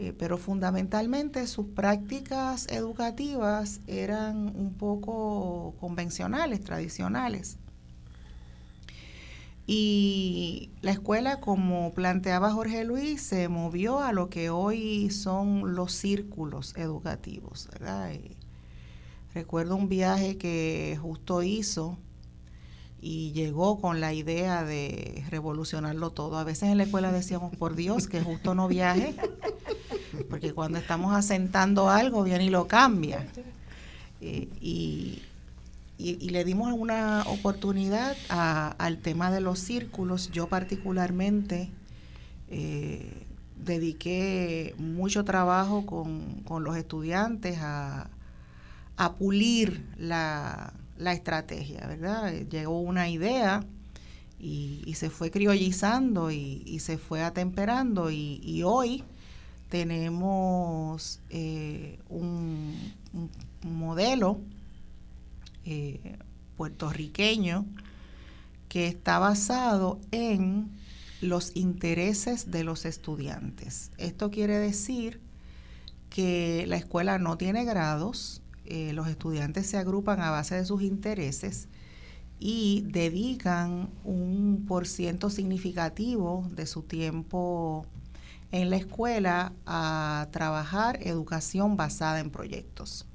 [0.01, 7.59] eh, pero fundamentalmente sus prácticas educativas eran un poco convencionales, tradicionales.
[9.67, 15.93] Y la escuela, como planteaba Jorge Luis, se movió a lo que hoy son los
[15.93, 17.69] círculos educativos.
[17.83, 18.31] Eh,
[19.35, 21.99] recuerdo un viaje que justo hizo
[23.03, 26.39] y llegó con la idea de revolucionarlo todo.
[26.39, 29.15] A veces en la escuela decíamos, por Dios, que justo no viaje,
[30.29, 33.27] porque cuando estamos asentando algo viene y lo cambia.
[34.21, 35.23] Eh, y,
[35.99, 40.31] le dimos una oportunidad al tema de los círculos.
[40.31, 41.69] Yo particularmente
[42.49, 48.09] eh, dediqué mucho trabajo con, con los estudiantes a,
[48.97, 52.33] a pulir la, la estrategia, ¿verdad?
[52.49, 53.65] Llegó una idea
[54.39, 59.05] y, se fue criollizando y, se fue atemperando y, hoy
[59.71, 62.93] tenemos eh, un,
[63.63, 64.41] modelo
[65.65, 66.19] eh,
[66.57, 67.65] puertorriqueño
[68.69, 70.71] que está basado en
[71.21, 73.91] los intereses de los estudiantes.
[73.97, 75.21] Esto quiere decir
[76.09, 80.83] que la escuela no tiene grados, eh, los estudiantes se agrupan a base de sus
[80.83, 81.69] intereses
[82.41, 87.87] y dedican un por ciento significativo de su tiempo
[88.53, 93.07] en la escuela a trabajar educación basada en proyectos.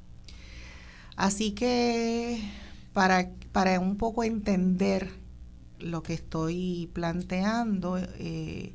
[1.15, 2.41] Así que
[2.93, 5.09] para, para un poco entender
[5.79, 8.73] lo que estoy planteando, eh,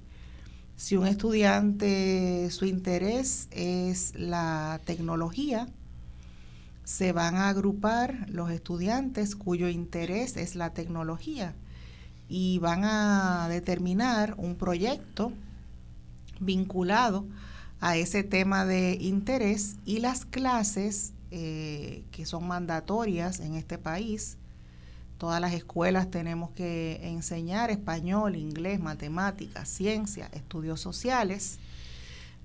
[0.77, 5.69] si un estudiante, su interés es la tecnología,
[6.85, 11.55] se van a agrupar los estudiantes cuyo interés es la tecnología
[12.29, 15.33] y van a determinar un proyecto
[16.41, 17.27] vinculado
[17.81, 24.37] a ese tema de interés y las clases eh, que son mandatorias en este país.
[25.19, 31.59] Todas las escuelas tenemos que enseñar español, inglés, matemáticas, ciencia, estudios sociales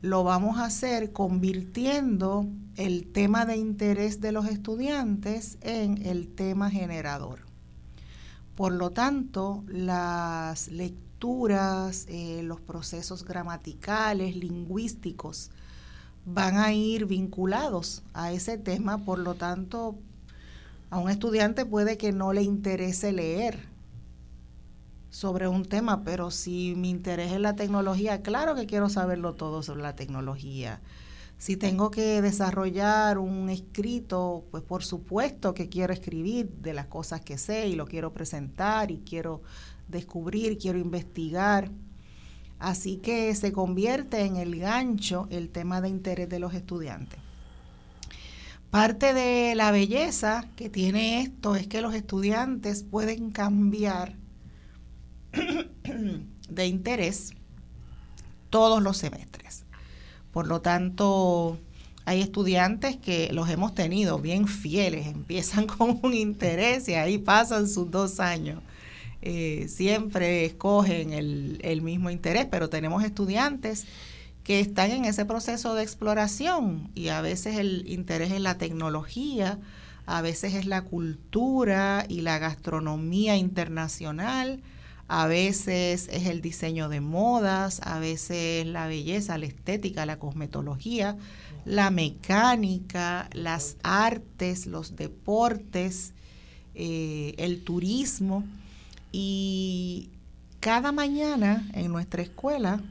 [0.05, 6.69] lo vamos a hacer convirtiendo el tema de interés de los estudiantes en el tema
[6.69, 7.39] generador.
[8.55, 11.04] Por lo tanto, las lecturas,
[12.07, 15.51] eh, los procesos gramaticales, lingüísticos,
[16.25, 19.95] van a ir vinculados a ese tema, por lo tanto,
[20.89, 23.75] a un estudiante puede que no le interese leer,
[25.15, 29.63] sobre un tema, pero si mi interés es la tecnología, claro que quiero saberlo todo
[29.63, 30.81] sobre la tecnología.
[31.37, 37.21] Si tengo que desarrollar un escrito, pues por supuesto que quiero escribir de las cosas
[37.21, 39.41] que sé y lo quiero presentar y quiero
[39.87, 41.71] descubrir, quiero investigar.
[42.59, 47.19] Así que se convierte en el gancho el tema de interés de los estudiantes.
[48.71, 54.15] Parte de la belleza que tiene esto es que los estudiantes pueden cambiar
[56.49, 57.33] de interés
[58.49, 59.65] todos los semestres.
[60.31, 61.59] Por lo tanto,
[62.05, 67.67] hay estudiantes que los hemos tenido bien fieles, empiezan con un interés y ahí pasan
[67.67, 68.61] sus dos años.
[69.25, 73.85] Eh, siempre escogen el, el mismo interés, pero tenemos estudiantes
[74.43, 79.59] que están en ese proceso de exploración y a veces el interés es la tecnología,
[80.05, 84.61] a veces es la cultura y la gastronomía internacional,
[85.07, 91.17] a veces es el diseño de modas, a veces la belleza, la estética, la cosmetología,
[91.65, 96.13] la mecánica, las artes, los deportes,
[96.75, 98.43] eh, el turismo.
[99.17, 100.09] Y
[100.59, 102.81] cada mañana en nuestra escuela,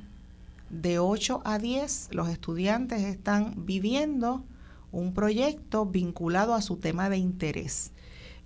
[0.70, 4.42] de 8 a 10, los estudiantes están viviendo
[4.90, 7.92] un proyecto vinculado a su tema de interés.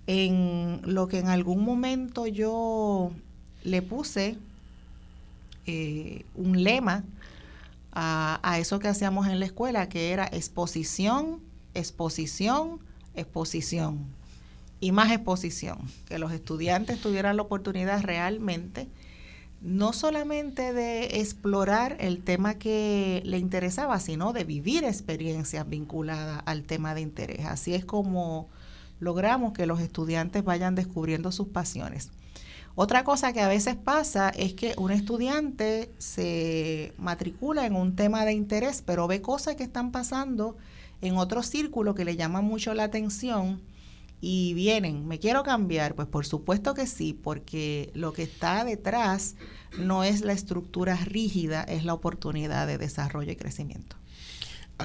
[0.07, 3.13] En lo que en algún momento yo
[3.63, 4.37] le puse
[5.67, 7.05] eh, un lema
[7.93, 11.39] a, a eso que hacíamos en la escuela, que era exposición,
[11.73, 12.81] exposición,
[13.15, 14.18] exposición
[14.79, 18.87] y más exposición, que los estudiantes tuvieran la oportunidad realmente
[19.61, 26.63] no solamente de explorar el tema que le interesaba, sino de vivir experiencias vinculadas al
[26.63, 27.45] tema de interés.
[27.45, 28.47] Así es como
[28.99, 32.09] logramos que los estudiantes vayan descubriendo sus pasiones.
[32.75, 38.23] Otra cosa que a veces pasa es que un estudiante se matricula en un tema
[38.23, 40.55] de interés, pero ve cosas que están pasando
[41.01, 43.59] en otro círculo que le llama mucho la atención
[44.21, 45.95] y vienen, ¿me quiero cambiar?
[45.95, 49.35] Pues por supuesto que sí, porque lo que está detrás
[49.77, 53.95] no es la estructura rígida, es la oportunidad de desarrollo y crecimiento.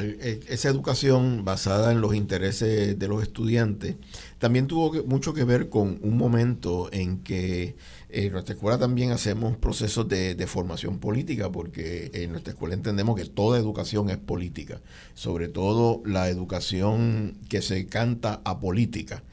[0.03, 3.95] Eh, esa educación basada en los intereses de los estudiantes
[4.39, 7.76] también tuvo mucho que ver con un momento en que
[8.15, 13.17] en nuestra escuela también hacemos procesos de, de, formación política, porque en nuestra escuela entendemos
[13.17, 14.81] que toda educación es política,
[15.15, 19.25] sobre todo la educación que se canta a política.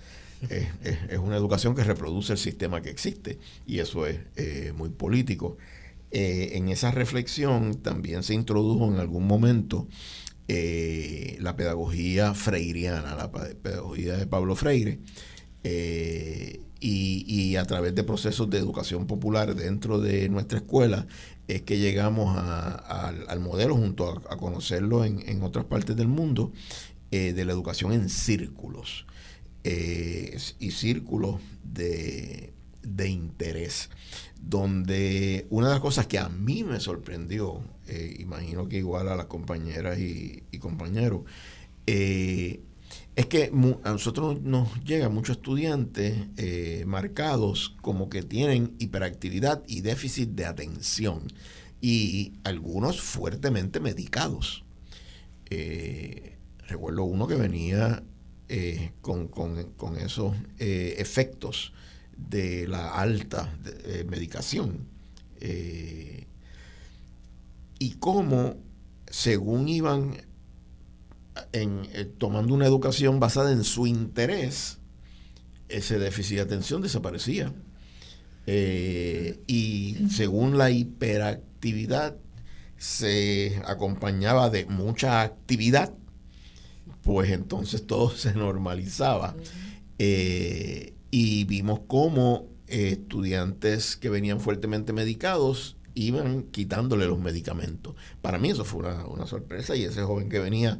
[0.50, 0.68] Es,
[1.08, 5.58] es, una educación que reproduce el sistema que existe y eso es eh, muy político.
[6.10, 9.88] Eh, en esa reflexión también se introdujo en algún momento
[10.48, 15.00] eh, la pedagogía freiriana, la pedagogía de Pablo Freire,
[16.82, 21.06] y, a través de procesos de educación popular dentro de nuestra escuela
[21.48, 26.52] es que llegamos al modelo junto a, conocerlo en, otras partes del mundo
[27.12, 29.06] eh, de la educación en círculos
[29.64, 32.52] y círculos de,
[32.82, 33.90] de interés
[34.42, 39.16] donde una de las cosas que a mí me sorprendió, eh, imagino que igual a
[39.16, 41.22] las compañeras y, compañeros,
[41.86, 42.62] eh,
[43.16, 43.51] es que
[43.84, 50.45] a nosotros nos llegan muchos estudiantes eh, marcados como que tienen hiperactividad y déficit de
[50.45, 51.28] atención
[51.82, 54.64] y algunos fuertemente medicados.
[56.68, 58.03] recuerdo uno que venía
[59.01, 61.74] con, con, esos efectos
[62.30, 63.53] de la alta
[63.86, 64.88] eh, medicación.
[65.39, 66.28] Eh,
[67.80, 68.57] y cómo,
[69.09, 70.18] según iban
[71.52, 74.80] en, eh, tomando una educación basada en su interés,
[75.70, 77.54] ese déficit de atención desaparecía.
[79.48, 82.18] y según la hiperactividad
[82.78, 85.94] se acompañaba de mucha actividad,
[87.04, 89.36] pues entonces todo se normalizaba
[91.12, 97.96] y vimos cómo eh, estudiantes que venían fuertemente medicados iban quitándole los medicamentos.
[98.22, 100.78] Para mí eso fue una, sorpresa y ese joven que venía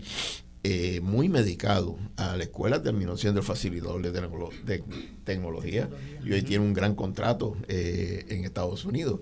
[0.64, 4.84] eh, muy medicado a la escuela terminó siendo el facilitador de,
[5.24, 5.90] tecnología
[6.24, 9.22] y hoy tiene un gran contrato eh, en Estados Unidos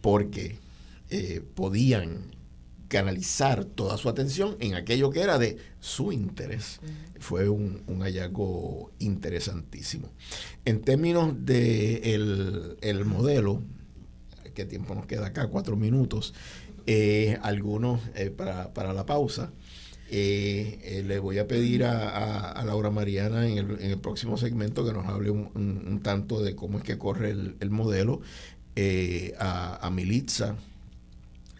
[0.00, 0.58] porque
[1.54, 2.30] podían
[2.92, 6.78] canalizar toda su atención en aquello que era de su interés.
[7.20, 10.10] Fue un, hallazgo interesantísimo.
[10.66, 13.62] En términos de el, modelo,
[14.54, 15.48] ¿qué tiempo nos queda acá?
[15.48, 16.34] Cuatro minutos.
[16.86, 19.52] Eh, algunos eh, para, la pausa.
[20.10, 25.30] Eh, le voy a pedir a, Laura Mariana en el, próximo segmento que nos hable
[25.30, 28.20] un, tanto de cómo es que corre el, modelo,
[29.38, 30.56] a, a Militza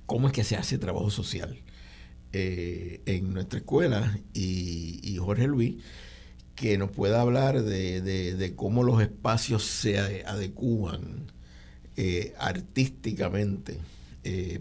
[0.05, 1.63] cómo es que se hace trabajo social
[2.33, 5.77] en nuestra escuela y, Jorge Luis
[6.55, 11.33] que nos pueda hablar de, cómo los espacios se adecúan
[11.97, 13.79] eh, artísticamente,
[14.25, 14.61] eh,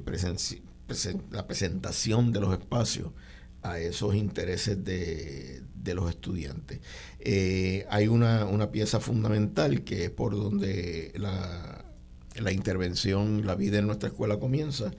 [1.31, 3.11] la presentación de los espacios
[3.63, 5.61] a esos intereses de,
[5.93, 6.79] los estudiantes.
[7.89, 11.85] hay una, pieza fundamental que es por donde la,
[12.39, 14.91] la intervención, la vida en nuestra escuela comienza,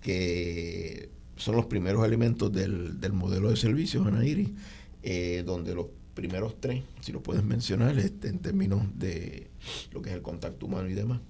[0.00, 1.10] que
[1.40, 4.54] son los primeros elementos del, modelo de servicios, Anairi,
[5.02, 9.50] eh, donde los primeros tres, si lo puedes mencionar, este, en términos de
[9.92, 11.20] lo que es el contacto humano y demás.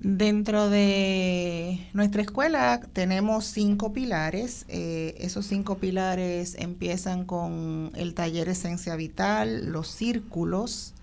[0.00, 4.64] Dentro de nuestra escuela tenemos cinco pilares.
[4.68, 10.94] Eh, esos cinco pilares empiezan con el taller Esencia Vital, los círculos,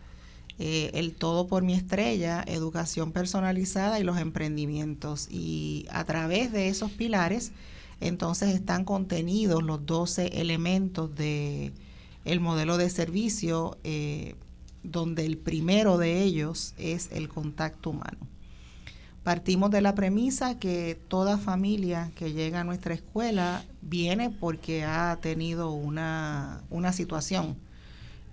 [0.60, 5.28] eh, el Todo por mi estrella, educación personalizada y los emprendimientos.
[5.30, 7.52] Y a través de esos pilares,
[8.00, 11.74] entonces están contenidos los 12 elementos de
[12.24, 14.36] el modelo de servicio, eh,
[14.84, 18.35] donde el primero de ellos es el contacto humano.
[19.26, 25.18] Partimos de la premisa que toda familia que llega a nuestra escuela viene porque ha
[25.20, 26.62] tenido una,
[26.94, 27.58] situación.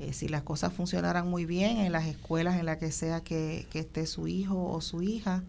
[0.01, 3.67] Eh, si las cosas funcionaran muy bien en las escuelas en las que sea que,
[3.73, 5.43] esté su hijo o su hija,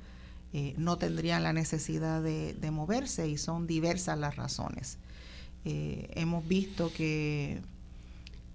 [0.53, 4.97] eh, no tendrían la necesidad de, moverse y son diversas las razones.
[5.65, 7.59] Eh, hemos visto que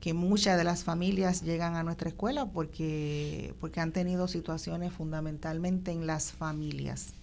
[0.00, 5.90] que muchas de las familias llegan a nuestra escuela porque, porque han tenido situaciones fundamentalmente
[5.90, 7.14] en las familias.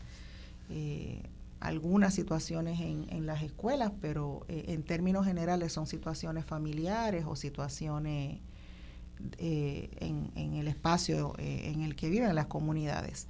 [0.69, 1.21] Eh,
[1.61, 8.39] algunas situaciones en, las escuelas, pero eh, en términos generales son situaciones familiares o situaciones
[9.37, 13.27] eh, en, en, el espacio en el que viven las comunidades.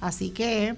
[0.00, 0.76] Así que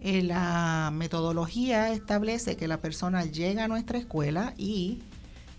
[0.00, 5.02] la metodología establece que la persona llega a nuestra escuela y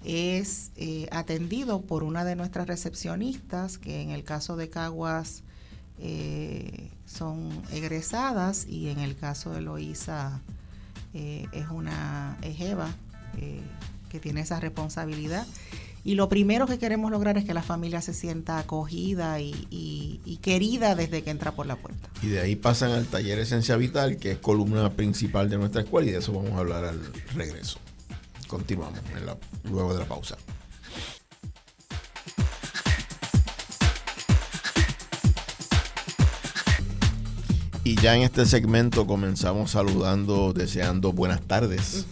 [0.03, 5.43] es eh, atendido por una de nuestras recepcionistas, que en el caso de Caguas
[5.99, 10.41] eh, son egresadas y en el caso de Loíza
[11.13, 12.89] eh, es una ejeva
[14.09, 15.47] que tiene esa responsabilidad.
[16.05, 20.95] Y lo primero que queremos lograr es que la familia se sienta acogida y, querida
[20.95, 22.09] desde que entra por la puerta.
[22.21, 26.09] Y de ahí pasan al taller Esencia Vital, que es columna principal de nuestra escuela,
[26.09, 26.99] y de eso vamos a hablar al
[27.33, 27.79] regreso.
[28.47, 28.99] Continuamos
[29.63, 30.37] luego de la pausa.
[37.85, 42.05] Y ya en este segmento comenzamos saludando, deseando buenas tardes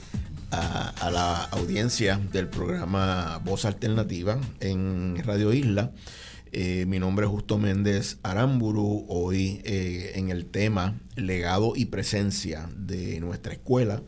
[0.52, 5.92] a, la audiencia del programa Voz Alternativa en Radio Isla.
[6.52, 12.70] Eh, mi nombre es Justo Méndez Aramburu, hoy eh, en el tema legado y presencia
[12.76, 14.04] de nuestra escuela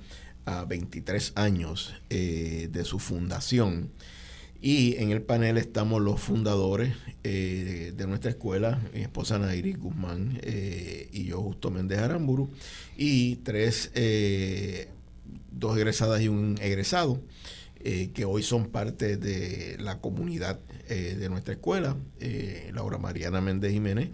[0.46, 3.92] a 23 años eh, de su fundación.
[4.62, 10.40] Y en el panel estamos los fundadores eh, de nuestra escuela, mi esposa Nairi Guzmán
[10.42, 12.50] eh, y yo, Justo Méndez Aramburu,
[12.96, 13.92] y tres,
[15.52, 17.22] dos egresadas y un egresado,
[18.14, 21.98] que hoy son parte de la comunidad de nuestra escuela,
[22.72, 24.12] Laura Mariana Méndez Jiménez,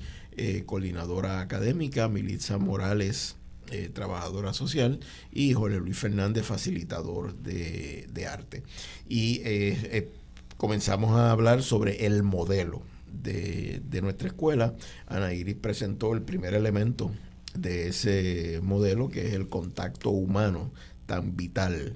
[0.66, 3.36] coordinadora académica, Militza Morales
[3.72, 5.00] eh, trabajadora social,
[5.32, 8.64] y Jorge Luis Fernández, facilitador de, arte.
[9.08, 10.12] Y eh, eh,
[10.58, 14.76] comenzamos a hablar sobre el modelo de, de, nuestra escuela.
[15.08, 17.12] Ana Iris presentó el primer elemento
[17.54, 20.72] de ese modelo, que es el contacto humano
[21.06, 21.96] tan vital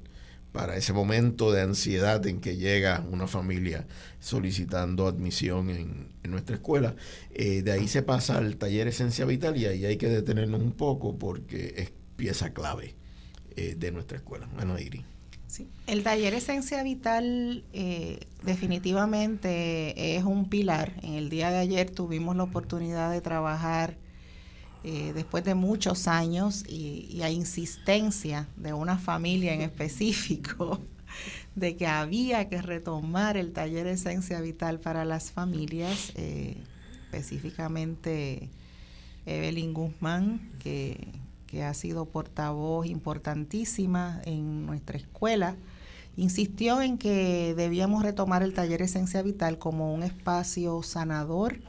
[0.52, 3.88] para ese momento de ansiedad en que llega una familia
[4.20, 6.96] solicitando admisión en, nuestra escuela.
[7.32, 10.72] Eh, de ahí se pasa al taller Esencia Vital y ahí hay que detenernos un
[10.72, 12.96] poco porque es pieza clave
[13.56, 14.50] eh, de nuestra escuela.
[14.56, 15.06] Bueno, Iri.
[15.48, 15.70] Sí.
[15.86, 20.94] El taller Esencia Vital eh, definitivamente es un pilar.
[21.04, 23.98] En el día de ayer tuvimos la oportunidad de trabajar
[24.86, 30.82] eh, después de muchos años y, a insistencia de una familia en específico,
[31.56, 36.58] de que había que retomar el taller Esencia Vital para las familias, eh,
[37.06, 38.50] específicamente
[39.26, 41.08] Evelyn Guzmán, que,
[41.48, 45.56] que ha sido portavoz importantísima en nuestra escuela,
[46.18, 51.60] insistió en que debíamos retomar el taller Esencia Vital como un espacio sanador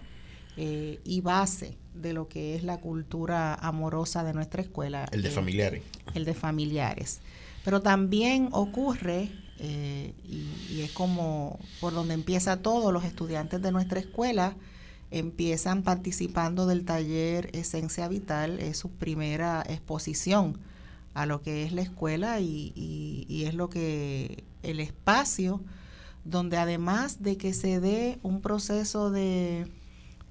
[0.57, 5.07] eh, y base de lo que es la cultura amorosa de nuestra escuela.
[5.11, 5.82] El de familiares.
[6.14, 7.20] El de familiares.
[7.64, 14.00] Pero también ocurre, eh, y, es como por donde empieza todo, los estudiantes de nuestra
[14.00, 14.55] escuela
[15.11, 20.59] empiezan participando del taller Esencia Vital, es su primera exposición
[21.14, 22.72] a lo que es la escuela y,
[23.28, 25.61] y es lo que el espacio
[26.24, 29.70] donde además de que se dé un proceso de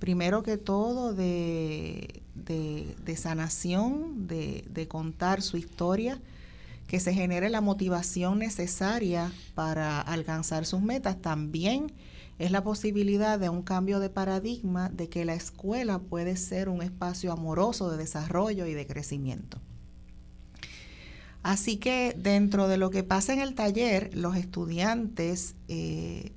[0.04, 2.22] primero que todo de,
[3.16, 6.20] sanación, de, contar su historia,
[6.94, 11.20] que se genere la motivación necesaria para alcanzar sus metas.
[11.20, 11.92] También
[12.38, 16.84] es la posibilidad de un cambio de paradigma de que la escuela puede ser un
[16.84, 19.60] espacio amoroso de desarrollo y de crecimiento.
[21.42, 26.32] Así que dentro de lo que pasa en el taller, los estudiantes eh,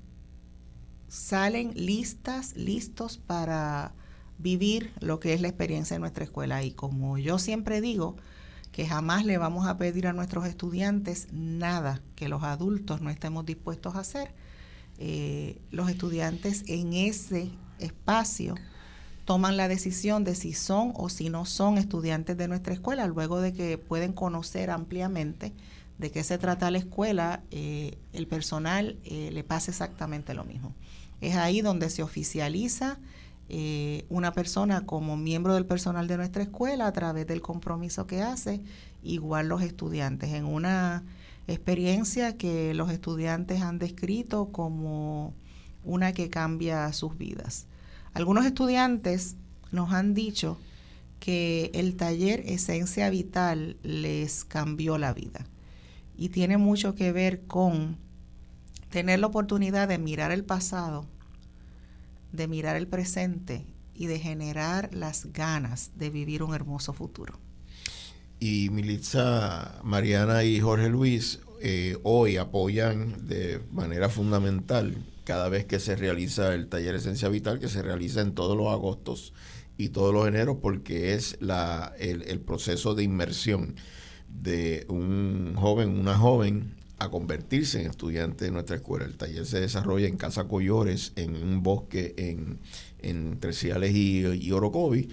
[1.06, 3.92] salen listas, listos para
[4.38, 6.64] vivir lo que es la experiencia de nuestra escuela.
[6.64, 8.16] Y como yo siempre digo,
[8.76, 13.46] que jamás le vamos a pedir a nuestros estudiantes nada que los adultos no estemos
[13.46, 14.34] dispuestos a hacer.
[14.98, 17.48] Eh, los estudiantes en ese
[17.78, 18.54] espacio
[19.24, 23.40] toman la decisión de si son o si no son estudiantes de nuestra escuela, luego
[23.40, 25.54] de que pueden conocer ampliamente
[25.96, 30.74] de qué se trata la escuela, eh, el personal eh, le pasa exactamente lo mismo.
[31.22, 32.98] Es ahí donde se oficializa
[33.48, 38.22] eh, una persona como miembro del personal de nuestra escuela a través del compromiso que
[38.22, 38.60] hace,
[39.02, 41.04] igual los estudiantes, en una
[41.46, 45.34] experiencia que los estudiantes han descrito como
[45.84, 47.66] una que cambia sus vidas.
[48.14, 49.36] Algunos estudiantes
[49.70, 50.58] nos han dicho
[51.20, 55.46] que el taller Esencia Vital les cambió la vida
[56.16, 57.98] y tiene mucho que ver con
[58.90, 61.06] tener la oportunidad de mirar el pasado,
[62.36, 67.40] de mirar el presente y de generar las ganas de vivir un hermoso futuro.
[68.38, 75.80] Y Militza, Mariana y Jorge Luis eh, hoy apoyan de manera fundamental cada vez que
[75.80, 79.32] se realiza el taller Esencia Vital, que se realiza en todos los agostos
[79.78, 83.74] y todos los eneros, porque es la, el, proceso de inmersión
[84.28, 89.04] de un joven, una joven, a convertirse en estudiante de nuestra escuela.
[89.04, 92.58] El taller se desarrolla en Casa Collores, en un bosque en,
[93.00, 95.08] en Ciales y, y Orocovi,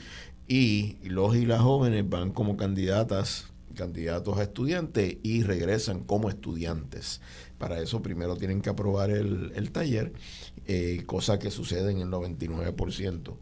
[0.48, 7.22] y los y las jóvenes van como candidatas candidatos a estudiantes y regresan como estudiantes.
[7.58, 10.14] Para eso primero tienen que aprobar el, taller,
[10.68, 13.36] eh, cosa que sucede en el 99%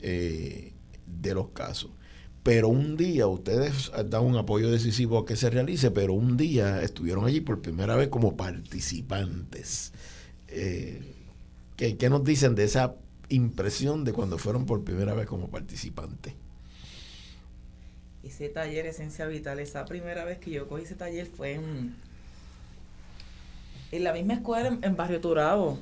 [0.00, 0.72] eh,
[1.06, 1.90] de los casos.
[2.42, 6.82] Pero un día, ustedes dan un apoyo decisivo a que se realice, pero un día
[6.82, 9.92] estuvieron allí por primera vez como participantes.
[10.48, 11.14] Eh,
[11.76, 12.94] ¿qué, ¿Qué nos dicen de esa
[13.28, 16.34] impresión de cuando fueron por primera vez como participantes?
[18.28, 21.94] ese taller Esencia Vital, esa primera vez que yo cogí ese taller fue en,
[23.90, 25.78] en la misma escuela en, Barrio Turabo.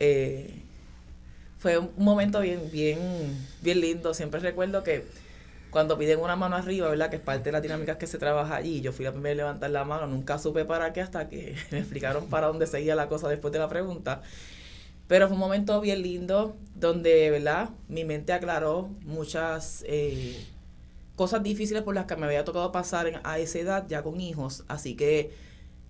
[0.00, 0.62] Eh,
[1.58, 2.98] fue un momento bien, bien,
[3.62, 4.14] bien lindo.
[4.14, 5.04] Siempre recuerdo que
[5.74, 7.10] cuando piden una mano arriba, ¿verdad?
[7.10, 8.80] Que es parte de la dinámica que se trabaja allí.
[8.80, 11.80] Yo fui la primera a levantar la mano, nunca supe para qué hasta que me
[11.80, 14.22] explicaron para dónde seguía la cosa después de la pregunta.
[15.08, 17.70] Pero fue un momento bien lindo donde, ¿verdad?
[17.88, 20.46] Mi mente aclaró muchas eh,
[21.16, 24.62] cosas difíciles por las que me había tocado pasar a esa edad ya con hijos.
[24.68, 25.32] Así que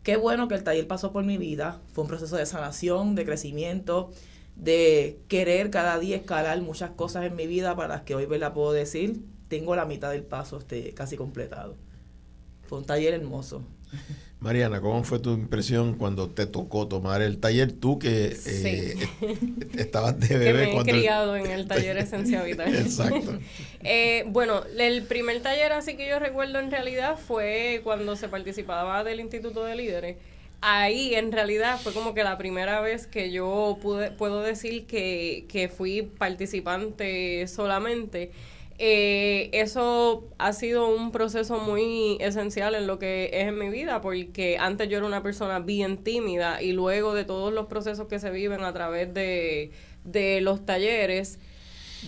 [0.02, 1.82] qué bueno que el taller pasó por mi vida.
[1.92, 4.12] Fue un proceso de sanación, de crecimiento,
[4.56, 8.54] de querer cada día escalar muchas cosas en mi vida para las que hoy la
[8.54, 9.33] puedo decir.
[9.48, 11.76] Tengo la mitad del paso este, casi completado.
[12.66, 13.62] Fue un taller hermoso.
[14.40, 17.72] Mariana, ¿cómo fue tu impresión cuando te tocó tomar el taller?
[17.72, 18.94] Tú que eh,
[19.78, 20.68] estabas de bebé.
[20.68, 22.74] Que me he criado en el taller Esencia Vital.
[22.74, 23.38] Exacto.
[23.80, 29.02] Eh, bueno, el primer taller así que yo recuerdo en realidad fue cuando se participaba
[29.02, 30.16] del Instituto de Líderes.
[30.60, 35.46] Ahí en realidad fue como que la primera vez que yo pude, puedo decir que,
[35.48, 38.30] que fui participante solamente.
[38.78, 44.00] Eh, eso ha sido un proceso muy esencial en lo que es en mi vida,
[44.00, 48.18] porque antes yo era una persona bien tímida y luego de todos los procesos que
[48.18, 49.70] se viven a través de,
[50.04, 51.38] de los talleres,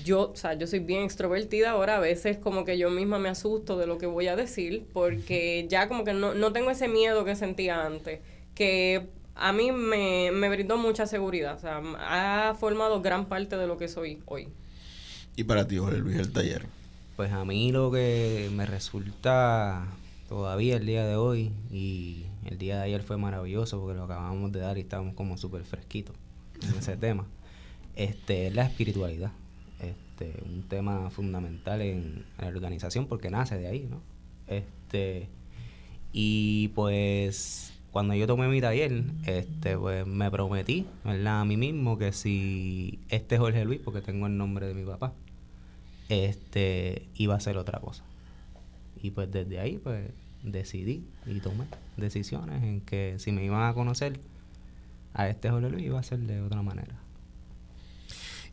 [0.04, 3.28] yo, o sea, yo soy bien extrovertida ahora, a veces como que yo misma me
[3.28, 6.88] asusto de lo que voy a decir, porque ya como que no, no tengo ese
[6.88, 8.20] miedo que sentía antes,
[8.54, 13.66] que a mí me, me brindó mucha seguridad, o sea, ha formado gran parte de
[13.68, 14.48] lo que soy hoy.
[15.38, 16.64] ¿Y para ti, Jorge Luis, el taller?
[17.14, 19.86] Pues a mí lo que me resulta
[20.30, 24.50] todavía el día de hoy y el día de ayer fue maravilloso porque lo acabamos
[24.50, 26.16] de dar y estamos como súper fresquitos
[26.62, 27.26] en ese tema.
[27.96, 29.30] Este, es la espiritualidad.
[29.78, 34.00] Este, un tema fundamental en, la organización porque nace de ahí, ¿no?
[34.46, 35.28] Este,
[36.14, 41.42] y pues cuando yo tomé mi taller, este, pues me prometí, ¿verdad?
[41.42, 45.12] A mí mismo que si este Jorge Luis, porque tengo el nombre de mi papá,
[46.08, 48.04] este, iba a ser otra cosa.
[49.02, 50.10] Y pues desde ahí, pues
[50.42, 54.20] decidí y tomé decisiones en que si me iban a conocer
[55.14, 56.94] a este Jorge Luis, iba a ser de otra manera.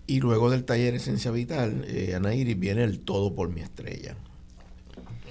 [0.06, 4.16] Y luego del taller Esencia Vital, eh, Ana Iris, viene el Todo por mi estrella.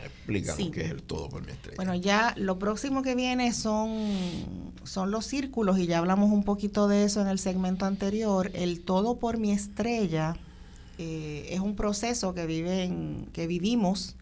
[0.04, 1.76] Explícanos qué es el Todo por mi estrella.
[1.76, 6.88] Bueno, ya lo próximo que viene son, son los círculos y ya hablamos un poquito
[6.88, 8.50] de eso en el segmento anterior.
[8.54, 10.36] El Todo por mi estrella
[11.02, 14.14] eh, es un proceso que, viven, que vivimos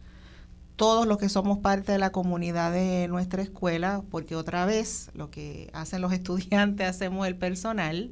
[0.76, 5.30] todos los que somos parte de la comunidad de nuestra escuela, porque otra vez lo
[5.30, 8.10] que hacen los estudiantes hacemos el personal,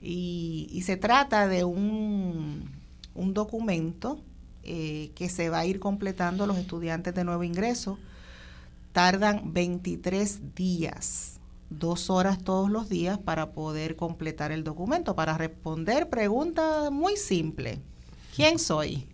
[0.00, 2.70] y, se trata de un,
[3.14, 4.20] documento
[4.62, 7.98] eh, que se va a ir completando los estudiantes de nuevo ingreso.
[8.92, 11.35] Tardan 23 días,
[11.70, 17.78] dos horas todos los días para poder completar el documento, para responder preguntas muy simples.
[18.34, 19.08] ¿Quién soy?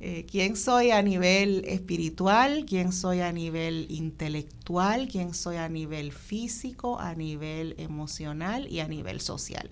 [0.00, 6.12] Eh, quién soy a nivel espiritual, quién soy a nivel intelectual, quién soy a nivel
[6.12, 9.70] físico, a nivel emocional y a nivel social.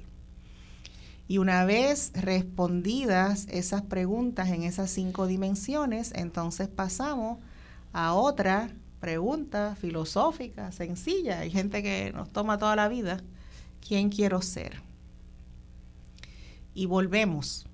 [1.29, 7.39] Y una vez respondidas esas preguntas en esas cinco dimensiones, entonces pasamos
[7.93, 8.71] a otra
[9.03, 11.41] pregunta filosófica, sencilla.
[11.41, 13.21] Hay gente que nos toma toda la vida.
[13.87, 14.81] ¿Quién quiero ser?
[16.73, 17.67] Y volvemos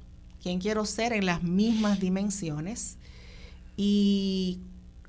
[0.42, 2.96] quién quiero ser en las mismas dimensiones.
[3.76, 4.60] Y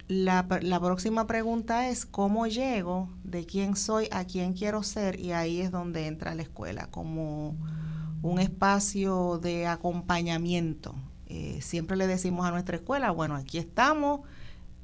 [0.09, 5.61] la, próxima pregunta es cómo llego de quién soy a quién quiero ser y ahí
[5.61, 7.55] es donde entra la escuela, como
[8.21, 10.95] un espacio de acompañamiento.
[11.27, 14.19] Eh, siempre le decimos a nuestra escuela, bueno, aquí estamos,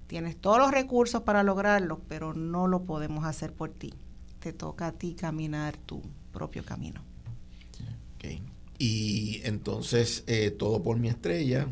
[0.08, 3.94] tienes todos los recursos para lograrlo, pero no lo podemos hacer por ti.
[4.40, 6.02] Te toca a ti caminar tu
[6.32, 7.02] propio camino.
[8.78, 11.68] Y entonces, eh, todo por mi estrella.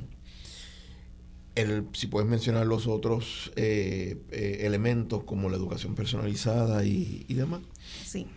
[1.55, 7.61] El, si puedes mencionar los otros eh, eh, elementos como la educación personalizada y, demás.
[8.05, 8.27] Sí.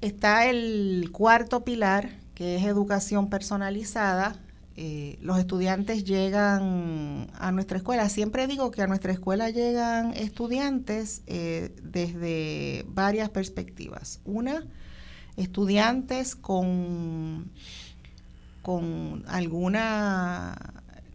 [0.00, 4.38] Está el cuarto pilar, que es educación personalizada.
[5.20, 8.08] Los estudiantes llegan a nuestra escuela.
[8.08, 14.20] Siempre digo que a nuestra escuela llegan estudiantes desde varias perspectivas.
[14.24, 14.64] Una,
[15.36, 17.50] estudiantes con,
[18.62, 20.56] con alguna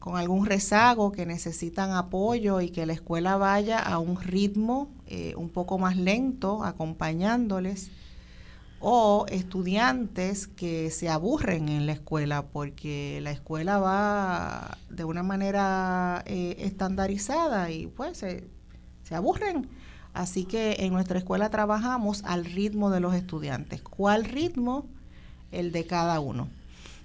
[0.07, 5.33] con algún rezago que necesitan apoyo y que la escuela vaya a un ritmo eh,
[5.35, 7.91] un poco más lento acompañándoles
[8.79, 16.23] o estudiantes que se aburren en la escuela porque la escuela va de una manera
[16.25, 18.47] eh, estandarizada y pues se,
[19.03, 19.67] se aburren
[20.17, 23.83] Así que en nuestra escuela trabajamos al ritmo de los estudiantes.
[23.83, 24.87] ¿Cuál ritmo?
[25.51, 26.49] El de cada uno.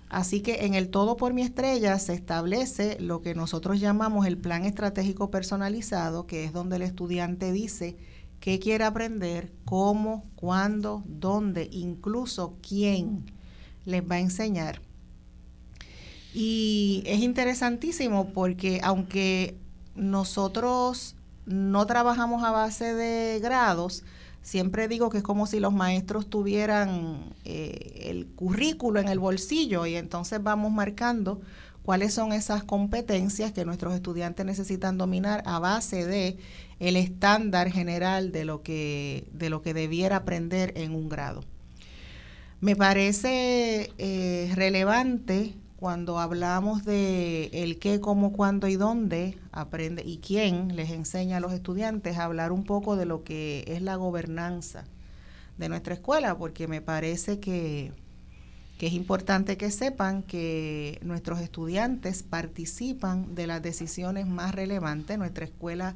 [0.09, 4.39] Así que en el Todo por mi estrella se establece lo que nosotros llamamos el
[4.39, 7.99] plan estratégico personalizado, que es donde el estudiante dice
[8.43, 13.25] qué quiere aprender, cómo, cuándo, dónde, incluso quién
[13.85, 14.83] les va a enseñar.
[16.35, 19.57] Y es interesantísimo porque aunque
[19.95, 21.15] nosotros
[21.47, 24.03] no trabajamos a base de grados,
[24.43, 29.87] siempre digo que es como si los maestros tuvieran eh, el currículo en el bolsillo
[29.87, 31.41] y entonces vamos marcando
[31.85, 36.39] cuáles son esas competencias que nuestros estudiantes necesitan dominar a base de
[36.83, 41.45] el estándar general de lo que de lo que debiera aprender en un grado.
[42.61, 50.19] Me parece eh, relevante cuando hablamos de el qué, cómo, cuándo y dónde aprende y
[50.19, 53.95] quién les enseña a los estudiantes a hablar un poco de lo que es la
[53.95, 54.85] gobernanza
[55.59, 57.93] de nuestra escuela, porque me parece que,
[58.79, 65.17] que es importante que sepan que nuestros estudiantes participan de las decisiones más relevantes.
[65.17, 65.95] Nuestra escuela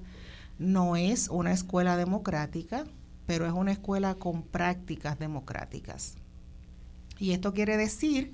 [0.58, 2.84] no es una escuela democrática,
[3.26, 6.16] pero es una escuela con prácticas democráticas.
[7.18, 8.32] Y esto quiere decir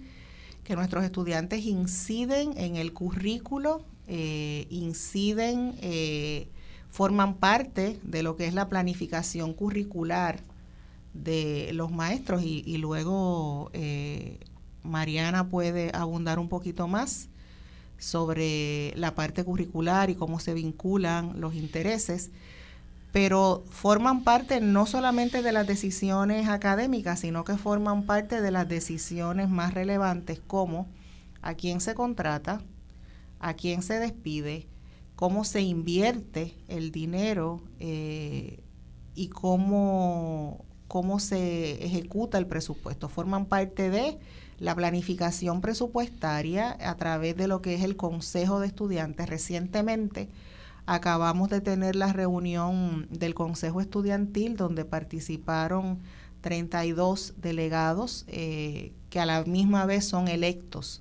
[0.65, 6.49] que nuestros estudiantes inciden en el currículo, eh, inciden, eh,
[6.91, 10.41] forman parte de lo que es la planificación curricular
[11.15, 14.41] de los maestros y, luego eh,
[14.83, 17.29] Mariana puede abundar un poquito más
[18.03, 22.31] sobre la parte curricular y cómo se vinculan los intereses
[23.13, 28.67] pero forman parte no solamente de las decisiones académicas, sino que forman parte de las
[28.69, 30.89] decisiones más relevantes como
[31.43, 32.63] a quién se contrata,
[33.39, 34.67] a quién se despide,
[35.15, 38.61] cómo se invierte el dinero eh,
[39.15, 43.11] y cómo, cómo se ejecuta el presupuesto.
[43.11, 44.19] Forman parte de
[44.63, 49.29] la planificación presupuestaria a través de lo que es el Consejo de Estudiantes.
[49.29, 50.29] Recientemente,
[50.87, 56.01] Acabamos de tener la reunión del Consejo Estudiantil donde participaron
[56.41, 61.01] 32 delegados eh, que a la misma vez son electos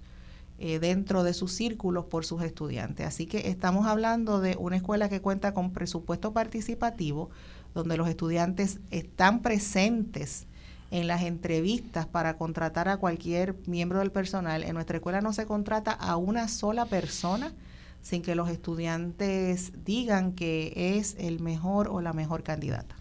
[0.60, 3.08] eh, dentro de sus círculos por sus estudiantes.
[3.08, 7.32] Así que estamos hablando de una escuela que cuenta con presupuesto participativo,
[7.74, 10.46] donde los estudiantes están presentes
[10.92, 14.64] en las entrevistas para contratar a cualquier miembro del personal.
[14.64, 17.54] En nuestra escuela no se contrata a una sola persona,
[18.02, 22.96] sin que los estudiantes digan que es el mejor o la mejor candidata.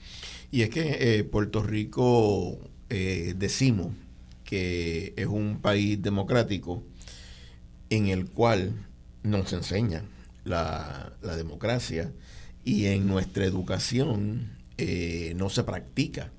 [0.52, 2.58] Y es que eh, Puerto Rico
[2.88, 3.88] eh, decimos
[4.44, 6.82] que es un país democrático
[7.88, 8.72] en el cual
[9.22, 10.04] nos enseña
[10.44, 12.12] la, democracia
[12.64, 16.30] y en nuestra educación eh, no se practica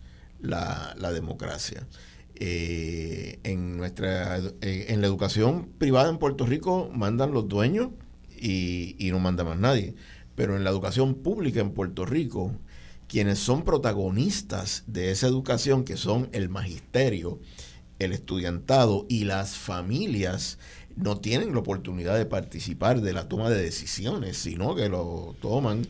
[0.41, 1.87] la, democracia.
[2.35, 7.89] en nuestra en la educación privada en Puerto Rico mandan los dueños
[8.29, 9.95] y, y no manda más nadie.
[10.35, 12.51] Pero en la educación pública en Puerto Rico,
[13.07, 17.39] quienes son protagonistas de esa educación, que son el magisterio,
[17.99, 20.57] el estudiantado y las familias,
[20.95, 25.85] no tienen la oportunidad de participar de la toma de decisiones, sino que lo toman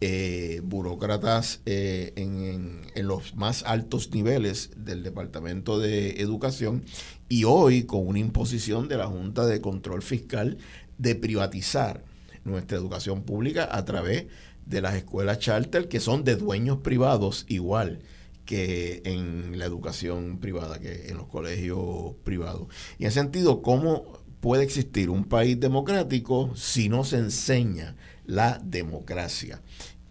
[0.00, 6.84] eh, burócratas eh, en, los más altos niveles del Departamento de Educación
[7.28, 10.58] y hoy con una imposición de la Junta de Control Fiscal
[10.98, 12.04] de privatizar
[12.44, 14.26] nuestra educación pública a través
[14.66, 18.00] de las escuelas charter que son de dueños privados igual
[18.44, 22.68] que en la educación privada, que en los colegios privados.
[22.98, 28.60] Y en ese sentido, ¿cómo puede existir un país democrático si no se enseña la
[28.62, 29.62] democracia?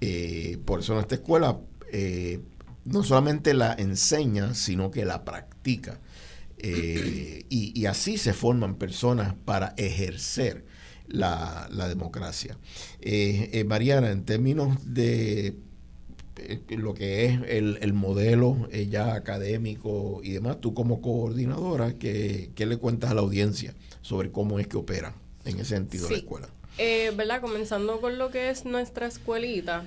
[0.01, 1.59] Eh, por eso nuestra escuela
[1.91, 2.39] eh,
[2.83, 5.99] no solamente la enseña, sino que la practica.
[6.57, 10.65] Eh, y, y, así se forman personas para ejercer
[11.07, 12.57] la, democracia.
[13.65, 15.57] Mariana, en términos de
[16.69, 23.11] lo que es el, modelo ya académico y demás, tú como coordinadora, ¿qué, le cuentas
[23.11, 25.13] a la audiencia sobre cómo es que opera
[25.43, 26.49] en ese sentido la escuela?
[26.77, 27.41] ¿Verdad?
[27.41, 29.83] Comenzando con lo que es nuestra escuelita,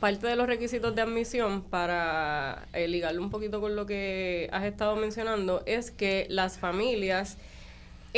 [0.00, 4.96] parte de los requisitos de admisión, para ligarlo un poquito con lo que has estado
[4.96, 7.38] mencionando, es que las familias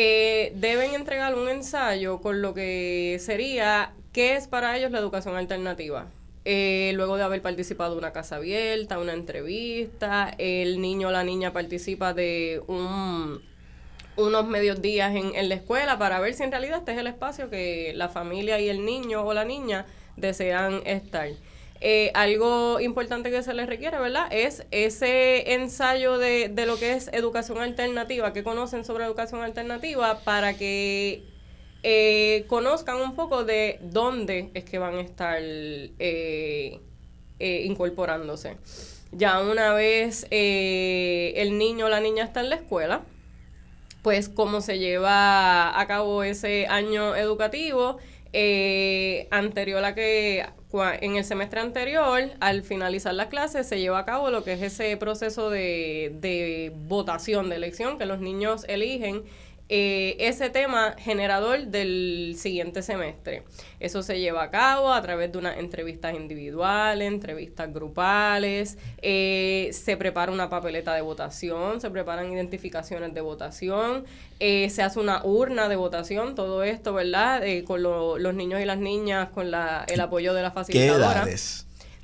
[0.00, 5.34] eh, deben entregar un ensayo con lo que sería qué es para ellos la educación
[5.34, 6.06] alternativa.
[6.44, 11.24] Eh, luego de haber participado de una casa abierta, una entrevista, el niño o la
[11.24, 12.62] niña participa de
[14.18, 17.06] unos medios días en, en la escuela para ver si en realidad este es el
[17.06, 19.86] espacio que la familia y el niño o la niña
[20.16, 21.30] desean estar.
[21.80, 24.26] Eh, algo importante que se les requiere, ¿verdad?
[24.32, 30.18] Es ese ensayo de, de, lo que es educación alternativa, que conocen sobre educación alternativa,
[30.24, 31.22] para que
[31.84, 36.80] eh, conozcan un poco de dónde es que van a estar eh,
[37.38, 38.56] incorporándose.
[39.12, 43.02] Ya una vez el niño o la niña está en la escuela,
[44.08, 47.98] pues cómo se lleva a cabo ese año educativo
[49.30, 50.46] anterior a que
[51.02, 54.62] en el semestre anterior, al finalizar la clase, se lleva a cabo lo que es
[54.62, 59.24] ese proceso de, de votación, de elección, que los niños eligen
[59.70, 63.42] eh, ese tema generador del siguiente semestre.
[63.80, 69.96] Eso se lleva a cabo a través de unas entrevistas individuales, entrevistas grupales, eh, se
[69.96, 74.04] prepara una papeleta de votación, se preparan identificaciones de votación,
[74.40, 77.42] eh, se hace una urna de votación, todo esto, ¿verdad?
[77.66, 81.24] con los niños y las niñas, con la, el apoyo de la facilitadora.
[81.24, 81.30] ¿Qué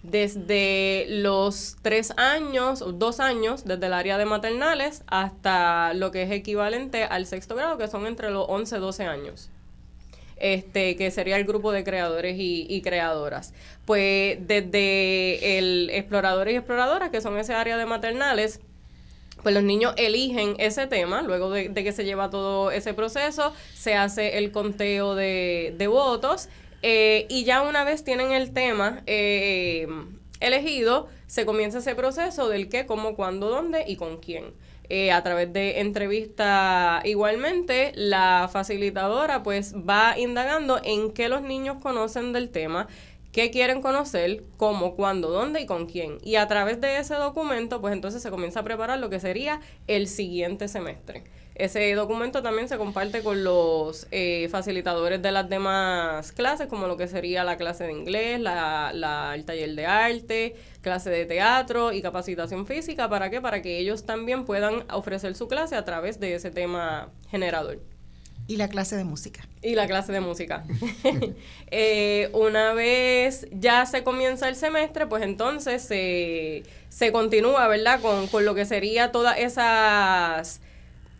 [0.04, 6.30] desde los tres años, dos años, desde el área de maternales hasta lo que es
[6.30, 9.50] equivalente al sexto grado, que son entre los 11 y 12 años.
[10.36, 13.54] Este, que sería el grupo de creadores y, creadoras.
[13.86, 18.60] Pues desde el exploradores y exploradoras, que son ese área de maternales,
[19.42, 23.94] pues los niños eligen ese tema, luego de, que se lleva todo ese proceso, se
[23.94, 26.48] hace el conteo de, de votos
[26.86, 29.88] eh, y ya una vez tienen el tema eh,
[30.40, 34.52] elegido, se comienza ese proceso del qué, cómo, cuándo, dónde y con quién.
[34.90, 41.78] Eh, a través de entrevista igualmente, la facilitadora pues va indagando en qué los niños
[41.80, 42.86] conocen del tema,
[43.32, 46.18] qué quieren conocer, cómo, cuándo, dónde y con quién.
[46.22, 49.62] Y a través de ese documento, pues entonces se comienza a preparar lo que sería
[49.86, 51.24] el siguiente semestre.
[51.54, 56.96] Ese documento también se comparte con los eh, facilitadores de las demás clases, como lo
[56.96, 61.92] que sería la clase de inglés, la, la, el taller de arte, clase de teatro
[61.92, 63.08] y capacitación física.
[63.08, 63.40] ¿Para qué?
[63.40, 67.78] Para que ellos también puedan ofrecer su clase a través de ese tema generador.
[68.48, 69.46] Y la clase de música.
[69.62, 70.64] Y la clase de música.
[71.76, 78.00] Eh, una vez ya se comienza el semestre, pues entonces se, se continúa, ¿verdad?
[78.00, 80.60] Con, con lo que sería todas esas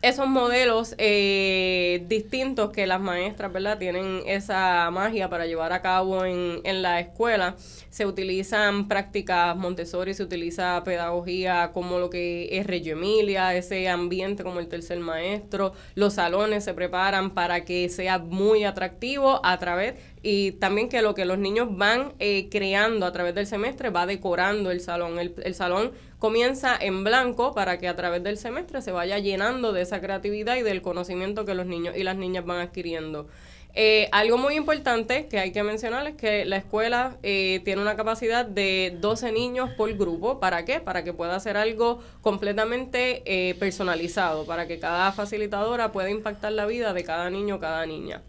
[0.05, 3.79] esos modelos eh, distintos que las maestras, ¿verdad?
[3.79, 7.57] Tienen esa magia para llevar a cabo en, en la escuela.
[7.89, 14.43] Se utilizan prácticas Montessori, se utiliza pedagogía como lo que es Reggio Emilia, ese ambiente
[14.43, 15.73] como el tercer maestro.
[15.95, 21.15] Los salones se preparan para que sea muy atractivo a través y también que lo
[21.15, 25.19] que los niños van eh, creando a través del semestre va decorando el salón.
[25.19, 25.93] El, el, salón
[26.25, 30.57] comienza en blanco para que a través del semestre se vaya llenando de esa creatividad
[30.57, 33.29] y del conocimiento que los niños y las niñas van adquiriendo.
[33.75, 37.95] Eh, algo muy importante que hay que mencionar es que la escuela eh, tiene una
[37.95, 40.41] capacidad de 12 niños por grupo.
[40.41, 40.81] ¿Para qué?
[40.81, 46.65] Para que pueda hacer algo completamente eh, personalizado, para que cada facilitadora pueda impactar la
[46.65, 48.23] vida de cada niño o cada niña.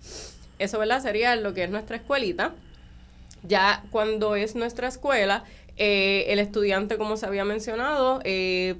[0.60, 1.02] Eso, ¿verdad?
[1.02, 2.56] Sería lo que es nuestra escuelita.
[3.48, 5.46] Ya cuando es nuestra escuela,
[5.77, 8.76] eh, el estudiante, como se había mencionado, eh,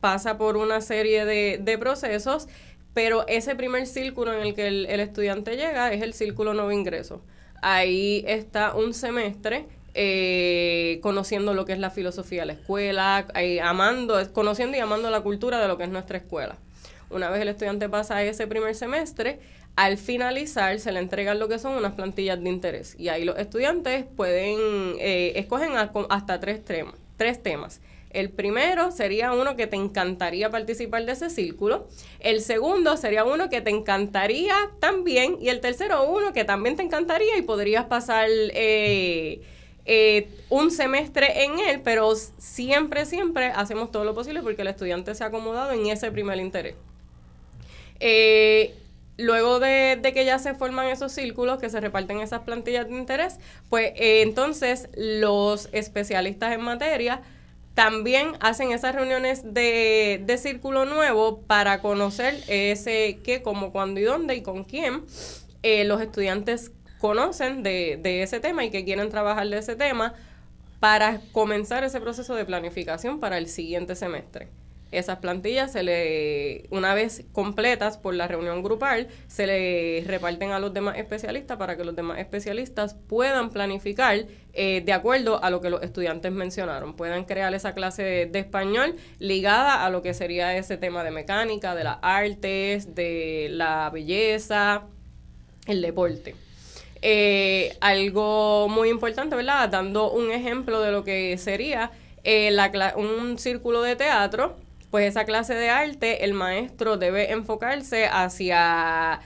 [0.00, 2.48] pasa por una serie de, de, procesos,
[2.94, 7.22] pero ese primer círculo en el que el, estudiante llega es el círculo nuevo ingreso.
[7.62, 13.60] Ahí está un semestre eh, conociendo lo que es la filosofía de la escuela, eh,
[13.60, 16.56] amando, conociendo y amando la cultura de lo que es nuestra escuela.
[17.10, 19.40] Una vez el estudiante pasa ese primer semestre,
[19.76, 23.38] al finalizar se le entregan lo que son unas plantillas de interés y ahí los
[23.38, 24.58] estudiantes pueden,
[24.98, 27.80] eh, escogen hasta tres, temas, tres temas.
[28.10, 31.86] El primero sería uno que te encantaría participar de ese círculo.
[32.18, 35.38] El segundo sería uno que te encantaría también.
[35.40, 39.40] Y el tercero uno que también te encantaría y podrías pasar eh,
[39.84, 45.14] eh, un semestre en él, pero siempre, siempre hacemos todo lo posible porque el estudiante
[45.14, 46.74] se ha acomodado en ese primer interés.
[48.00, 48.74] Eh,
[49.20, 53.38] luego de, que ya se forman esos círculos, que se reparten esas plantillas de interés,
[53.68, 57.22] pues eh, entonces los especialistas en materia
[57.74, 64.04] también hacen esas reuniones de, de, círculo nuevo para conocer ese qué, cómo, cuándo y
[64.04, 65.04] dónde y con quién
[65.62, 70.14] eh, los estudiantes conocen de, de ese tema y que quieren trabajar de ese tema
[70.80, 74.48] para comenzar ese proceso de planificación para el siguiente semestre.
[74.92, 80.58] Esas plantillas se le, una vez completas por la reunión grupal, se le reparten a
[80.58, 85.60] los demás especialistas para que los demás especialistas puedan planificar eh, de acuerdo a lo
[85.60, 86.94] que los estudiantes mencionaron.
[86.94, 91.76] Puedan crear esa clase de, español ligada a lo que sería ese tema de mecánica,
[91.76, 94.84] de las artes, de la belleza,
[95.66, 96.34] el deporte.
[97.00, 99.68] Eh, algo muy importante, ¿verdad?
[99.68, 101.92] Dando un ejemplo de lo que sería
[102.24, 104.56] eh, la, un círculo de teatro
[104.90, 109.20] pues esa clase de arte el maestro debe enfocarse hacia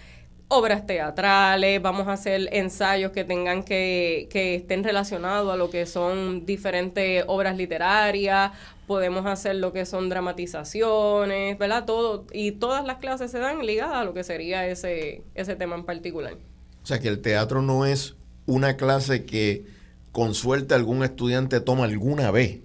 [0.48, 5.86] obras teatrales, vamos a hacer ensayos que tengan que, que estén relacionados a lo que
[5.86, 8.52] son diferentes obras literarias,
[8.86, 11.86] podemos hacer lo que son dramatizaciones, ¿verdad?
[11.86, 15.76] Todo, y todas las clases se dan ligadas a lo que sería ese, ese tema
[15.76, 16.34] en particular.
[16.82, 18.14] O sea que el teatro no es
[18.46, 19.64] una clase que
[20.12, 22.60] con suerte algún estudiante toma alguna vez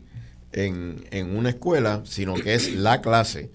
[0.52, 3.52] en, en, una escuela, sino que es la clase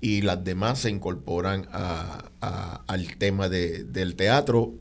[0.00, 4.74] y las demás se incorporan a, a, al tema de, del teatro,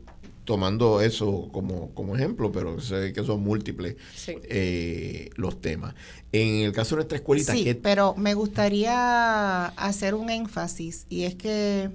[0.43, 4.35] tomando eso como, como ejemplo, pero sé que son múltiples sí.
[4.43, 5.95] eh, los temas.
[6.31, 7.53] En el caso de nuestra escuelita...
[7.53, 7.75] Sí, ¿qué?
[7.75, 11.89] pero me gustaría hacer un énfasis y es que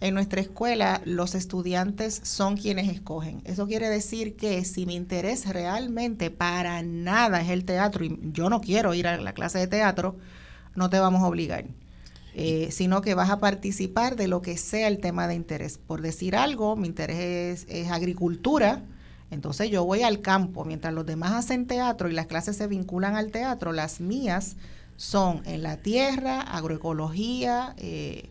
[0.00, 3.40] en nuestra escuela los estudiantes son quienes escogen.
[3.44, 8.50] Eso quiere decir que si mi interés realmente para nada es el teatro y yo
[8.50, 10.16] no quiero ir a la clase de teatro,
[10.74, 11.64] no te vamos a obligar.
[12.38, 15.78] Eh, sino que vas a participar de lo que sea el tema de interés.
[15.78, 18.82] Por decir algo, mi interés es, agricultura,
[19.30, 23.16] entonces yo voy al campo, mientras los demás hacen teatro y las clases se vinculan
[23.16, 24.56] al teatro, las mías
[24.96, 28.28] son en la tierra, agroecología, eh,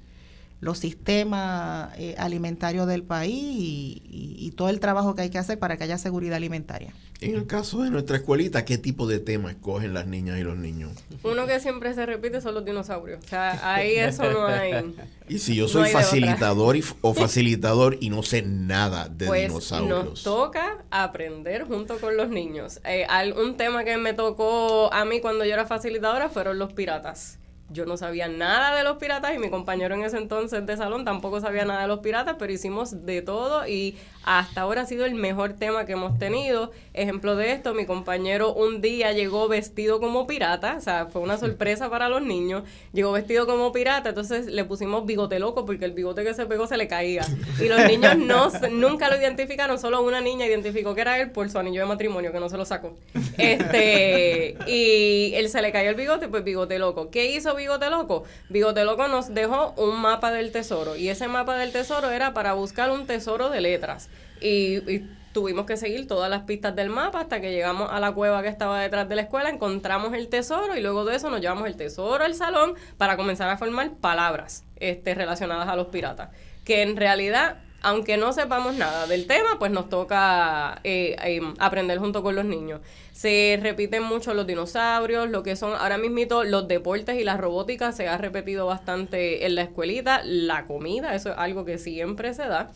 [0.65, 5.37] los sistemas eh, alimentarios del país y, y, y, todo el trabajo que hay que
[5.37, 6.91] hacer para que haya seguridad alimentaria.
[7.21, 10.57] En el caso de nuestra escuelita, ¿qué tipo de tema escogen las niñas y los
[10.57, 10.91] niños?
[11.21, 13.23] Uno que siempre se repite son los dinosaurios.
[13.23, 14.95] O sea, ahí eso no hay.
[15.29, 19.47] Y si yo soy no facilitador y, o facilitador y no sé nada de pues
[19.47, 20.05] dinosaurios.
[20.05, 22.81] Nos toca aprender junto con los niños.
[22.83, 23.05] Eh,
[23.37, 27.37] un tema que me tocó a mí cuando yo era facilitadora fueron los piratas
[27.69, 31.05] yo no sabía nada de los piratas y mi compañero en ese entonces de salón
[31.05, 35.05] tampoco sabía nada de los piratas, pero hicimos de todo y hasta ahora ha sido
[35.05, 36.71] el mejor tema que hemos tenido.
[36.93, 41.37] Ejemplo de esto, mi compañero un día llegó vestido como pirata, o sea, fue una
[41.37, 45.91] sorpresa para los niños, llegó vestido como pirata, entonces le pusimos bigote loco porque el
[45.91, 47.25] bigote que se pegó se le caía.
[47.61, 51.49] Y los niños no, nunca lo identificaron, solo una niña identificó que era él por
[51.49, 52.97] su anillo de matrimonio, que no se lo sacó.
[53.37, 57.09] Este, y él se le cayó el bigote, pues bigote loco.
[57.11, 58.23] ¿Qué hizo hizo Bigote Loco?
[58.49, 62.53] Bigote Loco nos dejó un mapa del tesoro y ese mapa del tesoro era para
[62.53, 64.09] buscar un tesoro de letras.
[64.41, 68.13] Y, y tuvimos que seguir todas las pistas del mapa hasta que llegamos a la
[68.13, 71.41] cueva que estaba detrás de la escuela, encontramos el tesoro y luego de eso nos
[71.41, 76.29] llevamos el tesoro al salón para comenzar a formar palabras este, relacionadas a los piratas.
[76.63, 81.99] Que en realidad aunque no sepamos nada del tema, pues nos toca eh, eh, aprender
[81.99, 82.81] junto con los niños.
[83.11, 87.91] Se repiten mucho los dinosaurios, lo que son ahora mismo los deportes y la robótica
[87.91, 92.47] se ha repetido bastante en la escuelita, la comida, eso es algo que siempre se
[92.47, 92.71] da.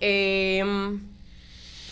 [0.00, 0.64] Eh,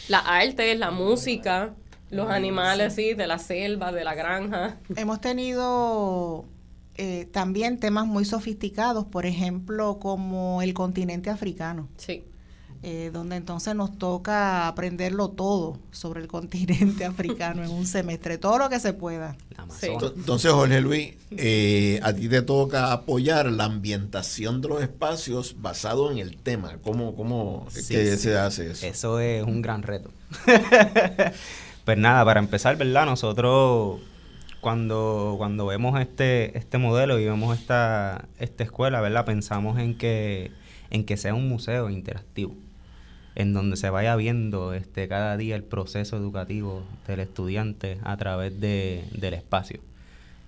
[0.09, 1.75] la arte, la música,
[2.11, 4.77] los animales, sí, de la selva, de la granja.
[4.97, 6.45] Hemos tenido
[6.97, 11.89] eh, también temas muy sofisticados, por ejemplo, como el continente africano.
[11.97, 12.25] Sí.
[12.87, 18.59] Eh, donde entonces nos toca aprenderlo todo sobre el continente africano en un semestre, todo
[18.59, 19.39] lo que se pueda.
[19.81, 26.13] Entonces, Jorge Luis, eh, a ti te toca apoyar la ambientación de los espacios basado
[26.13, 26.77] en el tema.
[26.83, 28.87] ¿Cómo, cómo se hace eso?
[28.87, 30.11] Eso es un gran reto.
[31.87, 33.07] pues nada, para empezar, ¿verdad?
[33.07, 34.03] Nosotros
[34.61, 39.25] cuando, cuando vemos este, este modelo y vemos esta, esta escuela, ¿verdad?
[39.25, 40.53] Pensamos en que,
[40.91, 42.55] en que sea un museo interactivo
[43.35, 48.61] en donde se vaya viendo este, cada día el proceso educativo del estudiante a través
[48.61, 49.81] de, del espacio.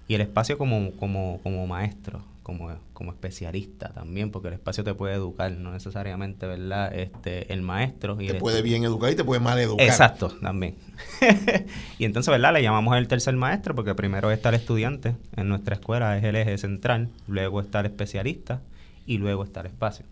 [0.08, 4.94] Y el espacio como, como, como maestro, como, como especialista también, porque el espacio te
[4.94, 6.94] puede educar, no necesariamente, ¿verdad?
[6.94, 8.16] Este, el maestro.
[8.20, 9.84] Y te puede bien educar y te puede mal educar.
[9.84, 10.76] Exacto, también.
[11.98, 12.52] y entonces, ¿verdad?
[12.52, 16.36] Le llamamos el tercer maestro, porque primero está el estudiante en nuestra escuela, es el
[16.36, 18.60] eje central, luego está el especialista
[19.06, 20.06] y luego está el espacio.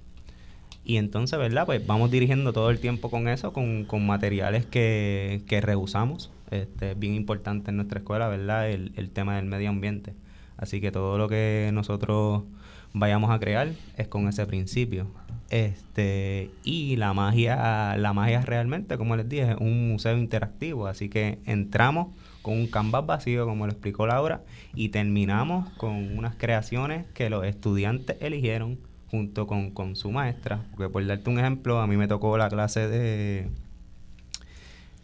[0.85, 1.65] Y entonces, ¿verdad?
[1.65, 6.31] Pues vamos dirigiendo todo el tiempo con eso, con, con materiales que, que reusamos.
[6.51, 8.71] Este, es bien importante en nuestra escuela, ¿verdad?
[8.71, 10.15] El, el tema del medio ambiente.
[10.57, 12.45] Así que todo lo que nosotros
[12.93, 15.07] vayamos a crear es con ese principio.
[15.51, 20.87] Este, y la magia, la magia realmente, como les dije, es un museo interactivo.
[20.87, 22.09] Así que entramos
[22.43, 24.43] con un canvas vacío, como lo explicó Laura,
[24.75, 28.79] y terminamos con unas creaciones que los estudiantes eligieron
[29.15, 30.61] junto con, con su maestra.
[30.73, 33.49] Porque por darte un ejemplo, a mí me tocó la clase de,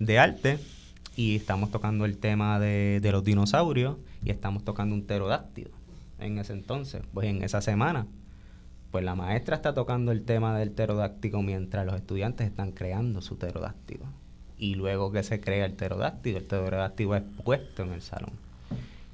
[0.00, 0.58] de arte
[1.14, 5.70] y estamos tocando el tema de, de los dinosaurios y estamos tocando un pterodáctilo
[6.18, 7.02] en ese entonces.
[7.14, 8.08] Pues en esa semana,
[8.90, 13.38] pues la maestra está tocando el tema del pterodáctilo mientras los estudiantes están creando su
[13.38, 14.06] pterodáctilo.
[14.58, 18.32] Y luego que se crea el pterodáctilo, el pterodáctilo es puesto en el salón.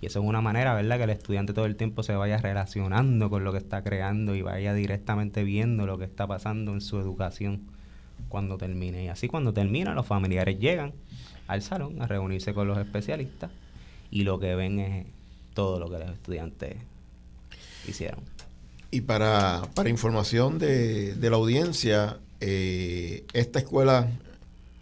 [0.07, 3.43] Eso es una manera, ¿verdad?, que el estudiante todo el tiempo se vaya relacionando con
[3.43, 7.62] lo que está creando y vaya directamente viendo lo que está pasando en su educación
[8.28, 9.05] cuando termine.
[9.05, 10.93] Y así cuando termina, los familiares llegan
[11.49, 13.51] al salón a reunirse con los especialistas
[14.12, 15.07] y lo que ven es
[15.55, 16.77] todo lo que los estudiantes
[17.89, 18.20] hicieron.
[18.93, 24.09] Y para, para información de, de la audiencia, eh, esta escuela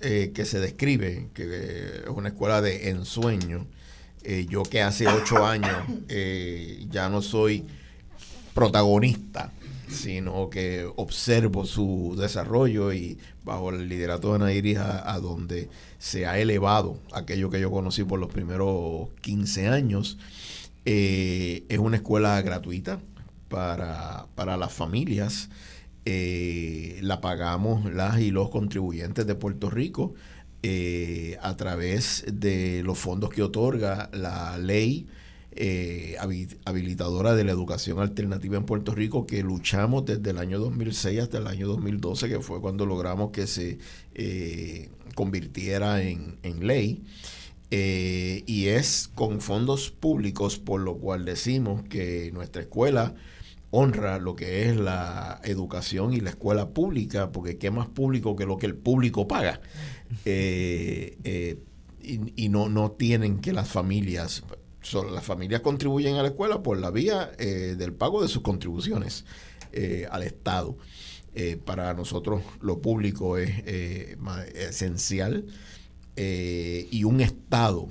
[0.02, 3.66] eh, que se describe, que es una escuela de ensueño,
[4.24, 5.76] eh, yo que hace ocho años
[6.08, 7.66] eh, ya no soy
[8.54, 9.52] protagonista,
[9.88, 15.68] sino que observo su desarrollo y bajo el liderato de Nairis a, donde
[15.98, 20.16] se ha elevado aquello que yo conocí por los primeros 15 años.
[20.86, 23.00] Eh, es una escuela gratuita
[23.48, 25.50] para, para las familias.
[26.06, 30.14] la pagamos las y los contribuyentes de Puerto Rico
[30.66, 35.06] eh, a través de los fondos que otorga la ley
[35.52, 36.16] eh,
[36.64, 41.36] habilitadora de la educación alternativa en Puerto Rico, que luchamos desde el año 2006 hasta
[41.36, 43.76] el año 2012, que fue cuando logramos que se
[44.14, 47.02] eh, convirtiera en, en ley.
[47.70, 53.14] y es con fondos públicos, por lo cual decimos que nuestra escuela
[53.76, 58.46] honra lo que es la educación y la escuela pública, porque qué más público que
[58.46, 59.60] lo que el público paga.
[60.24, 61.58] Eh, eh,
[62.02, 64.44] y, no, no tienen que las familias,
[64.92, 69.24] las familias contribuyen a la escuela por la vía eh, del pago de sus contribuciones
[70.10, 70.76] al Estado.
[71.64, 73.50] para nosotros lo público es
[74.54, 75.46] esencial
[76.16, 77.88] y un Estado.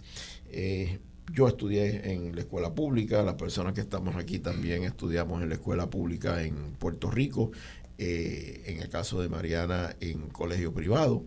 [0.50, 1.00] Eh,
[1.34, 5.56] yo estudié en la escuela pública, las personas que estamos aquí también estudiamos en la
[5.56, 7.52] escuela pública en Puerto Rico,
[7.98, 11.26] en el caso de Mariana en colegio privado.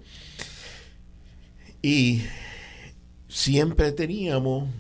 [1.83, 2.23] Y
[3.29, 4.71] siempre teníamos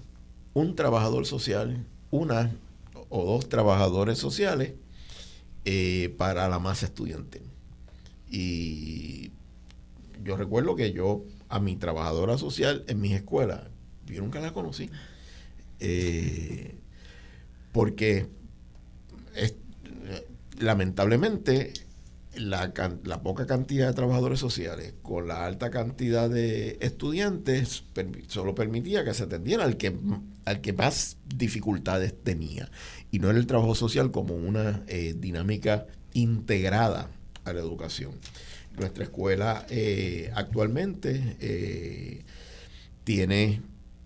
[0.54, 2.50] un trabajador social, una
[3.10, 4.72] o dos trabajadores sociales
[5.66, 7.42] eh, para la masa estudiantil.
[8.30, 9.32] Y
[10.24, 13.60] yo recuerdo que yo a mi trabajadora social en mis escuelas,
[14.06, 14.88] yo nunca la conocí.
[15.80, 16.76] Eh,
[17.72, 18.28] porque
[20.58, 21.72] lamentablemente
[22.36, 22.72] la,
[23.04, 27.84] la, poca cantidad de trabajadores sociales con la alta cantidad de estudiantes
[28.28, 29.96] solo permitía que se atendiera al que,
[30.44, 32.70] al que más dificultades tenía
[33.10, 37.10] y no en el trabajo social como una eh, dinámica integrada
[37.44, 38.12] a la educación.
[38.78, 42.24] Nuestra escuela eh, actualmente eh,
[43.04, 43.62] tiene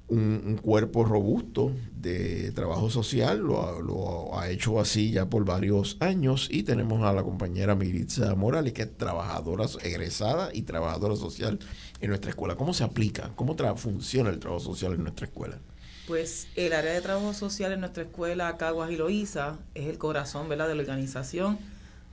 [0.09, 6.63] un, cuerpo robusto de trabajo social, lo, ha hecho así ya por varios años y
[6.63, 11.59] tenemos a la compañera Miritza Morales, que es trabajadora egresada y trabajadora social
[12.01, 12.57] en nuestra escuela.
[12.57, 13.33] ¿Cómo se aplica?
[13.35, 15.59] ¿Cómo funciona el trabajo social en nuestra escuela?
[16.07, 20.49] Pues el área de trabajo social en nuestra escuela, Caguas y Loíza, es el corazón
[20.49, 20.69] ¿verdad?
[20.69, 21.59] de la organización.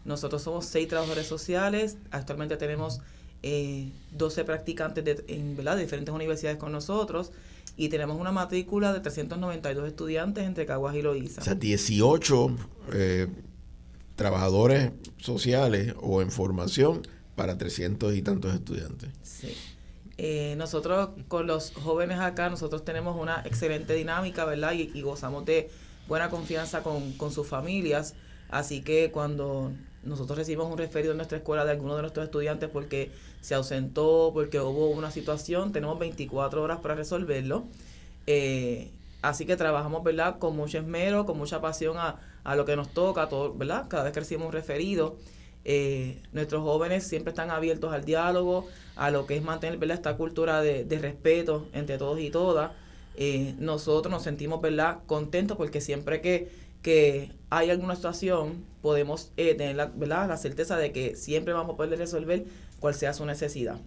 [0.06, 3.02] Nosotros somos seis trabajadores sociales, actualmente tenemos
[3.44, 5.76] eh, 12 practicantes de, en, ¿verdad?
[5.76, 7.32] de diferentes universidades con nosotros
[7.78, 11.42] y tenemos una matrícula de 392 estudiantes entre Caguas y Loíza.
[11.42, 12.56] O sea, 18
[12.94, 13.28] eh,
[14.16, 17.02] trabajadores sociales o en formación
[17.36, 19.10] para 300 y tantos estudiantes.
[19.24, 19.54] Sí.
[20.24, 24.74] Eh, nosotros con los jóvenes acá, nosotros tenemos una excelente dinámica, ¿verdad?
[24.74, 25.72] Y, gozamos de
[26.08, 28.14] buena confianza con, sus familias.
[28.48, 29.72] Así que cuando
[30.04, 33.10] nosotros recibimos un referido en nuestra escuela de alguno de nuestros estudiantes porque
[33.42, 37.64] se ausentó, porque hubo una situación, tenemos 24 horas para resolverlo.
[38.28, 38.92] Eh,
[39.24, 40.38] así que trabajamos, ¿verdad?
[40.38, 43.88] Con mucho esmero, con mucha pasión a, a lo que nos toca, todo, ¿verdad?
[43.88, 45.18] Cada vez que recibimos un referido.
[45.64, 48.68] Eh, nuestros jóvenes siempre están abiertos al diálogo,
[49.02, 49.98] a lo que es mantener ¿verdad?
[49.98, 52.72] esta cultura de, respeto entre todos y todas.
[53.16, 55.00] Eh, nosotros nos sentimos ¿verdad?
[55.08, 56.52] contentos porque siempre que,
[56.84, 60.28] que hay alguna situación podemos eh, tener la, ¿verdad?
[60.28, 62.46] la certeza de que siempre vamos a poder resolver
[62.80, 63.78] cual sea su necesidad.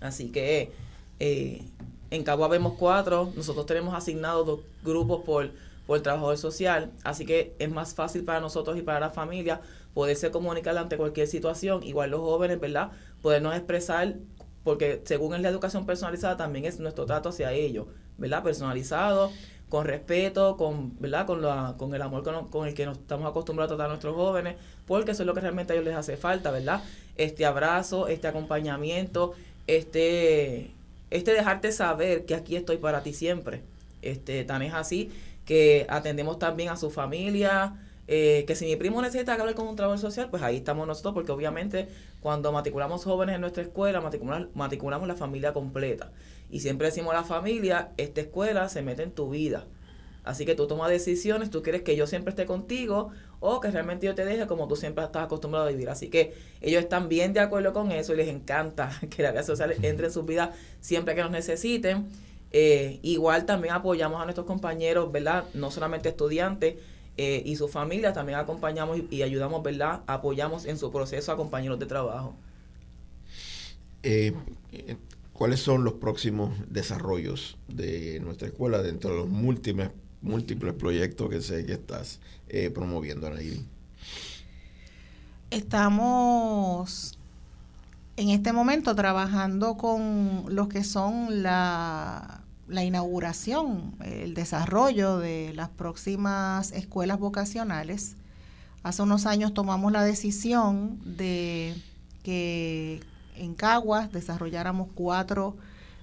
[0.00, 0.72] Así que
[1.20, 5.52] en Cabo vemos cuatro, nosotros tenemos asignados dos grupos por,
[5.86, 9.60] por trabajador social, así que es más fácil para nosotros y para la familia
[9.98, 12.92] poderse comunicar ante cualquier situación, igual los jóvenes, ¿verdad?
[13.20, 14.14] Podernos expresar,
[14.62, 18.44] porque según es la educación personalizada, también es nuestro trato hacia ellos, ¿verdad?
[18.44, 19.32] Personalizado,
[19.68, 21.26] con respeto, con, ¿verdad?
[21.26, 24.14] Con, la, con el amor con, el que nos estamos acostumbrados a tratar a nuestros
[24.14, 24.54] jóvenes,
[24.86, 26.80] porque eso es lo que realmente a ellos les hace falta, ¿verdad?
[27.16, 29.34] Este abrazo, este acompañamiento,
[29.66, 30.70] este,
[31.10, 33.62] este dejarte saber que aquí estoy para ti siempre.
[34.02, 35.10] Este, tan es así
[35.44, 37.74] que atendemos también a su familia,
[38.10, 41.12] eh, que si mi primo necesita hablar con un trabajador social, pues ahí estamos nosotros,
[41.12, 41.88] porque obviamente
[42.20, 46.10] cuando matriculamos jóvenes en nuestra escuela, matriculamos, matriculamos la familia completa.
[46.50, 49.66] Y siempre decimos a la familia, esta escuela se mete en tu vida.
[50.24, 53.10] Así que tú tomas decisiones, tú quieres que yo siempre esté contigo
[53.40, 55.90] o que realmente yo te deje como tú siempre estás acostumbrado a vivir.
[55.90, 59.42] Así que ellos están bien de acuerdo con eso y les encanta que la vida
[59.42, 62.08] social entre en sus vidas siempre que nos necesiten.
[62.52, 65.44] Eh, igual también apoyamos a nuestros compañeros, ¿verdad?
[65.52, 66.76] No solamente estudiantes,
[67.20, 70.02] eh, y su familia también acompañamos y, ayudamos, ¿verdad?
[70.06, 72.36] Apoyamos en su proceso a compañeros de trabajo.
[74.04, 74.32] Eh,
[75.32, 79.90] ¿Cuáles son los próximos desarrollos de nuestra escuela dentro de los múltiples,
[80.22, 83.66] múltiples proyectos que sé que estás eh, promoviendo, Anaíri?
[85.50, 87.18] Estamos
[88.16, 92.37] en este momento trabajando con los que son la,
[92.68, 98.16] la inauguración, el desarrollo de las próximas escuelas vocacionales.
[98.82, 101.74] Hace unos años tomamos la decisión de
[102.22, 103.00] que
[103.36, 105.56] en Caguas desarrolláramos cuatro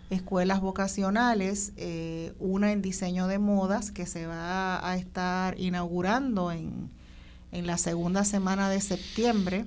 [0.09, 6.89] escuelas vocacionales, eh, una en diseño de modas que se va a estar inaugurando en,
[7.51, 9.65] en la segunda semana de septiembre.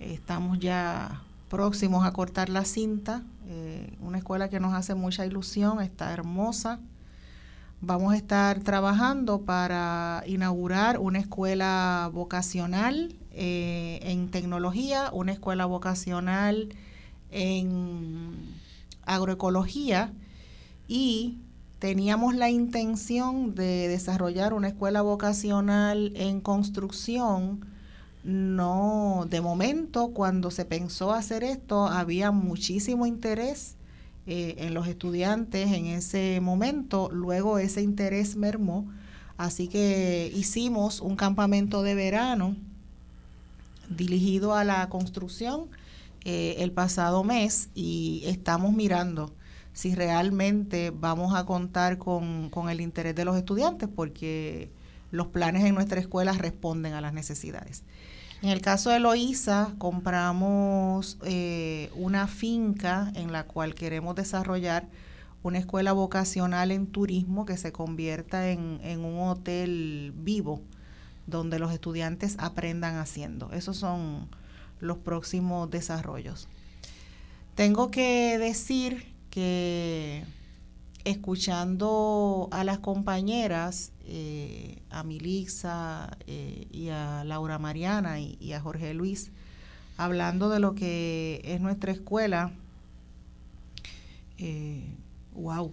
[0.00, 5.80] Estamos ya próximos a cortar la cinta, eh, una escuela que nos hace mucha ilusión,
[5.80, 6.80] está hermosa.
[7.80, 16.70] Vamos a estar trabajando para inaugurar una escuela vocacional eh, en tecnología, una escuela vocacional
[17.30, 18.34] en
[19.04, 20.12] agroecología
[20.88, 21.38] y
[21.78, 27.66] teníamos la intención de desarrollar una escuela vocacional en construcción.
[28.26, 33.76] No, de momento, cuando se pensó hacer esto, había muchísimo interés
[34.26, 37.08] eh, en los estudiantes en ese momento.
[37.12, 38.90] Luego ese interés mermó,
[39.36, 42.56] así que hicimos un campamento de verano
[43.88, 45.68] dirigido a la construcción
[46.24, 49.32] eh, el pasado mes y estamos mirando
[49.72, 54.68] si realmente vamos a contar con, el interés de los estudiantes porque
[55.12, 57.84] los planes en nuestra escuela responden a las necesidades.
[58.42, 64.86] En el caso de Loíza, compramos eh, una finca en la cual queremos desarrollar
[65.42, 70.60] una escuela vocacional en turismo que se convierta en, en un hotel vivo
[71.26, 73.50] donde los estudiantes aprendan haciendo.
[73.52, 74.28] Esos son
[74.80, 76.48] los próximos desarrollos.
[77.54, 80.24] Tengo que decir que
[81.04, 88.94] escuchando a las compañeras, eh, a Milixa eh, y a Laura Mariana y, a Jorge
[88.94, 89.32] Luis,
[89.96, 92.52] hablando de lo que es nuestra escuela,
[95.34, 95.72] wow.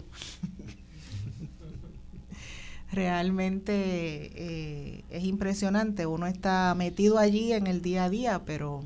[2.90, 6.06] realmente es impresionante.
[6.06, 8.82] Uno está metido allí en el día a día, pero,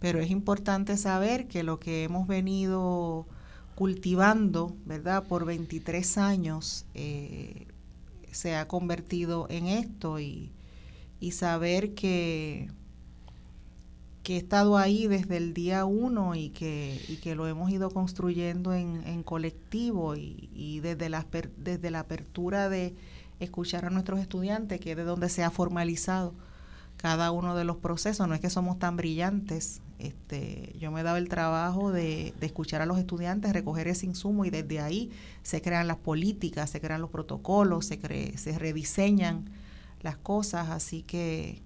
[0.00, 3.28] pero es importante saber que lo que hemos venido
[3.76, 5.22] cultivando, ¿verdad?
[5.22, 6.84] Por 23 años
[8.36, 10.52] se ha convertido en esto y,
[11.20, 12.70] y saber que,
[14.22, 17.90] que he estado ahí desde el día uno y que, y que lo hemos ido
[17.90, 21.26] construyendo en, en colectivo y, y desde, la,
[21.56, 22.94] desde la apertura de
[23.40, 26.34] escuchar a nuestros estudiantes, que es de donde se ha formalizado
[26.98, 28.28] cada uno de los procesos.
[28.28, 29.80] No es que somos tan brillantes.
[29.98, 34.50] Este, yo me dado el trabajo de, escuchar a los estudiantes, recoger ese insumo y
[34.50, 35.10] desde ahí
[35.42, 39.50] se crean las políticas, se crean los protocolos, se, se rediseñan
[40.02, 40.68] las cosas.
[40.70, 41.62] Así que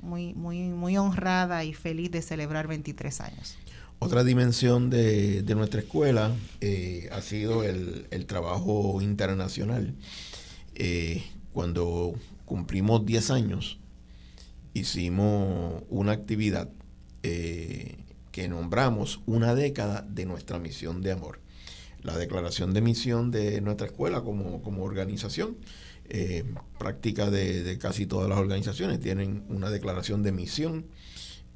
[0.00, 3.56] muy, muy, muy honrada y feliz de celebrar 23 años.
[3.98, 9.94] Otra dimensión de, nuestra escuela eh, ha sido el, el trabajo internacional.
[10.74, 11.24] Eh,
[11.54, 12.14] cuando
[12.44, 13.78] cumplimos 10 años,
[14.74, 16.68] hicimos una actividad
[17.26, 17.98] eh,
[18.32, 21.40] que nombramos una década de nuestra misión de amor.
[22.02, 25.56] La declaración de misión de nuestra escuela como, organización,
[26.08, 26.44] eh,
[26.78, 30.86] práctica de, casi todas las organizaciones, tienen una declaración de misión.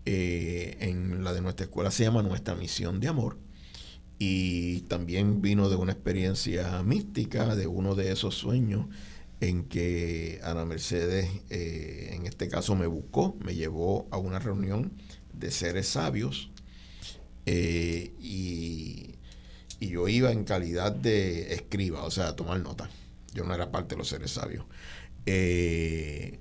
[0.06, 3.36] en la de nuestra escuela se llama Nuestra Misión de Amor
[4.18, 8.86] y también vino de una experiencia mística, de uno de esos sueños
[9.40, 14.92] en que Ana Mercedes, eh, en este caso, me buscó, me llevó a una reunión
[15.40, 16.50] de seres sabios
[17.46, 19.16] eh, y,
[19.80, 22.90] yo iba en calidad de escriba, o sea, a tomar nota.
[23.32, 24.66] Yo no era parte de los seres sabios.
[25.24, 26.38] Eh,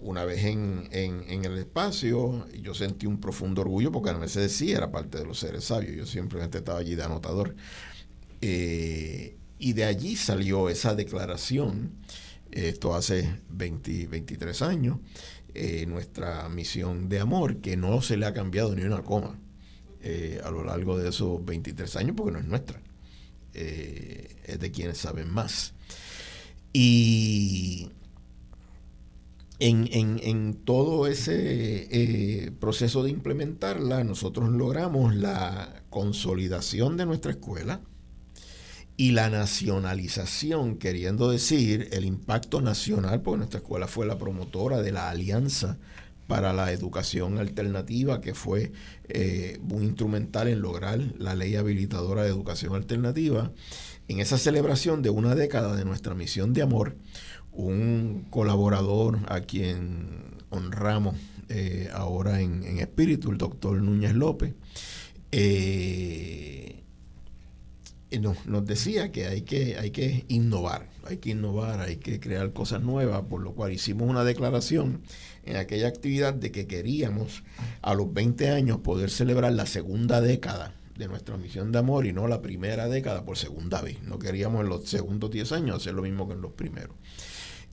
[0.00, 4.92] una vez en, el espacio, yo sentí un profundo orgullo porque Ana Mercedes sí era
[4.92, 5.96] parte de los seres sabios.
[5.96, 7.56] Yo simplemente estaba allí de anotador.
[8.40, 11.92] Y de allí salió esa declaración,
[12.52, 14.98] esto hace 23 años,
[15.58, 19.38] eh, nuestra misión de amor, que no se le ha cambiado ni una coma
[20.02, 22.82] eh, a lo largo de esos 23 años, porque no es nuestra,
[23.54, 25.72] eh, es de quienes saben más.
[26.72, 27.88] Y
[29.58, 37.80] en, en todo ese proceso de implementarla, nosotros logramos la consolidación de nuestra escuela,
[38.96, 44.92] y la nacionalización, queriendo decir el impacto nacional, porque nuestra escuela fue la promotora de
[44.92, 45.78] la Alianza
[46.26, 48.72] para la Educación Alternativa, que fue
[49.08, 53.52] eh, muy instrumental en lograr la ley habilitadora de educación alternativa.
[54.08, 56.96] En esa celebración de una década de nuestra misión de amor,
[57.52, 61.16] un colaborador a quien honramos
[61.48, 64.54] eh, ahora en, espíritu, el doctor Núñez López,
[65.32, 66.85] eh,
[68.20, 72.52] nos, nos, decía que hay, que hay que innovar, hay que innovar, hay que crear
[72.52, 75.02] cosas nuevas, por lo cual hicimos una declaración
[75.44, 77.44] en aquella actividad de que queríamos
[77.82, 82.12] a los 20 años poder celebrar la segunda década de nuestra misión de amor y
[82.12, 84.02] no la primera década por segunda vez.
[84.02, 86.96] No queríamos en los segundos 10 años hacer lo mismo que en los primeros.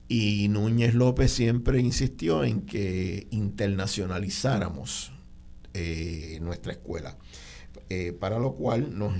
[0.08, 5.12] Y Núñez López siempre insistió en que internacionalizáramos
[5.72, 7.16] eh, nuestra escuela.
[7.90, 9.14] Eh, para lo cual nos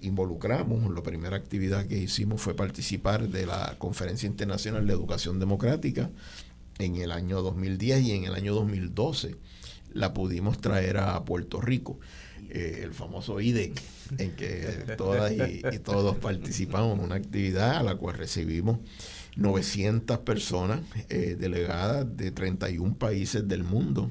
[0.00, 0.88] involucramos.
[0.94, 6.10] La primera actividad que hicimos fue participar de la Conferencia Internacional de Educación Democrática
[6.78, 9.36] en el año 2010 y en el año 2012
[9.92, 11.98] la pudimos traer a Puerto Rico.
[12.50, 13.80] Eh, el famoso IDEC,
[14.18, 18.78] en que todas y, todos participamos en una actividad a la cual recibimos
[19.36, 24.10] 900 personas eh, delegadas de 31 países del mundo.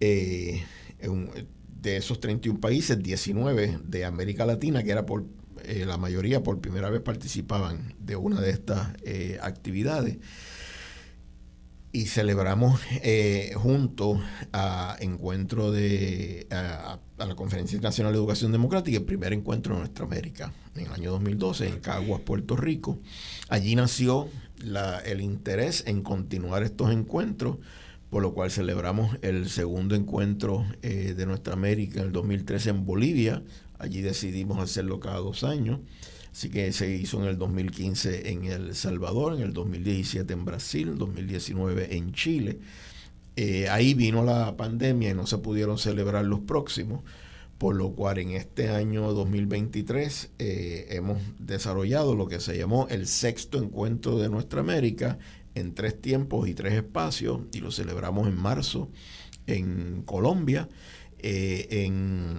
[0.00, 0.64] Eh,
[1.86, 5.24] de esos 31 países, 19 de América Latina, que era por
[5.86, 8.88] la mayoría por primera vez participaban de una de estas
[9.40, 10.18] actividades
[11.96, 14.20] y celebramos eh, junto
[14.52, 20.04] a encuentro de a, la Conferencia Nacional de Educación Democrática, el primer encuentro de Nuestra
[20.04, 22.98] América, en el año 2012, en Caguas, Puerto Rico.
[23.48, 24.28] Allí nació
[25.06, 27.56] el interés en continuar estos encuentros,
[28.16, 32.86] por lo cual celebramos el segundo encuentro eh, de Nuestra América en el 2013 en
[32.86, 33.42] Bolivia.
[33.78, 35.80] Allí decidimos hacerlo cada dos años.
[36.32, 40.88] Así que se hizo en el 2015 en El Salvador, en el 2017 en Brasil,
[40.88, 42.58] en 2019 en Chile.
[43.36, 47.02] Eh, ahí vino la pandemia y no se pudieron celebrar los próximos,
[47.58, 53.08] por lo cual en este año 2023 eh, hemos desarrollado lo que se llamó el
[53.08, 55.18] sexto encuentro de Nuestra América
[55.56, 58.90] en tres tiempos y tres espacios y lo celebramos en marzo
[59.46, 60.68] en Colombia,
[61.18, 62.36] eh, en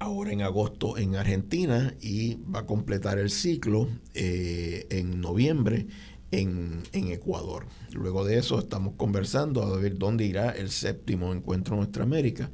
[0.00, 5.86] ahora en agosto en Argentina y va a completar el ciclo eh, en noviembre
[6.30, 7.66] en, Ecuador.
[7.92, 12.50] Luego de eso estamos conversando a ver dónde irá el séptimo encuentro Nuestra América.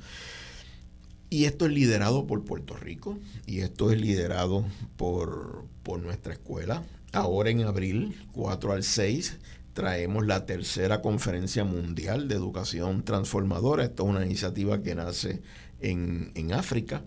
[1.28, 4.64] Y esto es liderado por Puerto Rico y esto es liderado
[4.96, 6.82] por, por nuestra escuela.
[7.14, 9.38] Ahora en abril, 4 al 6,
[9.72, 13.84] traemos la tercera conferencia mundial de educación transformadora.
[13.84, 15.42] Esta es una iniciativa que nace
[15.80, 17.04] en, en África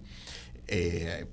[0.67, 1.27] eh,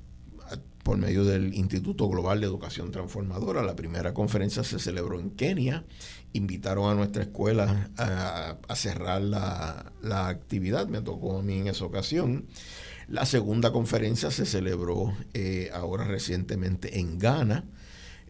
[0.82, 3.62] por medio del Instituto Global de Educación Transformadora.
[3.62, 5.84] La primera conferencia se celebró en Kenia.
[6.34, 10.86] Invitaron a nuestra escuela a, cerrar la, actividad.
[10.88, 12.46] Me tocó a mí en esa ocasión.
[13.08, 17.64] La segunda conferencia se celebró eh, ahora recientemente en Ghana.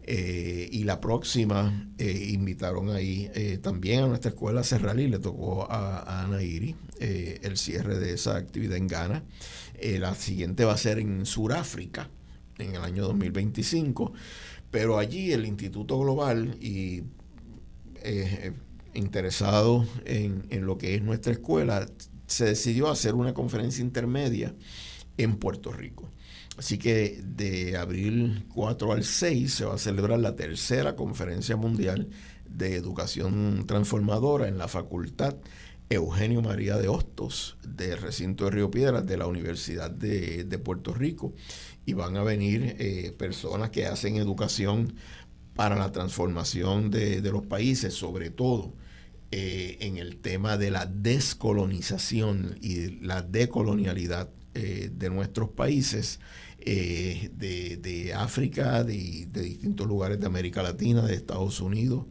[0.07, 3.29] Eh, y la próxima invitaron ahí
[3.63, 8.37] también a nuestra escuela a y le tocó a, Ana Iri el cierre de esa
[8.37, 9.23] actividad en Ghana.
[9.79, 12.09] Eh, la siguiente va a ser en Sudáfrica
[12.57, 14.13] en el año 2025,
[14.71, 17.03] pero allí el Instituto Global y
[18.01, 18.53] eh,
[18.93, 21.85] interesado en, lo que es nuestra escuela,
[22.27, 24.55] se decidió hacer una conferencia intermedia
[25.17, 26.09] en Puerto Rico.
[26.57, 32.09] Así que de abril 4 al 6 se va a celebrar la tercera conferencia mundial
[32.49, 35.35] de educación transformadora en la facultad
[35.89, 41.33] Eugenio María de Hostos, del recinto de Río Piedras, de la Universidad de, Puerto Rico,
[41.85, 44.95] y van a venir eh, personas que hacen educación
[45.53, 48.73] para la transformación de, los países, sobre todo
[49.31, 56.19] eh, en el tema de la descolonización y la decolonialidad eh, de nuestros países,
[56.65, 62.05] de, África, de, de, distintos lugares de América Latina, de Estados Unidos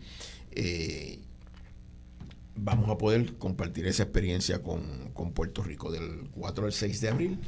[2.56, 7.38] vamos a poder compartir esa experiencia con, Puerto Rico del 4 al 6 de abril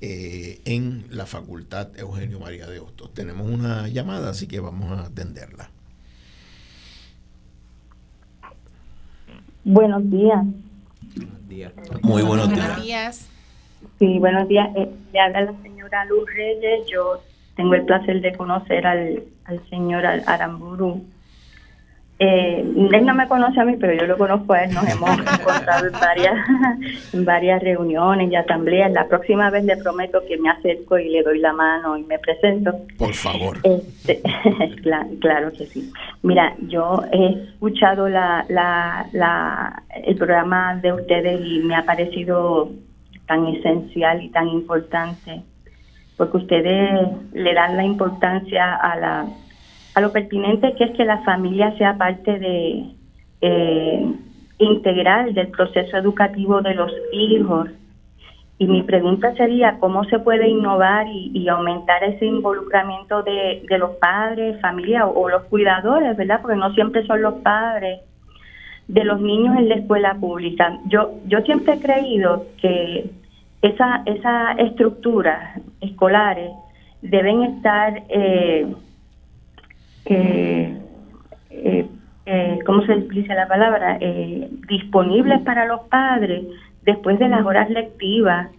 [0.00, 3.12] eh, en la Facultad Eugenio María de Hostos.
[3.14, 5.70] Tenemos una llamada, así que vamos a atenderla.
[9.64, 10.44] Buenos días.
[12.02, 12.50] Muy buenos
[12.82, 13.28] días.
[13.98, 14.68] Sí, buenos días.
[14.76, 15.71] Eh, le habla la señora
[16.08, 16.86] Luz Reyes.
[16.88, 17.20] Yo
[17.56, 21.02] tengo el placer de conocer al, al señor Aramburu
[22.24, 22.60] eh,
[22.92, 24.72] él no me conoce a mí, pero yo lo conozco a él.
[24.72, 25.10] Nos hemos
[25.40, 26.34] encontrado en varias,
[27.12, 28.92] en varias reuniones y asambleas.
[28.92, 32.20] La próxima vez le prometo que me acerco y le doy la mano y me
[32.20, 32.78] presento.
[32.96, 33.58] Por favor.
[33.64, 34.22] Este,
[35.20, 35.92] claro, que sí.
[36.22, 42.70] Mira, yo he escuchado la, la, la, el programa de ustedes y me ha parecido
[43.26, 45.42] tan esencial y tan importante
[46.16, 49.26] porque ustedes le dan la importancia a la
[49.94, 52.86] a lo pertinente que es que la familia sea parte de,
[53.42, 54.14] eh,
[54.58, 57.68] integral del proceso educativo de los hijos.
[58.58, 64.60] Y mi pregunta sería, ¿cómo se puede innovar y, aumentar ese involucramiento de, los padres,
[64.60, 66.40] familia o, los cuidadores, ¿verdad?
[66.40, 68.00] Porque no siempre son los padres
[68.86, 70.78] de los niños en la escuela pública.
[70.86, 73.10] Yo, yo siempre he creído que
[73.62, 76.50] esa, esa estructuras escolares
[77.00, 78.74] deben estar, eh,
[80.04, 80.76] eh,
[81.50, 81.86] eh,
[82.26, 83.98] eh, ¿cómo se dice la palabra?
[84.00, 86.44] Eh, disponibles para los padres
[86.82, 88.50] después de las horas lectivas.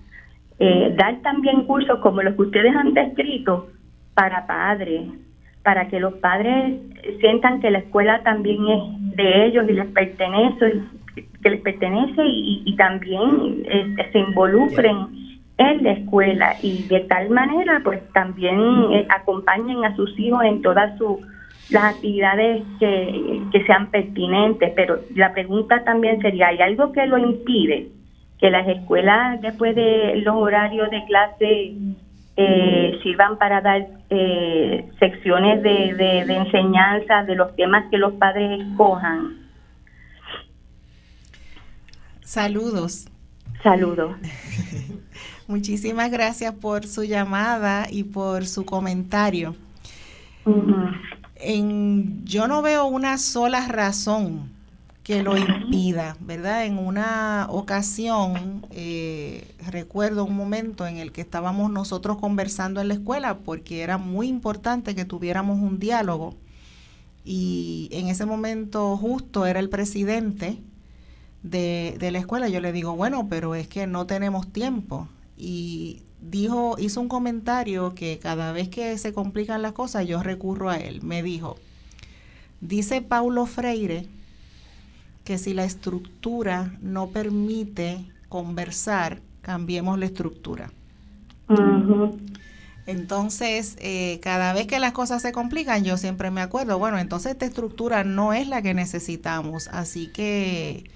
[0.95, 3.67] dar también cursos como los que ustedes han descrito
[4.13, 5.01] para padres,
[5.63, 6.79] para que los padres
[7.19, 10.83] sientan que la escuela también es de ellos y les pertenece,
[11.43, 14.97] que les pertenece y, también este, se involucren
[15.57, 18.57] en la escuela y de tal manera pues también
[18.91, 21.19] eh, acompañen a sus hijos en todas sus
[21.69, 27.87] las actividades que, sean pertinentes, pero la pregunta también sería, ¿hay algo que lo impide?
[28.39, 31.73] Que las escuelas después de los horarios de clase
[32.35, 38.13] eh, sirvan para dar eh, secciones de, de, de enseñanza de los temas que los
[38.13, 39.42] padres escojan.
[42.23, 43.05] Saludos.
[43.61, 44.15] Saludos.
[45.47, 49.55] Muchísimas gracias por su llamada y por su comentario.
[51.35, 54.51] en, yo no veo una sola razón
[55.03, 56.65] que lo impida, ¿verdad?
[56.65, 62.93] En una ocasión, eh, recuerdo un momento en el que estábamos nosotros conversando en la
[62.93, 66.35] escuela porque era muy importante que tuviéramos un diálogo
[67.25, 70.61] y en ese momento justo era el presidente
[71.43, 72.49] de, de la escuela.
[72.49, 75.07] Yo le digo, bueno, pero es que no tenemos tiempo
[75.37, 80.69] y dijo, hizo un comentario que cada vez que se complican las cosas yo recurro
[80.69, 81.01] a él.
[81.03, 81.57] Me dijo,
[82.61, 84.07] dice Paulo Freire
[85.23, 90.71] que si la estructura no permite conversar, cambiemos la estructura.
[92.85, 97.31] Entonces, eh, cada vez que las cosas se complican, yo siempre me acuerdo, bueno, entonces
[97.33, 100.89] esta estructura no es la que necesitamos, así que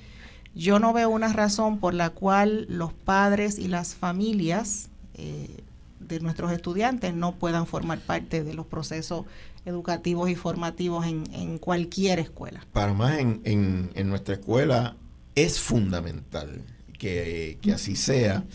[0.58, 5.64] yo no veo una razón por la cual los padres y las familias eh,
[6.00, 9.26] de nuestros estudiantes no puedan formar parte de los procesos
[9.66, 12.66] educativos y formativos en, cualquier escuela.
[12.74, 14.96] Para más en, nuestra escuela
[15.36, 16.64] es fundamental
[16.98, 18.46] que, que así sea,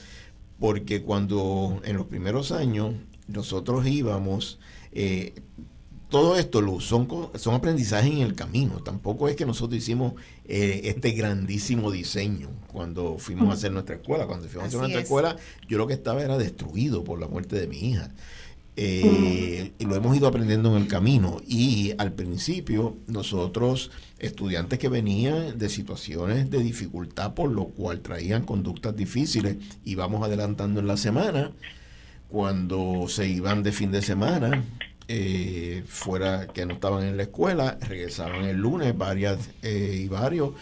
[0.59, 2.95] porque cuando en los primeros años
[3.29, 4.59] nosotros íbamos,
[4.93, 5.35] eh,
[6.13, 8.83] todo esto, Luz, son, son aprendizajes en el camino.
[8.83, 10.13] Tampoco es que nosotros hicimos
[10.45, 14.27] eh, este grandísimo diseño cuando fuimos a hacer nuestra escuela.
[14.27, 15.37] Cuando fuimos a hacer nuestra escuela,
[15.67, 18.11] yo lo que estaba era destruido por la muerte de mi hija.
[18.77, 21.41] Eh, y lo hemos ido aprendiendo en el camino.
[21.49, 28.45] Y al principio, nosotros, estudiantes que venían de situaciones de dificultad, por lo cual traían
[28.45, 31.53] conductas difíciles, íbamos adelantando en la semana.
[32.29, 34.63] Cuando se iban de fin de semana,
[35.15, 40.55] eh, fuera que no estaban en la escuela, regresaban el lunes varias eh, y varios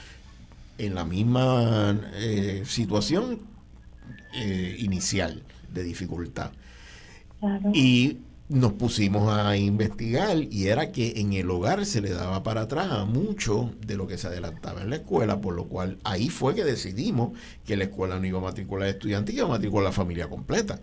[0.76, 3.38] en la misma eh, situación
[4.78, 6.50] inicial de dificultad.
[7.72, 8.18] Y
[8.48, 12.90] nos pusimos a investigar y era que en el hogar se le daba para atrás
[12.90, 16.56] a mucho de lo que se adelantaba en la escuela, por lo cual ahí fue
[16.56, 20.28] que decidimos que la escuela no iba a matricular estudiantes, iba a matricular la familia
[20.28, 20.80] completa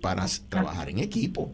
[0.00, 1.52] para trabajar en equipo.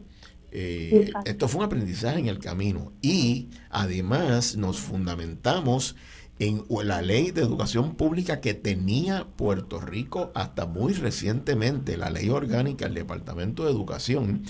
[0.53, 5.95] Eh, esto fue un aprendizaje en el camino y además nos fundamentamos
[6.41, 12.31] en la ley de educación pública que tenía Puerto Rico hasta muy recientemente, la ley
[12.31, 14.43] orgánica del Departamento de Educación,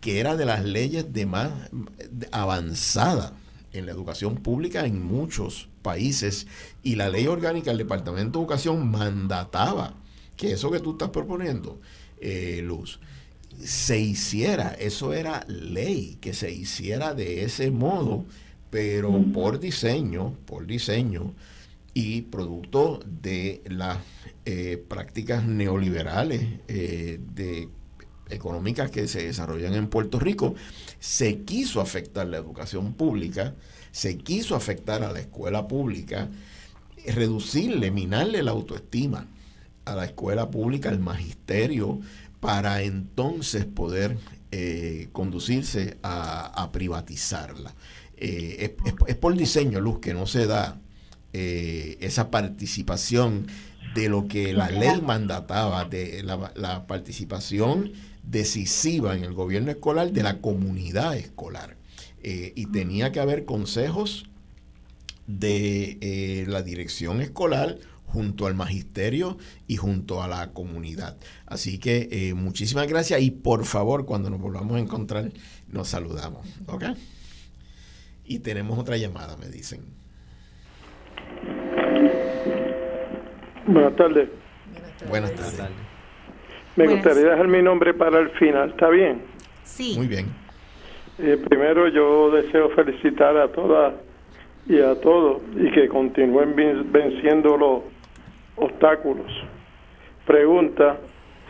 [0.00, 1.52] que era de las leyes de más
[2.32, 3.32] avanzada
[3.72, 6.48] en la educación pública en muchos países.
[6.82, 9.94] Y la ley orgánica del Departamento de Educación mandataba
[10.36, 11.80] que eso que tú estás proponiendo,
[12.20, 12.98] eh, Luz,
[13.62, 18.24] se hiciera, eso era ley, que se hiciera de ese modo,
[18.70, 21.34] pero por diseño, por diseño
[21.94, 23.98] y producto de las
[24.44, 27.68] eh, prácticas neoliberales eh, de
[28.28, 30.54] económicas que se desarrollan en Puerto Rico,
[30.98, 33.54] se quiso afectar la educación pública,
[33.92, 36.28] se quiso afectar a la escuela pública,
[37.06, 39.28] reducirle, minarle la autoestima
[39.84, 42.00] a la escuela pública, al magisterio,
[42.46, 44.18] para entonces poder
[44.52, 47.74] eh, conducirse a, privatizarla.
[48.16, 48.76] Eh,
[49.08, 50.80] es, por diseño, Luz, que no se da
[51.32, 53.48] eh, esa participación
[53.96, 57.90] de lo que la ley mandataba, de la, participación
[58.22, 61.76] decisiva en el gobierno escolar de la comunidad escolar.
[62.22, 64.26] y tenía que haber consejos
[65.26, 67.78] de la dirección escolar
[68.16, 69.36] junto al magisterio
[69.68, 71.18] y junto a la comunidad.
[71.46, 75.30] Así que eh, muchísimas gracias y por favor cuando nos volvamos a encontrar
[75.68, 76.46] nos saludamos.
[76.66, 76.84] ¿Ok?
[78.24, 79.80] Y tenemos otra llamada, me dicen.
[83.66, 84.28] Buenas tardes.
[85.08, 85.60] Buenas tardes.
[86.76, 87.04] Me Buenas.
[87.04, 89.22] gustaría dejar mi nombre para el final, ¿está bien?
[89.64, 89.94] Sí.
[89.96, 90.26] Muy bien.
[91.18, 93.94] Eh, primero yo deseo felicitar a todas
[94.68, 97.82] y a todos y que continúen ven- venciendo los
[98.56, 99.26] obstáculos.
[100.26, 100.98] Pregunta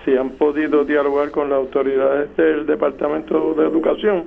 [0.05, 4.25] si han podido dialogar con las autoridades del Departamento de Educación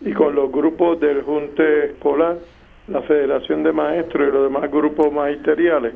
[0.00, 2.36] y con los grupos del Junte Escolar,
[2.86, 5.94] la Federación de Maestros y los demás grupos magisteriales.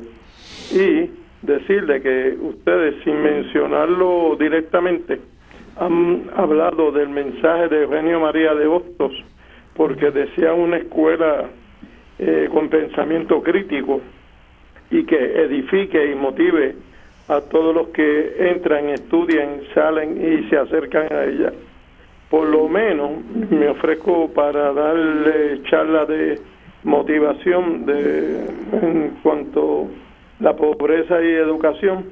[0.71, 1.09] Y
[1.41, 5.21] decirle que ustedes, sin mencionarlo directamente,
[5.77, 9.11] han hablado del mensaje de Eugenio María de Hostos,
[9.75, 11.45] porque decía una escuela
[12.19, 14.01] eh, con pensamiento crítico
[14.93, 16.75] y que edifique y motive
[17.27, 21.51] a todos los que entran, estudian, salen y se acercan a ella.
[22.29, 23.11] Por lo menos
[23.49, 26.39] me ofrezco para darle charla de
[26.83, 29.87] motivación de, en cuanto
[30.39, 32.05] a la pobreza y educación,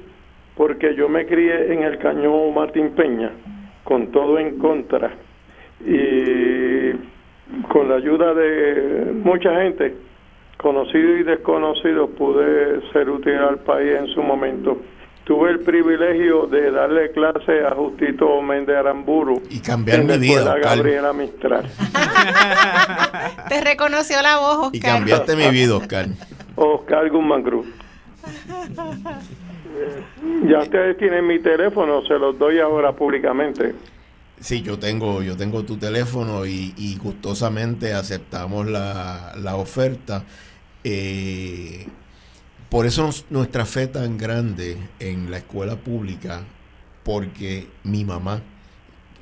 [0.56, 3.30] porque yo me crié en el cañón Martín Peña,
[3.84, 5.12] con todo en contra,
[5.86, 6.90] y
[7.68, 9.94] con la ayuda de mucha gente,
[10.62, 14.78] conocido y desconocido, pude ser útil al país en su momento.
[15.24, 20.54] Tuve el privilegio de darle clase a Justito Méndez Aramburu Y cambiar en mi vida,
[20.54, 20.60] Oscar.
[20.78, 21.70] Gabriela Mistral.
[23.48, 24.96] Te reconoció la voz, Y Oscar.
[24.96, 26.06] cambiaste mi vida, Oscar.
[26.56, 27.66] Oscar Guzmán Cruz.
[30.48, 33.74] Ya ustedes tienen mi teléfono, se los doy ahora públicamente.
[34.40, 40.24] Sí, yo tengo, yo tengo tu teléfono y, y gustosamente aceptamos la, la oferta.
[40.84, 41.86] Eh,
[42.68, 46.42] por eso nos- nuestra fe tan grande en la escuela pública,
[47.04, 48.42] porque mi mamá,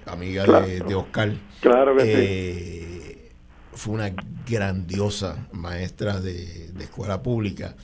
[0.06, 0.88] amiga de, Claro.
[0.88, 2.10] de Oscar, Claro que sí.
[2.14, 3.30] eh,
[3.74, 4.10] fue una
[4.48, 7.74] grandiosa maestra de, de escuela pública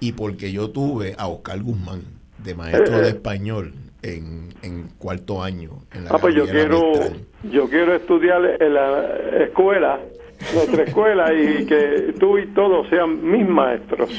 [0.00, 2.02] y porque yo tuve a Oscar Guzmán
[2.38, 6.88] de maestro de español en, en cuarto año en la Ah, pues yo Gabriela quiero,
[6.90, 7.20] Mistral.
[7.52, 10.00] yo quiero estudiar en la escuela,
[10.54, 14.10] nuestra escuela, y que tú y todos sean mis maestros.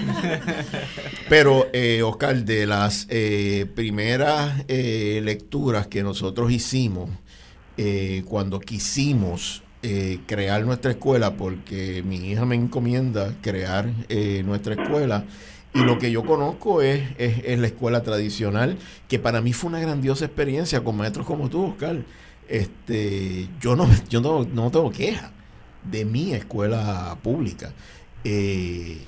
[1.30, 7.10] Pero, eh, Oscar, de las eh, primeras eh, lecturas que nosotros hicimos
[7.78, 13.90] eh, cuando quisimos eh, crear nuestra escuela, porque mi hija me encomienda crear
[14.46, 15.26] nuestra escuela,
[15.74, 18.78] y lo que yo conozco es, es, es la escuela tradicional,
[19.08, 21.98] que para mí fue una grandiosa experiencia con maestros como tú, Oscar.
[22.48, 25.32] Este, yo no, yo no, no tengo queja
[25.90, 27.74] de mi escuela pública.
[28.24, 29.00] Eh,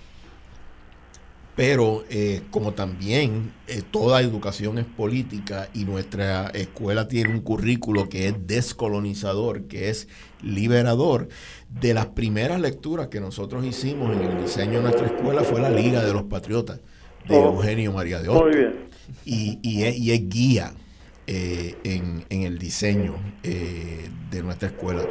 [1.55, 8.09] pero eh, como también eh, toda educación es política y nuestra escuela tiene un currículo
[8.09, 10.09] que es descolonizador, que es
[10.41, 11.29] liberador,
[11.69, 15.69] de las primeras lecturas que nosotros hicimos en el diseño de nuestra escuela fue la
[15.69, 16.81] Liga de los Patriotas
[17.25, 18.73] de Oh, Eugenio María de Muy Hostos bien.
[19.23, 20.73] y, y es, y es guía
[21.27, 25.01] eh, en, en el diseño eh, de nuestra escuela.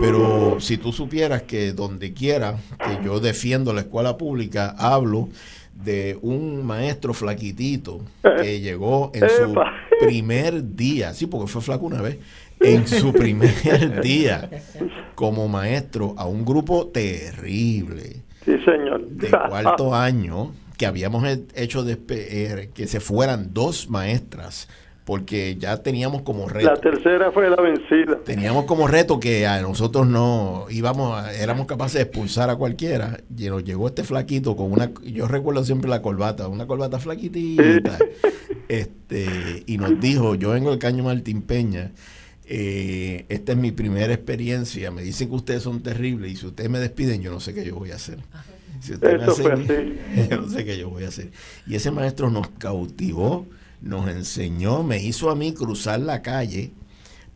[0.00, 5.28] Pero si tú supieras que donde quiera que yo defiendo la escuela pública, hablo
[5.74, 8.00] de un maestro flaquitito
[8.40, 9.72] que llegó en su Epa.
[10.00, 12.18] primer día, sí, porque fue flaco una vez,
[12.60, 14.48] en su primer día
[15.16, 19.06] como maestro a un grupo terrible Sí, señor.
[19.08, 24.68] de cuarto año que habíamos he- hecho eh, que se fueran dos maestras
[25.04, 28.20] porque ya teníamos como La reto tercera fue la vencida.
[28.24, 33.18] teníamos como reto que a nosotros no íbamos a- éramos capaces de expulsar a cualquiera.
[33.36, 37.98] Y nos llegó este flaquito con una yo recuerdo siempre la corbata una corbata flaquitita.
[38.68, 41.92] Este y nos dijo yo vengo del caño Martín Peña
[42.46, 46.70] eh, esta es mi primera experiencia me dicen que ustedes son terribles y si ustedes
[46.70, 48.18] me despiden yo no sé qué yo voy a hacer.
[48.80, 49.98] Si ustedes me hacen-
[50.30, 51.30] yo no sé qué yo voy a hacer.
[51.66, 53.46] Y ese maestro nos cautivó,
[53.84, 56.72] nos enseñó, me hizo a mí cruzar la calle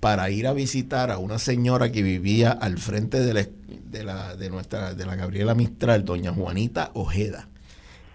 [0.01, 3.47] para ir a visitar a una señora que vivía al frente de la,
[3.91, 7.49] de la, de nuestra, de la Gabriela Mistral, doña Juanita Ojeda,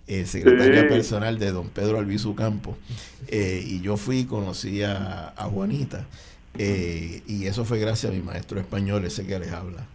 [0.07, 0.87] eh, secretaria Sí.
[0.87, 2.77] personal de don Pedro Albizu Campo.
[3.27, 6.05] Eh, y yo fui y conocí a, a Juanita.
[6.57, 9.85] eh, y eso fue gracias a mi maestro español, ese que les habla.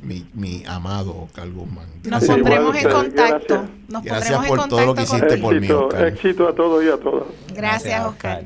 [0.00, 1.86] Mi, mi amado Carl Guzmán.
[2.04, 3.54] Nos pondremos en contacto.
[3.54, 3.88] gracias.
[3.88, 6.06] Nos Gracias por en todo lo que hiciste por mí, éxito, Oscar.
[6.06, 7.26] éxito a todos y a todas.
[7.54, 8.44] Gracias, Oscar.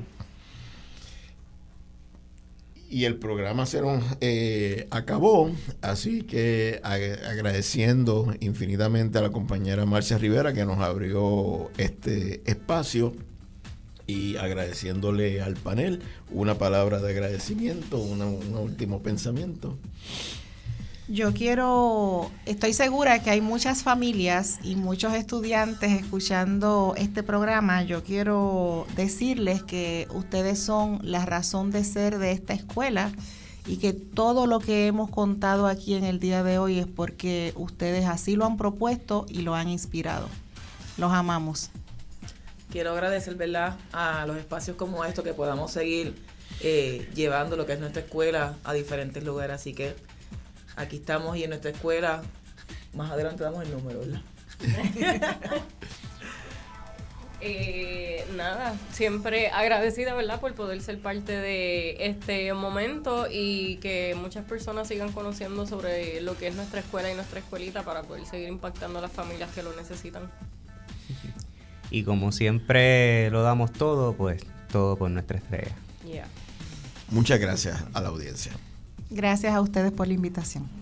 [2.91, 10.19] y el programa se nos eh, acabó, así que agradeciendo infinitamente a la compañera Marcia
[10.19, 13.15] Rivera que nos abrió este espacio
[14.09, 16.03] y agradeciéndole al panel
[16.33, 18.21] una palabra de agradecimiento, un
[18.57, 19.79] último pensamiento.
[21.11, 27.82] Yo quiero, estoy segura que hay muchas familias y muchos estudiantes escuchando este programa.
[27.82, 33.11] Yo quiero decirles que ustedes son la razón de ser de esta escuela
[33.66, 37.55] y que todo lo que hemos contado aquí en el día de hoy es porque
[37.57, 40.28] ustedes así lo han propuesto y lo han inspirado.
[40.97, 41.70] Los amamos.
[42.70, 46.15] Quiero agradecer, ¿verdad?, a los espacios como estos que podamos seguir
[46.61, 49.57] eh, llevando lo que es nuestra escuela a diferentes lugares.
[49.57, 49.97] Así que
[50.77, 52.23] Aquí estamos y en nuestra escuela,
[52.95, 54.21] más adelante damos el número, ¿verdad?
[57.43, 64.45] Eh, nada, siempre agradecida, ¿verdad?, por poder ser parte de este momento y que muchas
[64.45, 68.49] personas sigan conociendo sobre lo que es nuestra escuela y nuestra escuelita para poder seguir
[68.49, 70.31] impactando a las familias que lo necesitan.
[71.91, 75.75] Y como siempre lo damos todo, pues todo por nuestra estrella.
[77.09, 78.53] Muchas gracias a la audiencia.
[79.11, 80.80] Gracias a ustedes por la invitación.